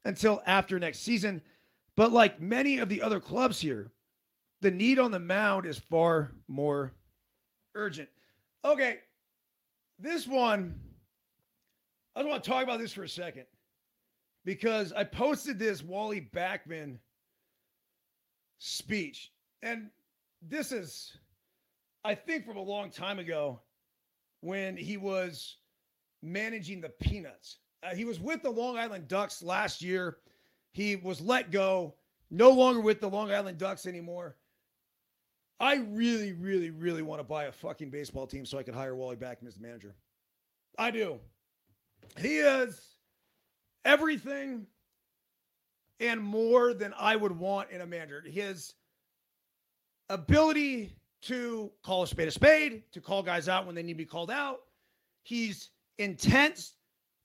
until 0.06 0.42
after 0.46 0.80
next 0.80 1.00
season. 1.00 1.42
But 1.96 2.12
like 2.12 2.42
many 2.42 2.80
of 2.80 2.90
the 2.90 3.02
other 3.02 3.20
clubs 3.20 3.60
here, 3.60 3.92
the 4.62 4.72
need 4.72 5.00
on 5.00 5.12
the 5.12 5.20
mound 5.20 5.66
is 5.66 5.78
far 5.78 6.32
more 6.48 6.94
urgent. 7.76 8.10
Okay, 8.64 9.00
this 10.00 10.28
one, 10.28 10.80
I 12.16 12.20
just 12.20 12.30
want 12.30 12.44
to 12.44 12.50
talk 12.50 12.64
about 12.64 12.80
this 12.80 12.94
for 12.94 13.04
a 13.04 13.10
second 13.10 13.46
because 14.46 14.92
I 14.94 15.04
posted 15.04 15.58
this 15.58 15.84
Wally 15.84 16.30
Backman 16.34 16.98
speech. 18.60 19.32
And 19.62 19.90
this 20.42 20.72
is, 20.72 21.18
I 22.04 22.16
think, 22.16 22.46
from 22.46 22.58
a 22.58 22.62
long 22.62 22.90
time 22.90 23.20
ago 23.20 23.60
when 24.42 24.76
he 24.76 24.98
was 24.98 25.58
managing 26.22 26.82
the 26.82 26.90
Peanuts. 26.90 27.58
Uh, 27.84 27.96
he 27.96 28.06
was 28.06 28.20
with 28.20 28.44
the 28.44 28.50
Long 28.50 28.78
Island 28.78 29.08
Ducks 29.08 29.42
last 29.42 29.82
year. 29.82 30.18
He 30.72 30.96
was 30.96 31.20
let 31.20 31.52
go, 31.52 31.96
no 32.30 32.50
longer 32.52 32.80
with 32.80 33.02
the 33.02 33.10
Long 33.10 33.32
Island 33.32 33.58
Ducks 33.58 33.86
anymore. 33.86 34.38
I 35.60 35.76
really, 35.76 36.34
really, 36.34 36.72
really 36.72 37.02
want 37.02 37.20
to 37.20 37.24
buy 37.24 37.46
a 37.46 37.52
fucking 37.52 37.92
baseball 37.92 38.26
team 38.26 38.46
so 38.46 38.58
I 38.58 38.64
can 38.64 38.74
hire 38.74 38.96
Wally 38.96 39.16
Backman 39.16 39.48
as 39.48 39.56
the 39.56 39.62
manager. 39.62 39.96
I 40.78 40.90
do. 40.90 41.20
He 42.20 42.38
is 42.38 42.96
everything 43.86 44.66
and 46.00 46.20
more 46.20 46.74
than 46.74 46.94
I 47.00 47.16
would 47.16 47.38
want 47.38 47.70
in 47.70 47.82
a 47.82 47.86
manager. 47.86 48.24
His 48.26 48.74
ability 50.10 50.96
to 51.24 51.72
call 51.84 52.04
a 52.04 52.08
spade 52.08 52.28
a 52.28 52.32
spade, 52.32 52.84
to 52.92 53.00
call 53.00 53.22
guys 53.22 53.48
out 53.48 53.66
when 53.68 53.76
they 53.76 53.84
need 53.84 53.94
to 53.94 53.98
be 53.98 54.06
called 54.06 54.32
out. 54.32 54.62
He's 55.24 55.70
intense, 56.02 56.76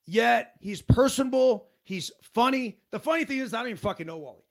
yet 0.07 0.53
he's 0.61 0.83
personable. 0.83 1.68
He's 1.85 2.11
funny. 2.35 2.79
The 2.91 2.99
funny 2.99 3.24
thing 3.24 3.39
is, 3.39 3.55
I 3.55 3.59
don't 3.59 3.68
even 3.68 3.79
fucking 3.79 4.07
know 4.07 4.18
Wally. 4.18 4.43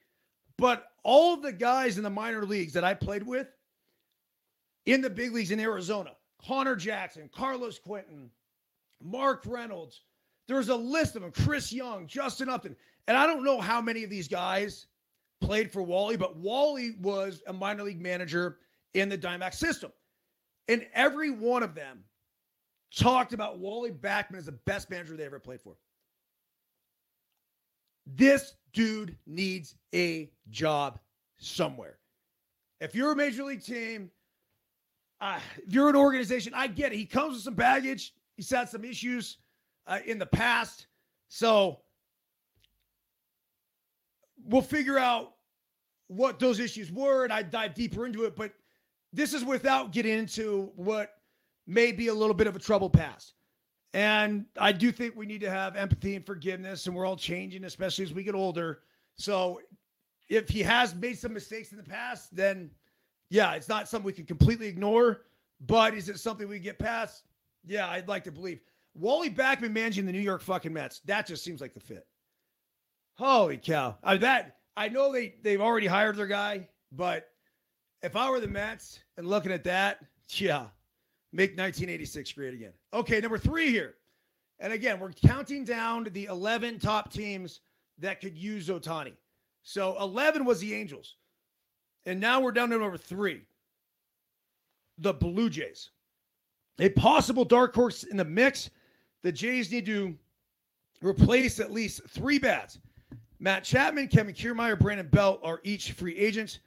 But 0.57 0.86
all 1.03 1.34
of 1.34 1.41
the 1.41 1.51
guys 1.51 1.97
in 1.97 2.03
the 2.03 2.09
minor 2.09 2.45
leagues 2.45 2.73
that 2.73 2.84
I 2.84 2.93
played 2.93 3.23
with, 3.23 3.47
in 4.86 5.01
the 5.01 5.09
big 5.09 5.34
leagues 5.34 5.51
in 5.51 5.59
Arizona. 5.59 6.11
Connor 6.45 6.76
Jackson, 6.76 7.30
Carlos 7.34 7.80
Quentin, 7.80 8.30
Mark 9.03 9.43
Reynolds. 9.45 10.01
There's 10.47 10.69
a 10.69 10.76
list 10.76 11.15
of 11.15 11.23
them. 11.23 11.32
Chris 11.32 11.73
Young, 11.73 12.07
Justin 12.07 12.49
Upton. 12.49 12.76
And 13.07 13.17
I 13.17 13.26
don't 13.26 13.43
know 13.43 13.59
how 13.59 13.82
many 13.82 14.03
of 14.03 14.09
these 14.09 14.28
guys 14.28 14.88
played 15.41 15.71
for 15.71 15.82
Wally, 15.82 16.17
but 16.17 16.38
Wally 16.38 16.95
was 17.01 17.41
a 17.47 17.53
minor 17.53 17.84
league 17.84 18.01
manager 18.01 18.59
in 18.93 19.09
the 19.09 19.17
Diamondback 19.17 19.53
system. 19.53 19.91
And 20.67 20.86
every 20.93 21.32
one 21.32 21.63
of 21.63 21.76
them 21.76 22.03
talked 22.95 23.33
about 23.33 23.59
Wally 23.59 23.91
Backman 23.91 24.37
as 24.37 24.45
the 24.45 24.53
best 24.53 24.89
manager 24.89 25.15
they 25.15 25.25
ever 25.25 25.39
played 25.39 25.61
for. 25.61 25.75
This 28.05 28.53
dude 28.73 29.17
needs 29.25 29.75
a 29.93 30.29
job 30.49 30.99
somewhere. 31.37 31.97
If 32.79 32.93
you're 32.93 33.11
a 33.11 33.15
major 33.15 33.43
league 33.43 33.63
team 33.63 34.11
uh, 35.21 35.39
if 35.65 35.73
you're 35.73 35.89
an 35.89 35.95
organization, 35.95 36.53
I 36.55 36.67
get 36.67 36.91
it. 36.91 36.97
He 36.97 37.05
comes 37.05 37.35
with 37.35 37.43
some 37.43 37.53
baggage. 37.53 38.13
He's 38.35 38.49
had 38.49 38.69
some 38.69 38.83
issues 38.83 39.37
uh, 39.87 39.99
in 40.05 40.19
the 40.19 40.25
past. 40.25 40.87
So 41.29 41.79
we'll 44.43 44.61
figure 44.61 44.99
out 44.99 45.33
what 46.07 46.37
those 46.37 46.59
issues 46.59 46.91
were 46.91 47.23
and 47.23 47.33
I 47.33 47.41
dive 47.41 47.73
deeper 47.73 48.05
into 48.05 48.25
it. 48.25 48.35
But 48.35 48.53
this 49.13 49.33
is 49.33 49.43
without 49.43 49.91
getting 49.91 50.19
into 50.19 50.71
what 50.75 51.13
may 51.68 51.91
be 51.91 52.07
a 52.07 52.13
little 52.13 52.34
bit 52.34 52.47
of 52.47 52.55
a 52.55 52.59
trouble 52.59 52.89
past. 52.89 53.34
And 53.93 54.45
I 54.59 54.72
do 54.72 54.91
think 54.91 55.16
we 55.16 55.26
need 55.26 55.41
to 55.41 55.49
have 55.49 55.76
empathy 55.76 56.16
and 56.16 56.26
forgiveness, 56.26 56.86
and 56.86 56.95
we're 56.95 57.05
all 57.05 57.16
changing, 57.16 57.63
especially 57.63 58.03
as 58.03 58.13
we 58.13 58.24
get 58.24 58.36
older. 58.36 58.82
So 59.18 59.61
if 60.28 60.49
he 60.49 60.61
has 60.63 60.93
made 60.93 61.18
some 61.18 61.34
mistakes 61.34 61.72
in 61.72 61.78
the 61.78 61.84
past, 61.84 62.36
then 62.36 62.72
yeah, 63.30 63.53
it's 63.53 63.70
not 63.70 63.88
something 63.88 64.05
we 64.05 64.13
can 64.13 64.26
completely 64.26 64.68
ignore, 64.68 65.22
but 65.66 65.93
is 65.93 66.09
it 66.09 66.20
something 66.20 66.47
we 66.47 66.59
get 66.59 66.78
past? 66.78 67.24
Yeah, 67.66 67.88
I'd 67.89 68.07
like 68.07 68.24
to 68.26 68.32
believe. 68.32 68.59
Wally 68.93 69.30
Backman 69.30 69.72
managing 69.72 70.05
the 70.05 70.11
New 70.11 70.20
York 70.20 70.41
fucking 70.41 70.74
Mets. 70.74 71.01
That 71.05 71.28
just 71.28 71.43
seems 71.43 71.61
like 71.61 71.74
the 71.74 71.80
fit. 71.80 72.05
Holy 73.18 73.57
cow. 73.57 73.97
I 74.03 74.18
that 74.18 74.57
I 74.78 74.89
know 74.89 75.11
they 75.11 75.36
they've 75.41 75.61
already 75.61 75.88
hired 75.88 76.18
their 76.18 76.28
guy, 76.28 76.68
but 76.91 77.30
if 78.03 78.16
I 78.16 78.30
were 78.30 78.39
the 78.39 78.47
Mets 78.47 78.99
and 79.18 79.28
looking 79.28 79.51
at 79.51 79.63
that, 79.63 79.99
yeah, 80.30 80.68
make 81.36 81.51
1986 81.51 82.31
great 82.31 82.53
again. 82.53 82.71
Okay, 82.93 83.19
number 83.19 83.38
3 83.38 83.69
here. 83.69 83.95
And 84.59 84.71
again, 84.71 84.99
we're 84.99 85.11
counting 85.11 85.65
down 85.65 86.07
the 86.13 86.25
11 86.25 86.79
top 86.79 87.11
teams 87.11 87.59
that 87.99 88.21
could 88.21 88.38
use 88.38 88.69
Ohtani. 88.69 89.13
So 89.63 89.97
11 89.99 90.45
was 90.45 90.61
the 90.61 90.73
Angels. 90.73 91.15
And 92.05 92.19
now 92.19 92.39
we're 92.39 92.51
down 92.51 92.69
to 92.69 92.77
number 92.77 92.97
three 92.97 93.41
the 94.99 95.13
Blue 95.13 95.49
Jays. 95.49 95.89
A 96.79 96.89
possible 96.89 97.43
dark 97.43 97.75
horse 97.75 98.03
in 98.03 98.15
the 98.15 98.23
mix. 98.23 98.69
The 99.23 99.31
Jays 99.31 99.71
need 99.71 99.86
to 99.88 100.15
replace 101.01 101.59
at 101.59 101.71
least 101.71 102.01
three 102.07 102.39
bats. 102.39 102.79
Matt 103.39 103.65
Chapman, 103.65 104.07
Kevin 104.07 104.33
Kiermaier, 104.33 104.79
Brandon 104.79 105.07
Belt 105.07 105.41
are 105.43 105.59
each 105.63 105.91
free 105.91 106.15
agents, 106.15 106.59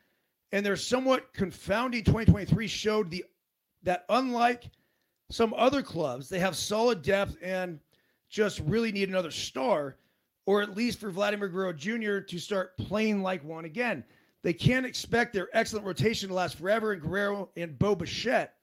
and 0.53 0.65
their 0.67 0.77
somewhat 0.77 1.33
confounding 1.33 2.05
2023 2.05 2.67
showed 2.67 3.11
the 3.11 3.25
that 3.83 4.05
unlike 4.09 4.71
some 5.31 5.55
other 5.57 5.83
clubs, 5.83 6.29
they 6.29 6.39
have 6.39 6.57
solid 6.57 7.03
depth 7.03 7.37
and 7.43 7.79
just 8.29 8.61
really 8.61 8.93
need 8.93 9.09
another 9.09 9.31
star, 9.31 9.97
or 10.47 10.63
at 10.63 10.77
least 10.77 10.99
for 10.99 11.11
Vladimir 11.11 11.49
Guerrero 11.49 11.73
Jr. 11.73 12.21
to 12.21 12.39
start 12.39 12.77
playing 12.77 13.23
like 13.23 13.45
one 13.45 13.65
again. 13.65 14.05
They 14.43 14.53
can't 14.53 14.87
expect 14.87 15.33
their 15.33 15.49
excellent 15.53 15.87
rotation 15.87 16.29
to 16.29 16.35
last 16.35 16.57
forever, 16.57 16.93
and 16.93 17.03
Guerrero 17.03 17.51
and 17.57 17.79
Bo 17.79 17.95
Bichette 17.95 18.55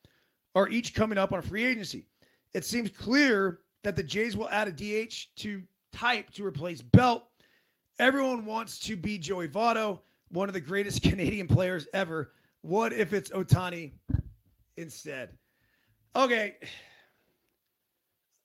are 0.55 0.69
each 0.69 0.93
coming 0.93 1.17
up 1.17 1.33
on 1.33 1.41
free 1.41 1.65
agency. 1.65 2.07
It 2.53 2.63
seems 2.63 2.89
clear 2.89 3.59
that 3.83 3.95
the 3.95 4.03
Jays 4.03 4.37
will 4.37 4.49
add 4.49 4.67
a 4.67 4.71
DH 4.71 5.27
to 5.37 5.61
type 5.91 6.31
to 6.31 6.45
replace 6.45 6.81
Belt. 6.81 7.25
Everyone 7.99 8.45
wants 8.45 8.79
to 8.79 8.95
be 8.95 9.17
Joey 9.17 9.47
Votto, 9.47 9.99
one 10.29 10.49
of 10.49 10.53
the 10.53 10.61
greatest 10.61 11.01
Canadian 11.03 11.47
players 11.47 11.87
ever. 11.93 12.31
What 12.61 12.93
if 12.93 13.13
it's 13.13 13.29
Ohtani 13.29 13.91
instead? 14.77 15.37
Okay, 16.15 16.55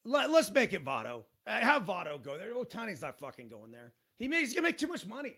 Let, 0.04 0.30
us 0.30 0.50
make 0.50 0.72
it 0.72 0.84
Votto. 0.84 1.24
Uh, 1.46 1.60
have 1.60 1.84
Votto 1.84 2.22
go 2.22 2.38
there. 2.38 2.54
Ohtani's 2.54 3.02
not 3.02 3.18
fucking 3.18 3.48
going 3.48 3.70
there. 3.70 3.92
He 4.18 4.28
makes 4.28 4.48
he's 4.48 4.54
gonna 4.54 4.68
make 4.68 4.78
too 4.78 4.86
much 4.86 5.06
money. 5.06 5.36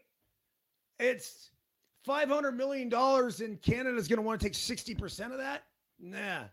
It's 0.98 1.50
five 2.04 2.28
hundred 2.28 2.52
million 2.52 2.88
dollars, 2.88 3.40
and 3.40 3.60
Canada's 3.60 4.08
gonna 4.08 4.22
want 4.22 4.40
to 4.40 4.46
take 4.46 4.54
sixty 4.54 4.94
percent 4.94 5.32
of 5.32 5.38
that. 5.38 5.64
Nah, 6.00 6.44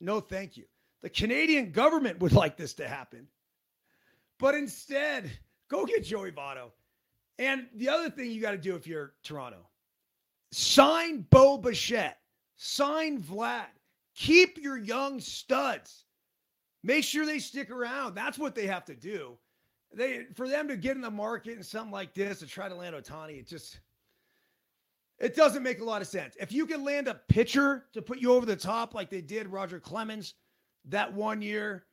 no, 0.00 0.20
thank 0.20 0.56
you. 0.56 0.64
The 1.02 1.10
Canadian 1.10 1.72
government 1.72 2.20
would 2.20 2.32
like 2.32 2.56
this 2.56 2.74
to 2.74 2.88
happen, 2.88 3.26
but 4.38 4.54
instead, 4.54 5.30
go 5.68 5.84
get 5.84 6.04
Joey 6.04 6.32
Votto. 6.32 6.70
And 7.38 7.66
the 7.74 7.88
other 7.88 8.10
thing 8.10 8.30
you 8.30 8.40
got 8.40 8.52
to 8.52 8.58
do 8.58 8.74
if 8.76 8.86
you're 8.86 9.12
Toronto, 9.22 9.68
sign 10.52 11.26
Bo 11.30 11.58
Bichette, 11.58 12.18
sign 12.56 13.22
Vlad, 13.22 13.66
keep 14.14 14.58
your 14.58 14.76
young 14.76 15.20
studs. 15.20 16.04
Make 16.82 17.04
sure 17.04 17.26
they 17.26 17.38
stick 17.38 17.70
around. 17.70 18.14
That's 18.14 18.38
what 18.38 18.54
they 18.54 18.66
have 18.66 18.84
to 18.86 18.94
do. 18.94 19.36
They 19.92 20.26
for 20.34 20.48
them 20.48 20.68
to 20.68 20.76
get 20.76 20.96
in 20.96 21.02
the 21.02 21.10
market 21.10 21.54
and 21.54 21.64
something 21.64 21.92
like 21.92 22.14
this 22.14 22.40
to 22.40 22.46
try 22.46 22.68
to 22.68 22.74
land 22.74 22.94
Ohtani, 22.94 23.38
it 23.38 23.48
just 23.48 23.80
it 25.18 25.34
doesn't 25.34 25.62
make 25.62 25.80
a 25.80 25.84
lot 25.84 26.02
of 26.02 26.08
sense. 26.08 26.36
If 26.38 26.52
you 26.52 26.66
can 26.66 26.84
land 26.84 27.08
a 27.08 27.14
pitcher 27.28 27.86
to 27.94 28.02
put 28.02 28.18
you 28.18 28.32
over 28.32 28.44
the 28.44 28.56
top 28.56 28.94
like 28.94 29.08
they 29.08 29.22
did 29.22 29.48
Roger 29.48 29.80
Clemens 29.80 30.34
that 30.88 31.12
one 31.12 31.40
year, 31.40 31.86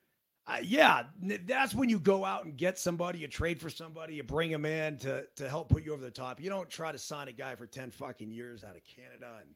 uh, 0.45 0.57
yeah, 0.61 1.03
that's 1.45 1.73
when 1.73 1.87
you 1.87 1.99
go 1.99 2.25
out 2.25 2.43
and 2.43 2.57
get 2.57 2.77
somebody, 2.77 3.19
you 3.19 3.27
trade 3.27 3.61
for 3.61 3.69
somebody, 3.69 4.15
you 4.15 4.23
bring 4.23 4.51
them 4.51 4.65
in 4.65 4.97
to 4.97 5.23
to 5.35 5.47
help 5.47 5.69
put 5.69 5.83
you 5.83 5.93
over 5.93 6.03
the 6.03 6.11
top. 6.11 6.41
You 6.41 6.49
don't 6.49 6.69
try 6.69 6.91
to 6.91 6.97
sign 6.97 7.29
a 7.29 7.31
guy 7.31 7.55
for 7.55 7.65
10 7.65 7.91
fucking 7.91 8.31
years 8.31 8.63
out 8.63 8.75
of 8.75 8.81
Canada 8.83 9.37
and 9.39 9.49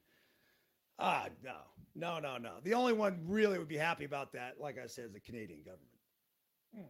Ah, 0.98 1.28
no, 1.44 1.56
no, 1.94 2.18
no, 2.18 2.36
no. 2.38 2.54
The 2.64 2.74
only 2.74 2.92
one 2.92 3.20
really 3.24 3.58
would 3.58 3.68
be 3.68 3.76
happy 3.76 4.04
about 4.04 4.32
that, 4.32 4.54
like 4.60 4.78
I 4.82 4.86
said, 4.86 5.06
is 5.06 5.12
the 5.12 5.20
Canadian 5.20 5.60
government. 5.60 5.88
Hmm. 6.74 6.82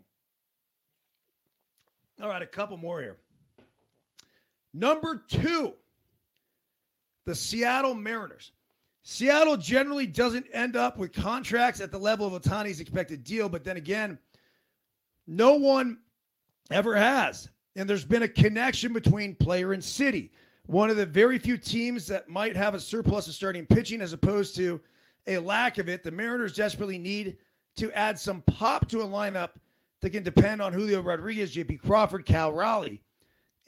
All 2.22 2.28
right, 2.28 2.42
a 2.42 2.46
couple 2.46 2.76
more 2.76 3.00
here. 3.00 3.18
Number 4.72 5.22
two, 5.28 5.74
the 7.26 7.34
Seattle 7.34 7.94
Mariners. 7.94 8.52
Seattle 9.02 9.56
generally 9.56 10.06
doesn't 10.06 10.46
end 10.52 10.76
up 10.76 10.98
with 10.98 11.12
contracts 11.12 11.80
at 11.80 11.90
the 11.90 11.98
level 11.98 12.26
of 12.26 12.42
Ohtani's 12.42 12.80
expected 12.80 13.24
deal, 13.24 13.48
but 13.48 13.64
then 13.64 13.76
again, 13.76 14.18
no 15.26 15.54
one 15.54 15.98
ever 16.70 16.94
has. 16.94 17.48
And 17.76 17.88
there's 17.88 18.04
been 18.04 18.24
a 18.24 18.28
connection 18.28 18.92
between 18.92 19.34
player 19.36 19.72
and 19.72 19.82
city 19.82 20.32
one 20.68 20.90
of 20.90 20.98
the 20.98 21.06
very 21.06 21.38
few 21.38 21.56
teams 21.56 22.06
that 22.06 22.28
might 22.28 22.54
have 22.54 22.74
a 22.74 22.80
surplus 22.80 23.26
of 23.26 23.32
starting 23.32 23.64
pitching 23.64 24.02
as 24.02 24.12
opposed 24.12 24.54
to 24.54 24.78
a 25.26 25.38
lack 25.38 25.78
of 25.78 25.88
it. 25.88 26.04
The 26.04 26.10
Mariners 26.10 26.54
desperately 26.54 26.98
need 26.98 27.38
to 27.76 27.90
add 27.92 28.18
some 28.18 28.42
pop 28.42 28.86
to 28.88 29.00
a 29.00 29.06
lineup 29.06 29.52
that 30.02 30.10
can 30.10 30.22
depend 30.22 30.60
on 30.60 30.74
Julio 30.74 31.00
Rodriguez, 31.00 31.56
JP 31.56 31.80
Crawford, 31.80 32.26
Cal 32.26 32.52
Raleigh, 32.52 33.00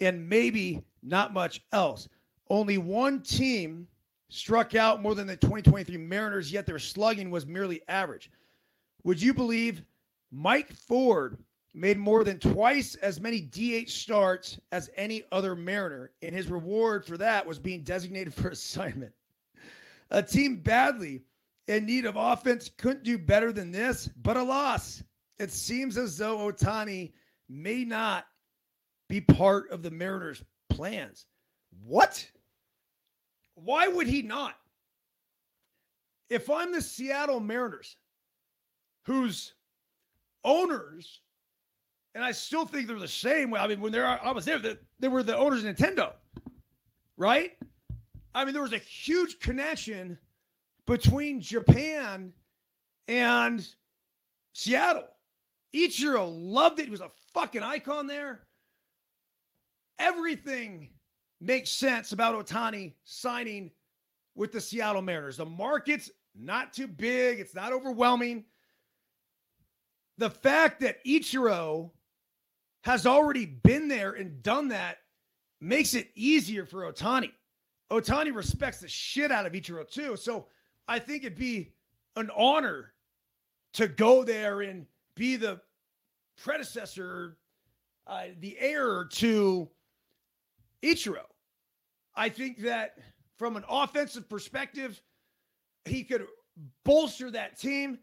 and 0.00 0.28
maybe 0.28 0.84
not 1.02 1.32
much 1.32 1.62
else. 1.72 2.06
Only 2.50 2.76
one 2.76 3.22
team 3.22 3.88
struck 4.28 4.74
out 4.74 5.00
more 5.00 5.14
than 5.14 5.26
the 5.26 5.36
2023 5.36 5.96
Mariners, 5.96 6.52
yet 6.52 6.66
their 6.66 6.78
slugging 6.78 7.30
was 7.30 7.46
merely 7.46 7.80
average. 7.88 8.30
Would 9.04 9.22
you 9.22 9.32
believe 9.32 9.82
Mike 10.30 10.70
Ford 10.74 11.38
made 11.72 11.98
more 11.98 12.24
than 12.24 12.38
twice 12.38 12.94
as 12.96 13.20
many 13.20 13.40
DH 13.40 13.88
starts 13.88 14.58
as 14.72 14.90
any 14.96 15.22
other 15.30 15.54
Mariner, 15.54 16.10
and 16.22 16.34
his 16.34 16.48
reward 16.48 17.04
for 17.04 17.16
that 17.16 17.46
was 17.46 17.58
being 17.58 17.82
designated 17.82 18.34
for 18.34 18.48
assignment. 18.48 19.12
A 20.10 20.22
team 20.22 20.56
badly 20.56 21.22
in 21.68 21.86
need 21.86 22.04
of 22.04 22.16
offense 22.16 22.70
couldn't 22.76 23.04
do 23.04 23.16
better 23.16 23.52
than 23.52 23.70
this, 23.70 24.08
but 24.22 24.36
alas, 24.36 25.02
it 25.38 25.52
seems 25.52 25.96
as 25.96 26.18
though 26.18 26.38
Ohtani 26.38 27.12
may 27.48 27.84
not 27.84 28.26
be 29.08 29.20
part 29.20 29.70
of 29.70 29.82
the 29.82 29.90
Mariners' 29.90 30.42
plans. 30.68 31.26
What? 31.84 32.28
Why 33.54 33.86
would 33.86 34.06
he 34.06 34.22
not? 34.22 34.56
If 36.28 36.50
I'm 36.50 36.72
the 36.72 36.82
Seattle 36.82 37.40
Mariners, 37.40 37.96
whose 39.04 39.54
owners 40.44 41.20
and 42.14 42.24
I 42.24 42.32
still 42.32 42.66
think 42.66 42.86
they're 42.86 42.98
the 42.98 43.08
same. 43.08 43.54
I 43.54 43.66
mean, 43.66 43.80
when 43.80 43.92
they're 43.92 44.06
I 44.06 44.32
was 44.32 44.44
there, 44.44 44.58
they, 44.58 44.76
they 44.98 45.08
were 45.08 45.22
the 45.22 45.36
owners 45.36 45.64
of 45.64 45.74
Nintendo, 45.74 46.12
right? 47.16 47.52
I 48.34 48.44
mean, 48.44 48.54
there 48.54 48.62
was 48.62 48.72
a 48.72 48.78
huge 48.78 49.40
connection 49.40 50.18
between 50.86 51.40
Japan 51.40 52.32
and 53.08 53.66
Seattle. 54.52 55.08
Ichiro 55.74 56.28
loved 56.32 56.80
it. 56.80 56.86
He 56.86 56.90
was 56.90 57.00
a 57.00 57.10
fucking 57.32 57.62
icon 57.62 58.06
there. 58.06 58.40
Everything 59.98 60.90
makes 61.40 61.70
sense 61.70 62.12
about 62.12 62.34
Ohtani 62.34 62.94
signing 63.04 63.70
with 64.34 64.52
the 64.52 64.60
Seattle 64.60 65.02
Mariners. 65.02 65.36
The 65.36 65.46
market's 65.46 66.10
not 66.34 66.72
too 66.72 66.86
big, 66.86 67.40
it's 67.40 67.54
not 67.54 67.72
overwhelming. 67.72 68.44
The 70.18 70.30
fact 70.30 70.80
that 70.80 71.04
Ichiro 71.04 71.90
has 72.82 73.06
already 73.06 73.46
been 73.46 73.88
there 73.88 74.12
and 74.12 74.42
done 74.42 74.68
that 74.68 74.98
makes 75.60 75.94
it 75.94 76.08
easier 76.14 76.64
for 76.64 76.90
Ohtani. 76.90 77.30
Ohtani 77.90 78.34
respects 78.34 78.80
the 78.80 78.88
shit 78.88 79.30
out 79.30 79.46
of 79.46 79.52
Ichiro 79.52 79.88
too. 79.88 80.16
So 80.16 80.46
I 80.88 80.98
think 80.98 81.24
it'd 81.24 81.38
be 81.38 81.72
an 82.16 82.30
honor 82.36 82.92
to 83.74 83.88
go 83.88 84.24
there 84.24 84.62
and 84.62 84.86
be 85.14 85.36
the 85.36 85.60
predecessor, 86.42 87.36
uh, 88.06 88.26
the 88.40 88.56
heir 88.58 89.04
to 89.04 89.68
Ichiro. 90.82 91.24
I 92.14 92.28
think 92.28 92.58
that 92.60 92.96
from 93.38 93.56
an 93.56 93.64
offensive 93.68 94.28
perspective, 94.28 95.00
he 95.84 96.04
could 96.04 96.26
bolster 96.84 97.30
that 97.30 97.58
team. 97.58 97.98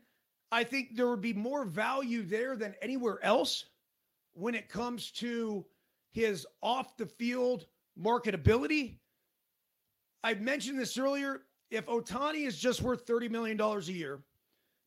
I 0.51 0.63
think 0.63 0.95
there 0.95 1.07
would 1.07 1.21
be 1.21 1.33
more 1.33 1.65
value 1.65 2.23
there 2.23 2.55
than 2.55 2.75
anywhere 2.81 3.19
else 3.23 3.65
when 4.37 4.53
it 4.53 4.69
comes 4.69 5.09
to 5.09 5.65
his 6.11 6.45
off 6.61 6.95
the 6.95 7.05
field 7.05 7.65
marketability. 7.99 8.97
I 10.23 10.35
mentioned 10.35 10.79
this 10.79 10.97
earlier. 10.97 11.41
If 11.71 11.87
Ohtani 11.87 12.45
is 12.45 12.57
just 12.57 12.81
worth 12.81 13.05
$30 13.05 13.29
million 13.29 13.59
a 13.59 13.79
year 13.81 14.19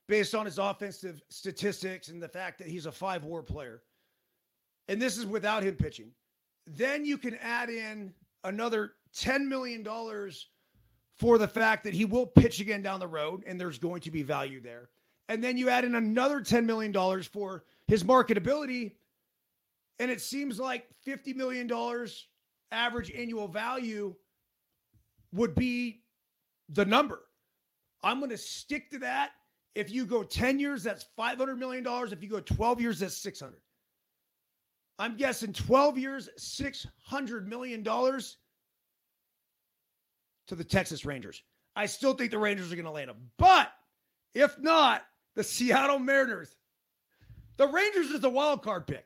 based 0.08 0.34
on 0.34 0.46
his 0.46 0.58
offensive 0.58 1.20
statistics 1.28 2.08
and 2.08 2.22
the 2.22 2.28
fact 2.28 2.58
that 2.58 2.68
he's 2.68 2.86
a 2.86 2.92
five 2.92 3.24
war 3.24 3.42
player, 3.42 3.82
and 4.88 5.02
this 5.02 5.18
is 5.18 5.26
without 5.26 5.62
him 5.62 5.74
pitching, 5.74 6.12
then 6.66 7.04
you 7.04 7.18
can 7.18 7.34
add 7.42 7.70
in 7.70 8.12
another 8.44 8.92
$10 9.16 9.46
million 9.46 9.84
for 11.16 11.38
the 11.38 11.48
fact 11.48 11.84
that 11.84 11.92
he 11.92 12.04
will 12.04 12.26
pitch 12.26 12.60
again 12.60 12.82
down 12.82 13.00
the 13.00 13.06
road 13.06 13.42
and 13.46 13.60
there's 13.60 13.78
going 13.78 14.00
to 14.02 14.10
be 14.10 14.22
value 14.22 14.60
there. 14.60 14.90
And 15.28 15.42
then 15.42 15.56
you 15.56 15.68
add 15.68 15.84
in 15.84 15.96
another 15.96 16.40
$10 16.40 16.64
million 16.64 16.92
for 17.24 17.64
his 17.86 18.04
marketability 18.04 18.92
and 20.00 20.10
it 20.10 20.20
seems 20.20 20.58
like 20.58 20.86
$50 21.06 21.36
million 21.36 21.70
average 22.72 23.12
annual 23.12 23.46
value 23.46 24.14
would 25.32 25.54
be 25.54 26.02
the 26.70 26.86
number. 26.86 27.20
I'm 28.02 28.18
going 28.18 28.30
to 28.30 28.38
stick 28.38 28.90
to 28.92 29.00
that. 29.00 29.32
If 29.74 29.90
you 29.90 30.06
go 30.06 30.22
10 30.22 30.58
years, 30.58 30.82
that's 30.82 31.04
$500 31.18 31.58
million. 31.58 31.84
If 31.86 32.22
you 32.22 32.30
go 32.30 32.40
12 32.40 32.80
years, 32.80 32.98
that's 33.00 33.16
600. 33.18 33.60
I'm 34.98 35.16
guessing 35.16 35.52
12 35.52 35.98
years, 35.98 36.28
$600 36.38 37.46
million 37.46 37.84
to 37.84 38.24
the 40.50 40.64
Texas 40.64 41.04
Rangers. 41.04 41.42
I 41.76 41.86
still 41.86 42.14
think 42.14 42.30
the 42.30 42.38
Rangers 42.38 42.72
are 42.72 42.76
going 42.76 42.86
to 42.86 42.90
land 42.90 43.10
him. 43.10 43.30
But 43.38 43.70
if 44.34 44.58
not, 44.58 45.02
the 45.36 45.44
Seattle 45.44 45.98
Mariners. 45.98 46.56
The 47.58 47.68
Rangers 47.68 48.10
is 48.10 48.20
the 48.20 48.30
wild 48.30 48.62
card 48.62 48.86
pick. 48.86 49.04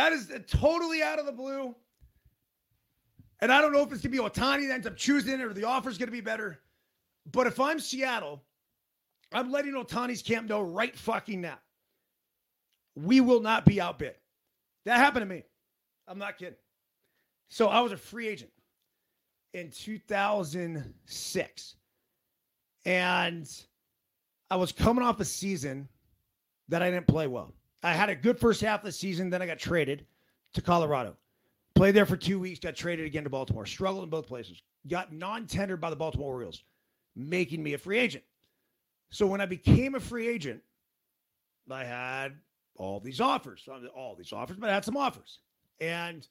That 0.00 0.14
is 0.14 0.32
totally 0.48 1.02
out 1.02 1.18
of 1.18 1.26
the 1.26 1.32
blue. 1.32 1.76
And 3.40 3.52
I 3.52 3.60
don't 3.60 3.70
know 3.70 3.82
if 3.82 3.92
it's 3.92 4.00
going 4.00 4.16
to 4.16 4.18
be 4.18 4.18
Ohtani 4.18 4.66
that 4.66 4.72
ends 4.72 4.86
up 4.86 4.96
choosing 4.96 5.42
or 5.42 5.52
the 5.52 5.64
offer 5.64 5.90
is 5.90 5.98
going 5.98 6.08
to 6.08 6.12
be 6.12 6.22
better. 6.22 6.58
But 7.30 7.46
if 7.46 7.60
I'm 7.60 7.78
Seattle, 7.78 8.42
I'm 9.30 9.52
letting 9.52 9.74
Ohtani's 9.74 10.22
camp 10.22 10.48
know 10.48 10.62
right 10.62 10.96
fucking 10.96 11.42
now. 11.42 11.58
We 12.96 13.20
will 13.20 13.42
not 13.42 13.66
be 13.66 13.78
outbid. 13.78 14.14
That 14.86 14.96
happened 14.96 15.20
to 15.20 15.26
me. 15.26 15.44
I'm 16.08 16.16
not 16.16 16.38
kidding. 16.38 16.56
So 17.50 17.68
I 17.68 17.82
was 17.82 17.92
a 17.92 17.98
free 17.98 18.26
agent 18.26 18.52
in 19.52 19.70
2006. 19.70 21.74
And 22.86 23.46
I 24.50 24.56
was 24.56 24.72
coming 24.72 25.04
off 25.04 25.20
a 25.20 25.26
season 25.26 25.90
that 26.70 26.82
I 26.82 26.90
didn't 26.90 27.06
play 27.06 27.26
well. 27.26 27.52
I 27.82 27.92
had 27.92 28.10
a 28.10 28.14
good 28.14 28.38
first 28.38 28.60
half 28.60 28.80
of 28.80 28.86
the 28.86 28.92
season, 28.92 29.30
then 29.30 29.42
I 29.42 29.46
got 29.46 29.58
traded 29.58 30.06
to 30.54 30.62
Colorado. 30.62 31.16
Played 31.74 31.94
there 31.94 32.06
for 32.06 32.16
two 32.16 32.38
weeks, 32.38 32.60
got 32.60 32.76
traded 32.76 33.06
again 33.06 33.24
to 33.24 33.30
Baltimore. 33.30 33.64
Struggled 33.64 34.04
in 34.04 34.10
both 34.10 34.26
places. 34.26 34.62
Got 34.88 35.12
non 35.12 35.46
tendered 35.46 35.80
by 35.80 35.90
the 35.90 35.96
Baltimore 35.96 36.34
Orioles, 36.34 36.64
making 37.16 37.62
me 37.62 37.74
a 37.74 37.78
free 37.78 37.98
agent. 37.98 38.24
So 39.10 39.26
when 39.26 39.40
I 39.40 39.46
became 39.46 39.94
a 39.94 40.00
free 40.00 40.28
agent, 40.28 40.60
I 41.70 41.84
had 41.84 42.34
all 42.76 43.00
these 43.00 43.20
offers. 43.20 43.66
All 43.96 44.14
these 44.14 44.32
offers, 44.32 44.56
but 44.58 44.70
I 44.70 44.74
had 44.74 44.84
some 44.84 44.96
offers. 44.96 45.40
And 45.80 46.26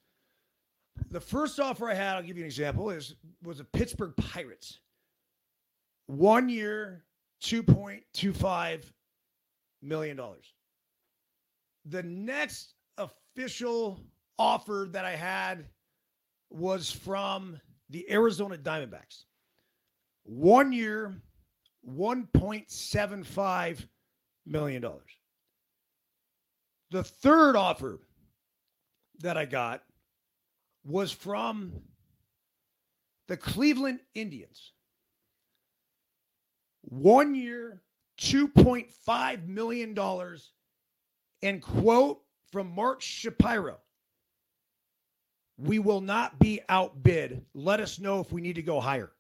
the 1.09 1.19
first 1.19 1.59
offer 1.59 1.89
I 1.89 1.93
had, 1.93 2.15
I'll 2.15 2.23
give 2.23 2.37
you 2.37 2.43
an 2.43 2.47
example, 2.47 2.89
is 2.89 3.15
was 3.43 3.59
a 3.59 3.63
Pittsburgh 3.63 4.13
Pirates. 4.17 4.79
One 6.07 6.49
year, 6.49 7.05
$2.25 7.43 8.83
million. 9.81 10.19
The 11.89 12.03
next 12.03 12.75
official 12.97 13.99
offer 14.37 14.87
that 14.91 15.05
I 15.05 15.15
had 15.15 15.65
was 16.51 16.91
from 16.91 17.59
the 17.89 18.09
Arizona 18.11 18.57
Diamondbacks. 18.57 19.23
One 20.23 20.71
year, 20.71 21.19
$1.75 21.87 23.87
million. 24.45 24.85
The 26.91 27.03
third 27.03 27.55
offer 27.55 27.99
that 29.19 29.37
I 29.37 29.45
got 29.45 29.83
was 30.85 31.11
from 31.11 31.73
the 33.27 33.37
Cleveland 33.37 34.01
Indians. 34.13 34.73
One 36.81 37.33
year, 37.33 37.81
$2.5 38.19 39.47
million, 39.47 39.95
and 41.41 41.61
quote 41.61 42.21
from 42.51 42.73
Mark 42.73 43.01
Shapiro 43.01 43.77
We 45.57 45.79
will 45.79 46.01
not 46.01 46.39
be 46.39 46.61
outbid. 46.69 47.45
Let 47.53 47.79
us 47.79 47.99
know 47.99 48.19
if 48.19 48.31
we 48.31 48.41
need 48.41 48.55
to 48.55 48.61
go 48.61 48.79
higher. 48.79 49.11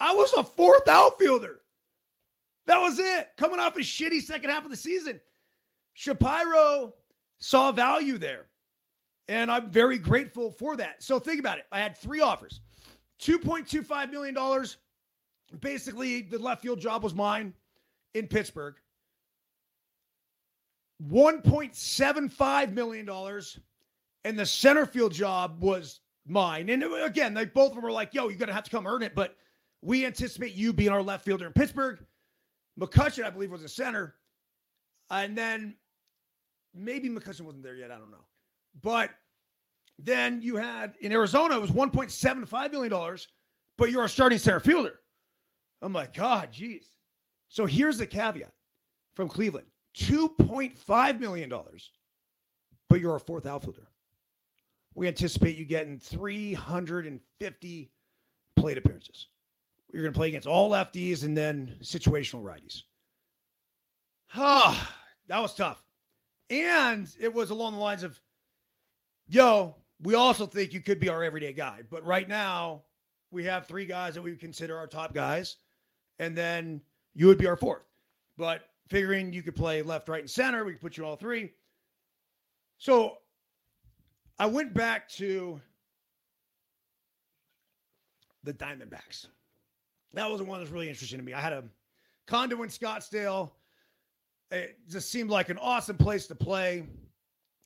I 0.00 0.12
was 0.14 0.32
a 0.34 0.42
fourth 0.42 0.88
outfielder. 0.88 1.60
That 2.66 2.78
was 2.78 2.98
it. 2.98 3.28
Coming 3.36 3.60
off 3.60 3.76
a 3.76 3.80
shitty 3.80 4.22
second 4.22 4.50
half 4.50 4.64
of 4.64 4.70
the 4.70 4.76
season. 4.76 5.20
Shapiro 5.94 6.94
saw 7.38 7.72
value 7.72 8.18
there. 8.18 8.46
And 9.28 9.50
I'm 9.50 9.70
very 9.70 9.98
grateful 9.98 10.50
for 10.50 10.76
that. 10.76 11.02
So 11.02 11.18
think 11.18 11.40
about 11.40 11.58
it. 11.58 11.64
I 11.72 11.78
had 11.78 11.96
three 11.96 12.20
offers 12.20 12.60
$2.25 13.20 14.10
million. 14.10 14.66
Basically, 15.60 16.22
the 16.22 16.38
left 16.38 16.62
field 16.62 16.80
job 16.80 17.02
was 17.02 17.14
mine 17.14 17.54
in 18.14 18.26
Pittsburgh. 18.26 18.74
$1.75 21.02 22.72
million. 22.72 23.08
And 24.24 24.38
the 24.38 24.46
center 24.46 24.86
field 24.86 25.12
job 25.12 25.60
was 25.60 26.00
mine. 26.26 26.70
And 26.70 26.82
again, 26.82 27.34
they 27.34 27.44
both 27.44 27.70
of 27.70 27.74
them 27.74 27.84
were 27.84 27.92
like, 27.92 28.14
yo, 28.14 28.28
you're 28.28 28.38
to 28.46 28.54
have 28.54 28.64
to 28.64 28.70
come 28.70 28.86
earn 28.86 29.02
it. 29.02 29.14
But 29.14 29.36
we 29.82 30.06
anticipate 30.06 30.54
you 30.54 30.72
being 30.72 30.90
our 30.90 31.02
left 31.02 31.24
fielder 31.24 31.46
in 31.46 31.52
Pittsburgh. 31.52 31.98
McCutchen, 32.80 33.24
I 33.24 33.30
believe, 33.30 33.50
was 33.50 33.62
a 33.62 33.68
center. 33.68 34.14
And 35.10 35.36
then 35.36 35.76
maybe 36.74 37.08
McCutchen 37.08 37.42
wasn't 37.42 37.62
there 37.62 37.76
yet. 37.76 37.90
I 37.90 37.98
don't 37.98 38.10
know. 38.10 38.24
But 38.82 39.10
then 39.98 40.40
you 40.42 40.56
had 40.56 40.94
in 41.00 41.12
Arizona, 41.12 41.56
it 41.56 41.60
was 41.60 41.70
$1.75 41.70 42.72
million, 42.72 43.18
but 43.78 43.90
you're 43.90 44.04
a 44.04 44.08
starting 44.08 44.38
center 44.38 44.60
fielder. 44.60 45.00
I'm 45.82 45.92
like, 45.92 46.14
God, 46.14 46.50
geez. 46.50 46.88
So 47.48 47.66
here's 47.66 47.98
the 47.98 48.06
caveat 48.06 48.52
from 49.14 49.28
Cleveland 49.28 49.66
$2.5 49.96 51.20
million, 51.20 51.52
but 52.88 53.00
you're 53.00 53.16
a 53.16 53.20
fourth 53.20 53.46
outfielder. 53.46 53.88
We 54.94 55.08
anticipate 55.08 55.56
you 55.56 55.64
getting 55.64 55.98
350 55.98 57.90
plate 58.56 58.78
appearances. 58.78 59.28
You're 59.92 60.02
going 60.02 60.12
to 60.12 60.18
play 60.18 60.28
against 60.28 60.48
all 60.48 60.70
lefties 60.70 61.24
and 61.24 61.36
then 61.36 61.76
situational 61.82 62.42
righties. 62.42 62.82
Ah, 64.34 64.94
that 65.28 65.40
was 65.40 65.54
tough. 65.54 65.82
And 66.50 67.08
it 67.20 67.32
was 67.32 67.50
along 67.50 67.74
the 67.74 67.80
lines 67.80 68.02
of 68.02 68.20
yo, 69.28 69.76
we 70.02 70.14
also 70.14 70.46
think 70.46 70.72
you 70.72 70.80
could 70.80 71.00
be 71.00 71.08
our 71.08 71.22
everyday 71.22 71.52
guy. 71.52 71.80
But 71.90 72.04
right 72.04 72.28
now, 72.28 72.82
we 73.30 73.44
have 73.44 73.66
three 73.66 73.86
guys 73.86 74.14
that 74.14 74.22
we 74.22 74.36
consider 74.36 74.76
our 74.76 74.86
top 74.86 75.14
guys, 75.14 75.56
and 76.18 76.36
then 76.36 76.80
you 77.14 77.26
would 77.26 77.38
be 77.38 77.46
our 77.46 77.56
fourth. 77.56 77.84
But 78.36 78.62
figuring 78.88 79.32
you 79.32 79.42
could 79.42 79.56
play 79.56 79.82
left, 79.82 80.08
right, 80.08 80.20
and 80.20 80.30
center, 80.30 80.64
we 80.64 80.72
could 80.72 80.80
put 80.80 80.96
you 80.96 81.04
all 81.04 81.16
three. 81.16 81.52
So 82.78 83.18
I 84.38 84.46
went 84.46 84.74
back 84.74 85.08
to 85.10 85.60
the 88.42 88.52
Diamondbacks. 88.52 89.26
That 90.12 90.30
was 90.30 90.38
the 90.38 90.44
one 90.44 90.60
that's 90.60 90.70
really 90.70 90.88
interesting 90.88 91.18
to 91.18 91.24
me. 91.24 91.32
I 91.32 91.40
had 91.40 91.52
a 91.52 91.64
condo 92.26 92.62
in 92.62 92.68
Scottsdale. 92.68 93.50
It 94.50 94.78
just 94.88 95.10
seemed 95.10 95.30
like 95.30 95.48
an 95.48 95.58
awesome 95.58 95.96
place 95.96 96.26
to 96.28 96.34
play. 96.34 96.86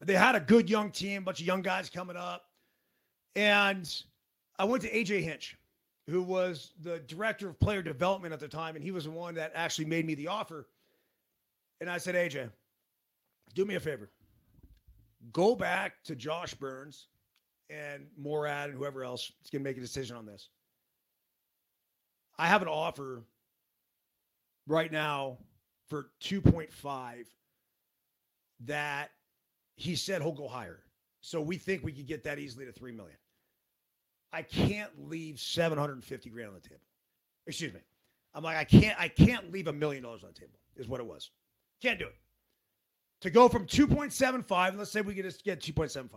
They 0.00 0.14
had 0.14 0.34
a 0.34 0.40
good 0.40 0.70
young 0.70 0.90
team, 0.90 1.22
a 1.22 1.24
bunch 1.24 1.40
of 1.40 1.46
young 1.46 1.62
guys 1.62 1.90
coming 1.90 2.16
up. 2.16 2.44
And 3.34 3.92
I 4.58 4.64
went 4.64 4.82
to 4.84 4.90
AJ 4.90 5.22
Hinch, 5.22 5.56
who 6.08 6.22
was 6.22 6.72
the 6.82 7.00
director 7.00 7.48
of 7.48 7.58
player 7.60 7.82
development 7.82 8.32
at 8.32 8.40
the 8.40 8.48
time, 8.48 8.76
and 8.76 8.84
he 8.84 8.90
was 8.90 9.04
the 9.04 9.10
one 9.10 9.34
that 9.34 9.52
actually 9.54 9.84
made 9.84 10.06
me 10.06 10.14
the 10.14 10.28
offer. 10.28 10.68
And 11.80 11.88
I 11.88 11.98
said, 11.98 12.14
AJ, 12.14 12.50
do 13.54 13.64
me 13.64 13.76
a 13.76 13.80
favor. 13.80 14.10
Go 15.32 15.54
back 15.54 15.94
to 16.04 16.16
Josh 16.16 16.54
Byrnes 16.54 17.08
and 17.70 18.06
Morad 18.16 18.70
and 18.70 18.78
whoever 18.78 19.04
else 19.04 19.32
is 19.44 19.50
going 19.50 19.62
to 19.62 19.68
make 19.68 19.76
a 19.76 19.80
decision 19.80 20.16
on 20.16 20.26
this. 20.26 20.48
I 22.38 22.46
have 22.46 22.62
an 22.62 22.68
offer 22.68 23.24
right 24.66 24.90
now 24.90 25.38
for 25.88 26.10
2.5 26.22 27.26
that 28.66 29.10
he 29.74 29.96
said 29.96 30.22
he'll 30.22 30.32
go 30.32 30.48
higher. 30.48 30.80
So 31.20 31.40
we 31.40 31.56
think 31.56 31.82
we 31.82 31.92
could 31.92 32.06
get 32.06 32.24
that 32.24 32.38
easily 32.38 32.64
to 32.66 32.72
3 32.72 32.92
million. 32.92 33.16
I 34.32 34.42
can't 34.42 34.90
leave 35.08 35.40
750 35.40 36.30
grand 36.30 36.48
on 36.48 36.54
the 36.54 36.60
table. 36.60 36.82
Excuse 37.46 37.72
me. 37.72 37.80
I'm 38.34 38.44
like, 38.44 38.56
I 38.56 38.64
can't, 38.64 39.00
I 39.00 39.08
can't 39.08 39.50
leave 39.50 39.66
a 39.66 39.72
million 39.72 40.02
dollars 40.02 40.22
on 40.22 40.30
the 40.34 40.38
table, 40.38 40.58
is 40.76 40.86
what 40.86 41.00
it 41.00 41.06
was. 41.06 41.30
Can't 41.82 41.98
do 41.98 42.06
it. 42.06 42.14
To 43.22 43.30
go 43.30 43.48
from 43.48 43.66
2.75, 43.66 44.76
let's 44.76 44.90
say 44.90 45.00
we 45.00 45.14
could 45.14 45.24
just 45.24 45.44
get 45.44 45.60
2.75 45.60 46.08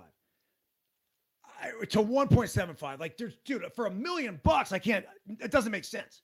to 1.89 1.99
1.75. 1.99 2.99
Like, 2.99 3.17
there's, 3.17 3.37
dude, 3.45 3.65
for 3.75 3.85
a 3.85 3.91
million 3.91 4.39
bucks, 4.43 4.71
I 4.71 4.79
can't, 4.79 5.05
it 5.39 5.51
doesn't 5.51 5.71
make 5.71 5.85
sense. 5.85 6.21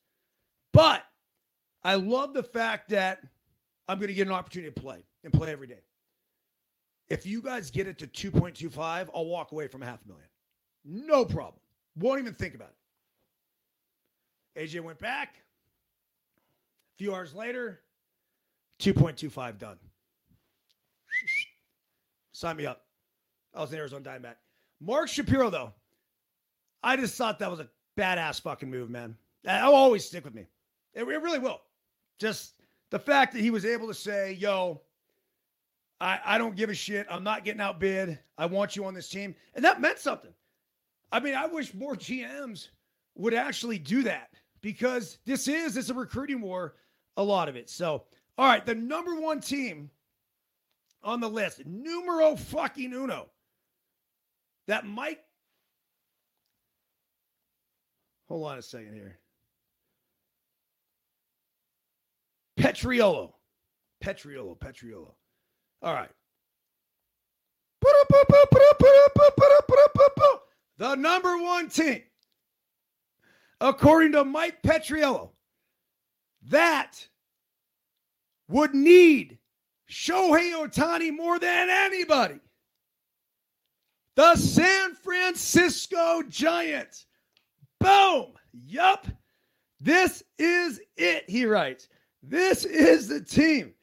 But 0.74 1.04
I 1.84 1.96
love 1.96 2.34
the 2.34 2.44
fact 2.44 2.90
that 2.90 3.20
I'm 3.88 3.98
going 4.00 4.10
to 4.10 4.14
get 4.14 4.28
an 4.28 4.34
opportunity 4.34 4.72
to 4.72 4.82
play 4.82 5.04
and 5.24 5.32
play 5.34 5.52
every 5.52 5.68
day. 5.68 5.82
If 7.10 7.26
you 7.26 7.42
guys 7.42 7.72
get 7.72 7.88
it 7.88 7.98
to 8.00 8.08
2.25, 8.08 9.10
I'll 9.16 9.26
walk 9.26 9.52
away 9.52 9.68
from 9.68 9.82
half 9.82 10.00
a 10.04 10.08
million. 10.08 10.28
No 10.84 11.24
problem. 11.24 11.62
Won't 11.98 12.20
even 12.20 12.34
think 12.34 12.54
about 12.54 12.74
it. 14.56 14.70
AJ 14.70 14.82
went 14.82 15.00
back. 15.00 15.36
A 16.96 16.98
few 16.98 17.14
hours 17.14 17.34
later, 17.34 17.82
2.25 18.80 19.58
done. 19.58 19.78
Sign 22.32 22.58
me 22.58 22.66
up. 22.66 22.86
I 23.54 23.62
was 23.62 23.72
in 23.72 23.80
Arizona 23.80 24.04
Diamondback. 24.04 24.36
Mark 24.80 25.10
Shapiro, 25.10 25.50
though, 25.50 25.74
I 26.84 26.96
just 26.96 27.16
thought 27.16 27.40
that 27.40 27.50
was 27.50 27.60
a 27.60 27.68
badass 27.98 28.42
fucking 28.42 28.70
move, 28.70 28.90
man. 28.90 29.16
That'll 29.44 29.74
always 29.74 30.06
stick 30.06 30.24
with 30.24 30.36
me. 30.36 30.46
It, 30.94 31.04
it 31.04 31.22
really 31.22 31.40
will. 31.40 31.62
Just 32.20 32.54
the 32.92 33.00
fact 33.00 33.34
that 33.34 33.42
he 33.42 33.50
was 33.50 33.66
able 33.66 33.88
to 33.88 33.94
say, 33.94 34.34
yo, 34.34 34.82
I, 36.00 36.20
I 36.24 36.38
don't 36.38 36.56
give 36.56 36.70
a 36.70 36.76
shit. 36.76 37.08
I'm 37.10 37.24
not 37.24 37.44
getting 37.44 37.62
outbid. 37.62 38.20
I 38.38 38.46
want 38.46 38.76
you 38.76 38.86
on 38.86 38.94
this 38.94 39.10
team. 39.10 39.36
And 39.56 39.66
that 39.66 39.82
meant 39.82 40.00
something. 40.00 40.32
I 41.12 41.20
mean, 41.20 41.36
I 41.36 41.48
wish 41.48 41.74
more 41.74 41.96
GMs 41.96 42.70
would 43.16 43.34
actually 43.34 43.80
do 43.80 44.04
that 44.04 44.30
because 44.62 45.18
this 45.26 45.48
is 45.48 45.78
it's 45.78 45.90
a 45.90 45.94
recruiting 45.94 46.42
war, 46.42 46.76
a 47.16 47.24
lot 47.24 47.50
of 47.50 47.56
it. 47.56 47.70
So, 47.70 48.04
all 48.38 48.48
right, 48.48 48.66
the 48.66 48.76
number 48.76 49.16
one 49.20 49.42
team 49.42 49.90
on 51.04 51.20
the 51.20 51.30
list, 51.30 51.66
numero 51.66 52.36
fucking 52.36 52.94
uno, 52.94 53.28
that 54.68 54.86
Mike. 54.86 55.20
Hold 58.28 58.52
on 58.52 58.58
a 58.58 58.62
second 58.62 58.94
here. 58.94 59.20
Petriolo. 62.60 63.32
Petriolo. 64.04 64.58
Petriolo. 64.58 65.14
All 65.82 65.94
right. 65.94 66.10
the 70.78 70.96
number 70.96 71.38
one 71.38 71.70
team, 71.70 72.02
according 73.62 74.12
to 74.14 74.24
Mike 74.24 74.62
Petriello, 74.62 75.30
that 76.50 77.08
would 78.48 78.74
need 78.74 79.38
Shohei 79.90 80.54
Ohtani 80.54 81.16
more 81.16 81.40
than 81.40 81.70
anybody. 81.70 82.40
The 84.16 84.36
San 84.36 84.96
Francisco 84.96 86.24
Giants. 86.28 87.06
Boom. 87.80 88.34
Yup. 88.66 89.08
This 89.80 90.24
is 90.40 90.82
it, 90.96 91.30
he 91.30 91.46
writes. 91.46 91.88
This 92.24 92.66
is 92.66 93.08
the 93.08 93.22
team. 93.22 93.74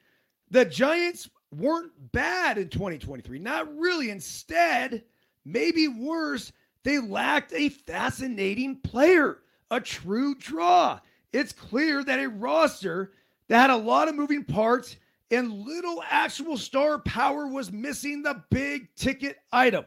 The 0.50 0.64
Giants 0.64 1.30
weren't 1.52 1.92
bad 2.12 2.58
in 2.58 2.68
2023. 2.68 3.38
Not 3.38 3.74
really. 3.78 4.10
Instead, 4.10 5.04
maybe 5.44 5.88
worse, 5.88 6.52
they 6.82 6.98
lacked 6.98 7.52
a 7.52 7.68
fascinating 7.68 8.80
player, 8.80 9.38
a 9.70 9.80
true 9.80 10.34
draw. 10.34 10.98
It's 11.32 11.52
clear 11.52 12.04
that 12.04 12.20
a 12.20 12.28
roster 12.28 13.12
that 13.48 13.60
had 13.60 13.70
a 13.70 13.76
lot 13.76 14.08
of 14.08 14.14
moving 14.14 14.44
parts 14.44 14.96
and 15.30 15.52
little 15.52 16.02
actual 16.08 16.56
star 16.56 16.98
power 17.00 17.46
was 17.46 17.72
missing 17.72 18.22
the 18.22 18.42
big 18.50 18.88
ticket 18.94 19.38
item. 19.52 19.84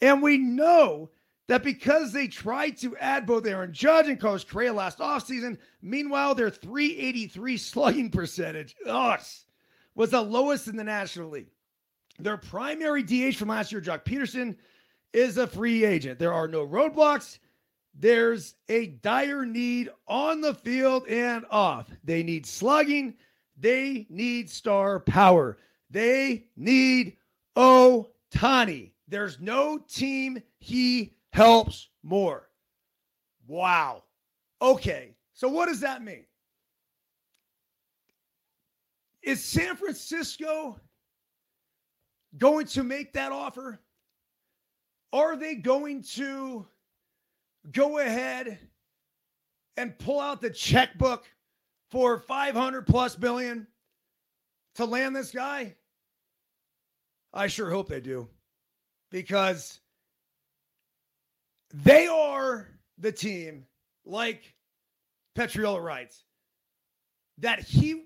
And 0.00 0.22
we 0.22 0.38
know 0.38 1.10
that 1.48 1.62
because 1.62 2.12
they 2.12 2.28
tried 2.28 2.76
to 2.78 2.96
add 2.96 3.26
both 3.26 3.46
Aaron 3.46 3.72
Judge 3.72 4.08
and 4.08 4.20
Carlos 4.20 4.44
Correa 4.44 4.72
last 4.72 4.98
offseason, 4.98 5.58
meanwhile, 5.80 6.34
their 6.34 6.50
383 6.50 7.56
slugging 7.58 8.10
percentage 8.10 8.74
ugh, 8.86 9.20
was 9.94 10.10
the 10.10 10.20
lowest 10.20 10.68
in 10.68 10.76
the 10.76 10.84
National 10.84 11.30
League. 11.30 11.50
Their 12.18 12.36
primary 12.36 13.02
DH 13.02 13.36
from 13.36 13.48
last 13.48 13.72
year, 13.72 13.80
Joc 13.80 14.04
Pederson, 14.04 14.56
is 15.12 15.38
a 15.38 15.46
free 15.46 15.84
agent. 15.84 16.18
There 16.18 16.32
are 16.32 16.48
no 16.48 16.66
roadblocks. 16.66 17.38
There's 17.94 18.54
a 18.68 18.86
dire 18.86 19.44
need 19.44 19.90
on 20.08 20.40
the 20.40 20.54
field 20.54 21.06
and 21.08 21.44
off. 21.50 21.90
They 22.04 22.22
need 22.22 22.46
slugging. 22.46 23.14
They 23.58 24.06
need 24.08 24.50
star 24.50 25.00
power. 25.00 25.58
They 25.90 26.46
need 26.56 27.16
Ohtani. 27.56 28.92
There's 29.08 29.38
no 29.40 29.78
team 29.78 30.42
he 30.58 31.14
helps 31.30 31.88
more. 32.02 32.48
Wow. 33.46 34.04
Okay. 34.60 35.14
So 35.34 35.48
what 35.48 35.66
does 35.68 35.80
that 35.80 36.02
mean? 36.02 36.24
Is 39.22 39.44
San 39.44 39.76
Francisco 39.76 40.80
going 42.38 42.66
to 42.66 42.82
make 42.82 43.12
that 43.12 43.32
offer? 43.32 43.80
Are 45.12 45.36
they 45.36 45.56
going 45.56 46.02
to 46.14 46.66
go 47.70 47.98
ahead 47.98 48.58
and 49.76 49.98
pull 49.98 50.20
out 50.20 50.40
the 50.40 50.50
checkbook 50.50 51.24
for 51.90 52.18
500 52.18 52.86
plus 52.86 53.14
billion 53.14 53.66
to 54.74 54.84
land 54.84 55.14
this 55.14 55.30
guy? 55.30 55.74
I 57.32 57.46
sure 57.46 57.70
hope 57.70 57.88
they 57.88 58.00
do 58.00 58.28
because 59.10 59.80
they 61.72 62.06
are 62.06 62.68
the 62.98 63.12
team, 63.12 63.66
like 64.04 64.54
Petriello 65.36 65.82
writes, 65.82 66.24
that 67.38 67.60
he 67.60 68.04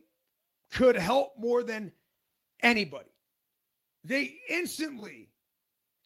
could 0.73 0.97
help 0.97 1.33
more 1.39 1.63
than 1.63 1.93
anybody. 2.63 3.11
They 4.05 4.37
instantly 4.49 5.31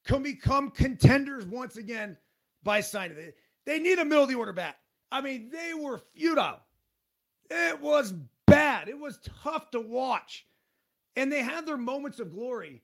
can 0.07 0.23
become 0.23 0.71
contenders 0.71 1.45
once 1.45 1.77
again 1.77 2.17
by 2.63 2.81
signing 2.81 3.19
it. 3.19 3.37
They 3.67 3.79
need 3.79 3.99
a 3.99 4.05
middle 4.05 4.25
of 4.25 4.29
the 4.29 4.37
order 4.37 4.53
bat. 4.53 4.77
I 5.13 5.21
mean, 5.21 5.51
they 5.51 5.75
were 5.75 6.01
futile. 6.15 6.61
It 7.51 7.81
was 7.81 8.15
bad. 8.47 8.89
It 8.89 8.99
was 8.99 9.19
tough 9.43 9.71
to 9.73 9.81
watch. 9.81 10.47
And 11.17 11.31
they 11.31 11.43
had 11.43 11.67
their 11.67 11.77
moments 11.77 12.21
of 12.21 12.33
glory. 12.33 12.83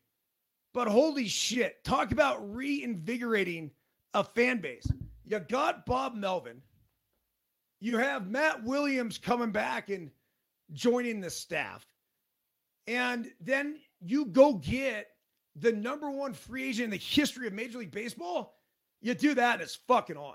But 0.75 0.89
holy 0.89 1.29
shit, 1.29 1.83
talk 1.85 2.13
about 2.13 2.55
reinvigorating 2.55 3.71
a 4.15 4.25
fan 4.25 4.61
base. 4.61 4.87
You 5.25 5.39
got 5.39 5.87
Bob 5.87 6.15
Melvin. 6.15 6.61
You 7.81 7.99
have 7.99 8.29
Matt 8.29 8.65
Williams 8.65 9.19
coming 9.19 9.51
back 9.51 9.91
and 9.91 10.11
joining 10.73 11.21
the 11.21 11.31
staff. 11.31 11.87
And 12.87 13.31
then 13.41 13.79
you 14.01 14.27
go 14.27 14.55
get 14.55 15.09
the 15.57 15.73
number 15.73 16.11
one 16.11 16.33
free 16.33 16.69
agent 16.69 16.85
in 16.85 16.91
the 16.91 16.97
history 16.97 17.47
of 17.47 17.53
Major 17.53 17.79
League 17.79 17.91
Baseball. 17.91 18.56
You 19.07 19.15
do 19.15 19.35
that 19.35 19.53
and 19.53 19.63
it's 19.63 19.79
fucking 19.87 20.17
on. 20.17 20.35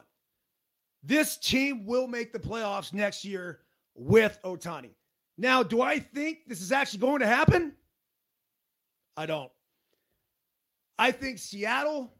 This 1.03 1.35
team 1.35 1.85
will 1.85 2.07
make 2.07 2.31
the 2.31 2.39
playoffs 2.39 2.93
next 2.93 3.25
year 3.25 3.59
with 3.95 4.39
Ohtani. 4.45 4.91
Now, 5.37 5.61
do 5.61 5.81
I 5.81 5.99
think 5.99 6.47
this 6.47 6.61
is 6.61 6.71
actually 6.71 6.99
going 6.99 7.19
to 7.19 7.27
happen? 7.27 7.73
I 9.17 9.25
don't. 9.25 9.51
I 10.97 11.11
think 11.11 11.37
Seattle 11.37 12.13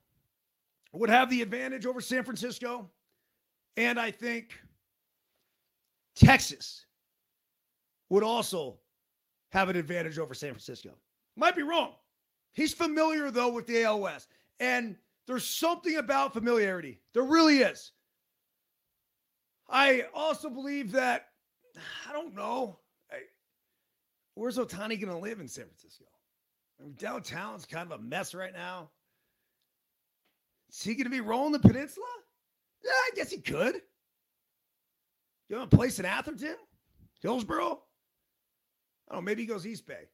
would 0.92 1.10
have 1.10 1.30
the 1.30 1.42
advantage 1.42 1.86
over 1.86 2.02
San 2.02 2.26
Francisco. 2.26 2.90
And 3.78 3.98
I 3.98 4.12
think 4.12 4.60
Texas 6.18 6.86
would 8.10 8.24
also 8.24 8.78
have 9.54 9.70
an 9.70 9.78
advantage 9.78 10.20
over 10.20 10.34
San 10.34 10.50
Francisco. 10.50 10.98
Might 11.38 11.56
be 11.56 11.64
wrong. 11.64 11.94
He's 12.52 12.74
familiar, 12.74 13.32
though, 13.32 13.54
with 13.54 13.68
the 13.68 13.84
ALS. 13.84 14.28
And 14.60 14.98
there's 15.32 15.48
something 15.48 15.96
about 15.96 16.34
familiarity. 16.34 17.00
There 17.14 17.24
really 17.24 17.60
is. 17.60 17.94
I 19.70 20.04
also 20.14 20.50
believe 20.50 20.92
that, 20.92 21.28
I 22.10 22.12
don't 22.12 22.36
know, 22.36 22.80
where's 24.36 24.58
Ohtani 24.58 25.00
going 25.00 25.14
to 25.14 25.18
live 25.18 25.40
in 25.40 25.48
San 25.48 25.66
Francisco? 25.66 26.04
I 26.78 26.84
mean, 26.84 26.96
downtown's 26.98 27.66
kind 27.66 27.90
of 27.90 27.98
a 27.98 28.04
mess 28.04 28.34
right 28.34 28.52
now. 28.52 28.90
Is 30.70 30.84
he 30.84 30.96
going 30.96 31.06
to 31.06 31.10
be 31.10 31.22
rolling 31.22 31.54
the 31.54 31.60
peninsula? 31.60 32.08
Yeah, 32.84 32.92
I 32.92 33.12
guess 33.16 33.32
he 33.32 33.38
could. 33.38 33.76
You 35.48 35.56
want 35.56 35.74
a 35.74 35.78
place 35.78 35.98
in 35.98 36.06
Atherton? 36.06 36.58
Hillsborough? 37.22 37.80
I 39.10 39.16
don't 39.16 39.22
know, 39.22 39.22
maybe 39.22 39.44
he 39.44 39.48
goes 39.48 39.66
East 39.66 39.88
Bay. 39.88 40.10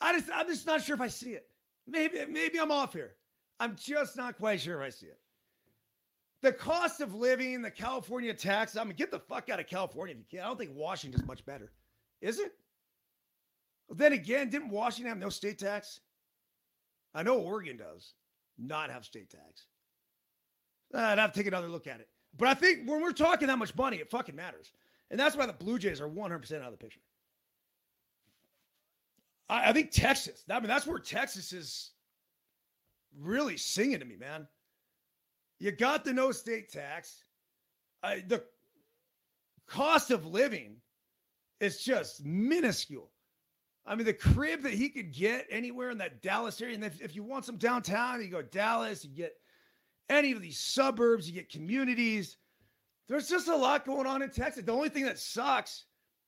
I 0.00 0.12
just 0.12 0.30
I'm 0.32 0.46
just 0.46 0.66
not 0.66 0.82
sure 0.82 0.94
if 0.94 1.00
I 1.00 1.08
see 1.08 1.30
it. 1.30 1.46
Maybe 1.88 2.18
maybe 2.28 2.60
I'm 2.60 2.70
off 2.70 2.92
here. 2.92 3.14
I'm 3.60 3.76
just 3.76 4.16
not 4.16 4.36
quite 4.38 4.60
sure 4.60 4.82
I 4.82 4.90
see 4.90 5.06
it. 5.06 5.18
The 6.42 6.52
cost 6.52 7.00
of 7.00 7.14
living, 7.14 7.62
the 7.62 7.70
California 7.70 8.34
tax, 8.34 8.76
I 8.76 8.82
mean, 8.82 8.96
get 8.96 9.12
the 9.12 9.20
fuck 9.20 9.48
out 9.48 9.60
of 9.60 9.68
California 9.68 10.14
if 10.14 10.18
you 10.18 10.24
can. 10.38 10.44
I 10.44 10.48
don't 10.48 10.58
think 10.58 10.72
Washington's 10.74 11.24
much 11.24 11.44
better. 11.44 11.70
Is 12.20 12.40
it? 12.40 12.52
Then 13.90 14.12
again, 14.12 14.50
didn't 14.50 14.70
Washington 14.70 15.08
have 15.08 15.18
no 15.18 15.28
state 15.28 15.58
tax? 15.58 16.00
I 17.14 17.22
know 17.22 17.38
Oregon 17.38 17.76
does 17.76 18.14
not 18.58 18.90
have 18.90 19.04
state 19.04 19.30
tax. 19.30 19.66
I'd 20.94 21.18
have 21.18 21.32
to 21.32 21.38
take 21.38 21.46
another 21.46 21.68
look 21.68 21.86
at 21.86 22.00
it. 22.00 22.08
But 22.36 22.48
I 22.48 22.54
think 22.54 22.88
when 22.88 23.02
we're 23.02 23.12
talking 23.12 23.48
that 23.48 23.58
much 23.58 23.74
money, 23.76 23.98
it 23.98 24.10
fucking 24.10 24.34
matters. 24.36 24.72
And 25.10 25.20
that's 25.20 25.36
why 25.36 25.46
the 25.46 25.52
Blue 25.52 25.78
Jays 25.78 26.00
are 26.00 26.08
100% 26.08 26.32
out 26.32 26.64
of 26.64 26.72
the 26.72 26.78
picture. 26.78 27.00
I, 29.48 29.70
I 29.70 29.72
think 29.72 29.90
Texas, 29.90 30.44
I 30.50 30.58
mean, 30.58 30.68
that's 30.68 30.86
where 30.86 30.98
Texas 30.98 31.52
is 31.52 31.90
really 33.18 33.56
singing 33.56 33.98
to 33.98 34.04
me, 34.04 34.16
man. 34.16 34.46
You 35.58 35.72
got 35.72 36.04
the 36.04 36.12
no 36.12 36.32
state 36.32 36.72
tax. 36.72 37.24
I, 38.02 38.24
the 38.26 38.42
cost 39.68 40.10
of 40.10 40.26
living 40.26 40.76
is 41.60 41.82
just 41.82 42.24
minuscule. 42.24 43.10
I 43.86 43.94
mean, 43.94 44.06
the 44.06 44.12
crib 44.12 44.62
that 44.62 44.74
he 44.74 44.88
could 44.88 45.12
get 45.12 45.46
anywhere 45.50 45.90
in 45.90 45.98
that 45.98 46.22
Dallas 46.22 46.60
area, 46.60 46.74
and 46.74 46.84
if, 46.84 47.00
if 47.00 47.14
you 47.16 47.22
want 47.22 47.44
some 47.44 47.56
downtown, 47.56 48.20
you 48.20 48.28
go 48.28 48.42
Dallas, 48.42 49.04
you 49.04 49.10
get 49.10 49.34
any 50.08 50.32
of 50.32 50.40
these 50.40 50.58
suburbs, 50.58 51.28
you 51.28 51.34
get 51.34 51.50
communities. 51.50 52.36
There's 53.08 53.28
just 53.28 53.48
a 53.48 53.56
lot 53.56 53.84
going 53.84 54.06
on 54.06 54.22
in 54.22 54.30
Texas. 54.30 54.64
The 54.64 54.72
only 54.72 54.88
thing 54.88 55.04
that 55.04 55.18
sucks 55.18 55.86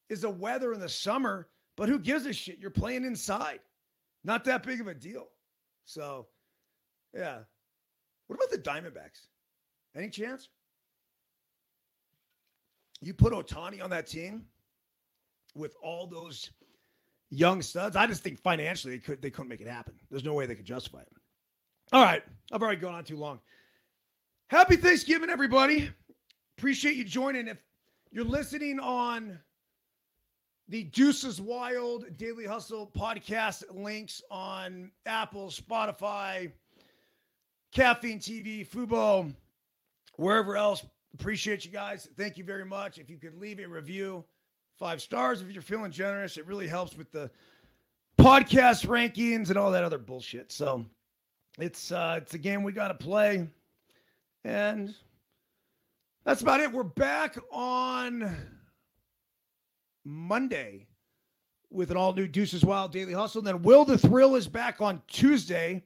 is 0.09 0.22
the 0.22 0.30
weather 0.30 0.72
in 0.72 0.80
the 0.80 0.89
summer, 0.89 1.49
but 1.76 1.89
who 1.89 1.99
gives 1.99 2.26
a 2.26 2.32
shit? 2.32 2.59
You're 2.59 2.70
playing 2.70 3.05
inside. 3.05 3.61
Not 4.24 4.45
that 4.45 4.62
big 4.62 4.80
of 4.80 4.89
a 4.89 4.95
deal. 4.95 5.28
So, 5.85 6.26
yeah. 7.14 7.38
What 8.26 8.36
about 8.36 8.50
the 8.50 8.58
Diamondbacks? 8.58 9.26
Any 9.96 10.08
chance? 10.08 10.48
You 13.00 13.14
put 13.14 13.32
Ohtani 13.32 13.82
on 13.82 13.90
that 13.90 14.06
team 14.06 14.46
with 15.54 15.76
all 15.82 16.06
those 16.06 16.50
young 17.30 17.62
studs. 17.62 17.96
I 17.96 18.06
just 18.06 18.22
think 18.22 18.40
financially 18.40 18.94
they 18.94 19.00
could 19.00 19.22
they 19.22 19.30
couldn't 19.30 19.48
make 19.48 19.60
it 19.60 19.68
happen. 19.68 19.94
There's 20.10 20.24
no 20.24 20.34
way 20.34 20.46
they 20.46 20.54
could 20.54 20.64
justify 20.64 21.00
it. 21.00 21.12
All 21.92 22.02
right, 22.02 22.22
I've 22.50 22.62
already 22.62 22.80
gone 22.80 22.94
on 22.94 23.04
too 23.04 23.16
long. 23.16 23.40
Happy 24.48 24.76
Thanksgiving, 24.76 25.30
everybody. 25.30 25.90
Appreciate 26.58 26.96
you 26.96 27.04
joining. 27.04 27.48
If 27.48 27.58
you're 28.10 28.24
listening 28.24 28.80
on 28.80 29.38
the 30.68 30.84
Deuces 30.84 31.40
Wild 31.40 32.16
Daily 32.16 32.46
Hustle 32.46 32.90
podcast 32.96 33.64
links 33.70 34.22
on 34.30 34.90
Apple, 35.04 35.48
Spotify, 35.48 36.52
Caffeine 37.75 38.20
TV, 38.20 38.66
Fubo, 38.66 39.35
wherever 40.16 40.57
else. 40.57 40.87
Appreciate 41.18 41.64
you 41.64 41.70
guys. 41.70 42.09
Thank 42.16 42.39
you 42.39 42.45
very 42.45 42.64
much. 42.64 42.99
If 42.99 43.11
you 43.11 43.18
could 43.18 43.35
leave 43.35 43.59
a 43.59 43.66
review, 43.66 44.25
five 44.79 45.03
stars 45.03 45.43
if 45.43 45.51
you're 45.51 45.62
feeling 45.62 45.91
generous, 45.91 46.37
it 46.37 46.47
really 46.47 46.68
helps 46.68 46.97
with 46.97 47.11
the 47.12 47.31
podcast 48.18 48.87
rankings 48.87 49.49
and 49.49 49.59
all 49.59 49.72
that 49.72 49.85
other 49.85 49.99
bullshit. 49.99 50.53
So 50.53 50.87
it's 51.59 51.93
uh 51.93 52.20
it's 52.22 52.35
a 52.35 52.39
game 52.39 52.62
we 52.62 52.72
got 52.72 52.89
to 52.89 52.95
play. 52.95 53.49
And 54.45 54.95
that's 56.25 56.43
about 56.43 56.61
it. 56.61 56.72
We're 56.72 56.85
back 56.85 57.37
on 57.51 58.37
Monday 60.05 60.87
with 61.70 61.91
an 61.91 61.97
all 61.97 62.12
new 62.12 62.29
Deuces 62.29 62.64
Wild 62.64 62.93
Daily 62.93 63.12
Hustle. 63.12 63.41
And 63.41 63.47
then 63.47 63.62
Will 63.62 63.85
the 63.85 63.99
Thrill 63.99 64.37
is 64.37 64.47
back 64.47 64.81
on 64.81 65.03
Tuesday 65.09 65.83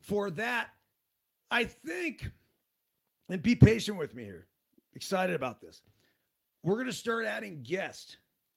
for 0.00 0.30
that. 0.32 0.70
I 1.50 1.64
think, 1.64 2.30
and 3.28 3.42
be 3.42 3.54
patient 3.54 3.98
with 3.98 4.14
me 4.14 4.24
here. 4.24 4.46
Excited 4.94 5.34
about 5.34 5.60
this. 5.60 5.82
We're 6.62 6.74
going 6.74 6.86
to 6.86 6.92
start 6.92 7.26
adding 7.26 7.62
guests 7.62 8.16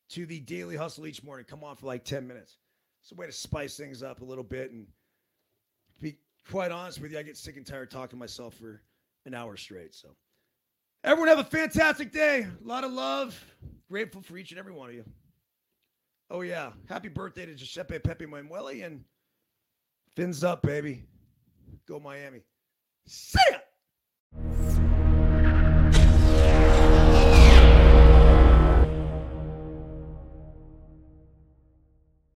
to 0.09 0.25
the 0.25 0.39
Daily 0.39 0.75
Hustle 0.75 1.07
each 1.07 1.23
morning. 1.23 1.45
Come 1.47 1.63
on 1.63 1.75
for 1.75 1.87
like 1.87 2.03
10 2.03 2.27
minutes. 2.27 2.57
It's 3.01 3.11
a 3.11 3.15
way 3.15 3.25
to 3.25 3.31
spice 3.31 3.77
things 3.77 4.03
up 4.03 4.21
a 4.21 4.25
little 4.25 4.43
bit. 4.43 4.71
And 4.71 4.87
be 6.01 6.17
quite 6.49 6.71
honest 6.71 7.01
with 7.01 7.11
you, 7.11 7.19
I 7.19 7.23
get 7.23 7.37
sick 7.37 7.57
and 7.57 7.65
tired 7.65 7.91
talking 7.91 8.11
to 8.11 8.15
myself 8.17 8.55
for 8.55 8.81
an 9.25 9.33
hour 9.33 9.57
straight. 9.57 9.95
So, 9.95 10.09
everyone 11.03 11.29
have 11.29 11.39
a 11.39 11.43
fantastic 11.43 12.11
day. 12.11 12.41
A 12.63 12.67
lot 12.67 12.83
of 12.83 12.91
love. 12.91 13.43
Grateful 13.89 14.21
for 14.21 14.37
each 14.37 14.51
and 14.51 14.59
every 14.59 14.73
one 14.73 14.89
of 14.89 14.95
you. 14.95 15.05
Oh, 16.29 16.41
yeah. 16.41 16.71
Happy 16.89 17.09
birthday 17.09 17.45
to 17.45 17.53
Giuseppe 17.53 17.99
Pepe 17.99 18.25
Manueli 18.25 18.85
and 18.85 19.03
fins 20.15 20.43
up, 20.43 20.61
baby. 20.61 21.03
Go 21.87 21.99
Miami. 21.99 22.41
Ya. 23.05 23.62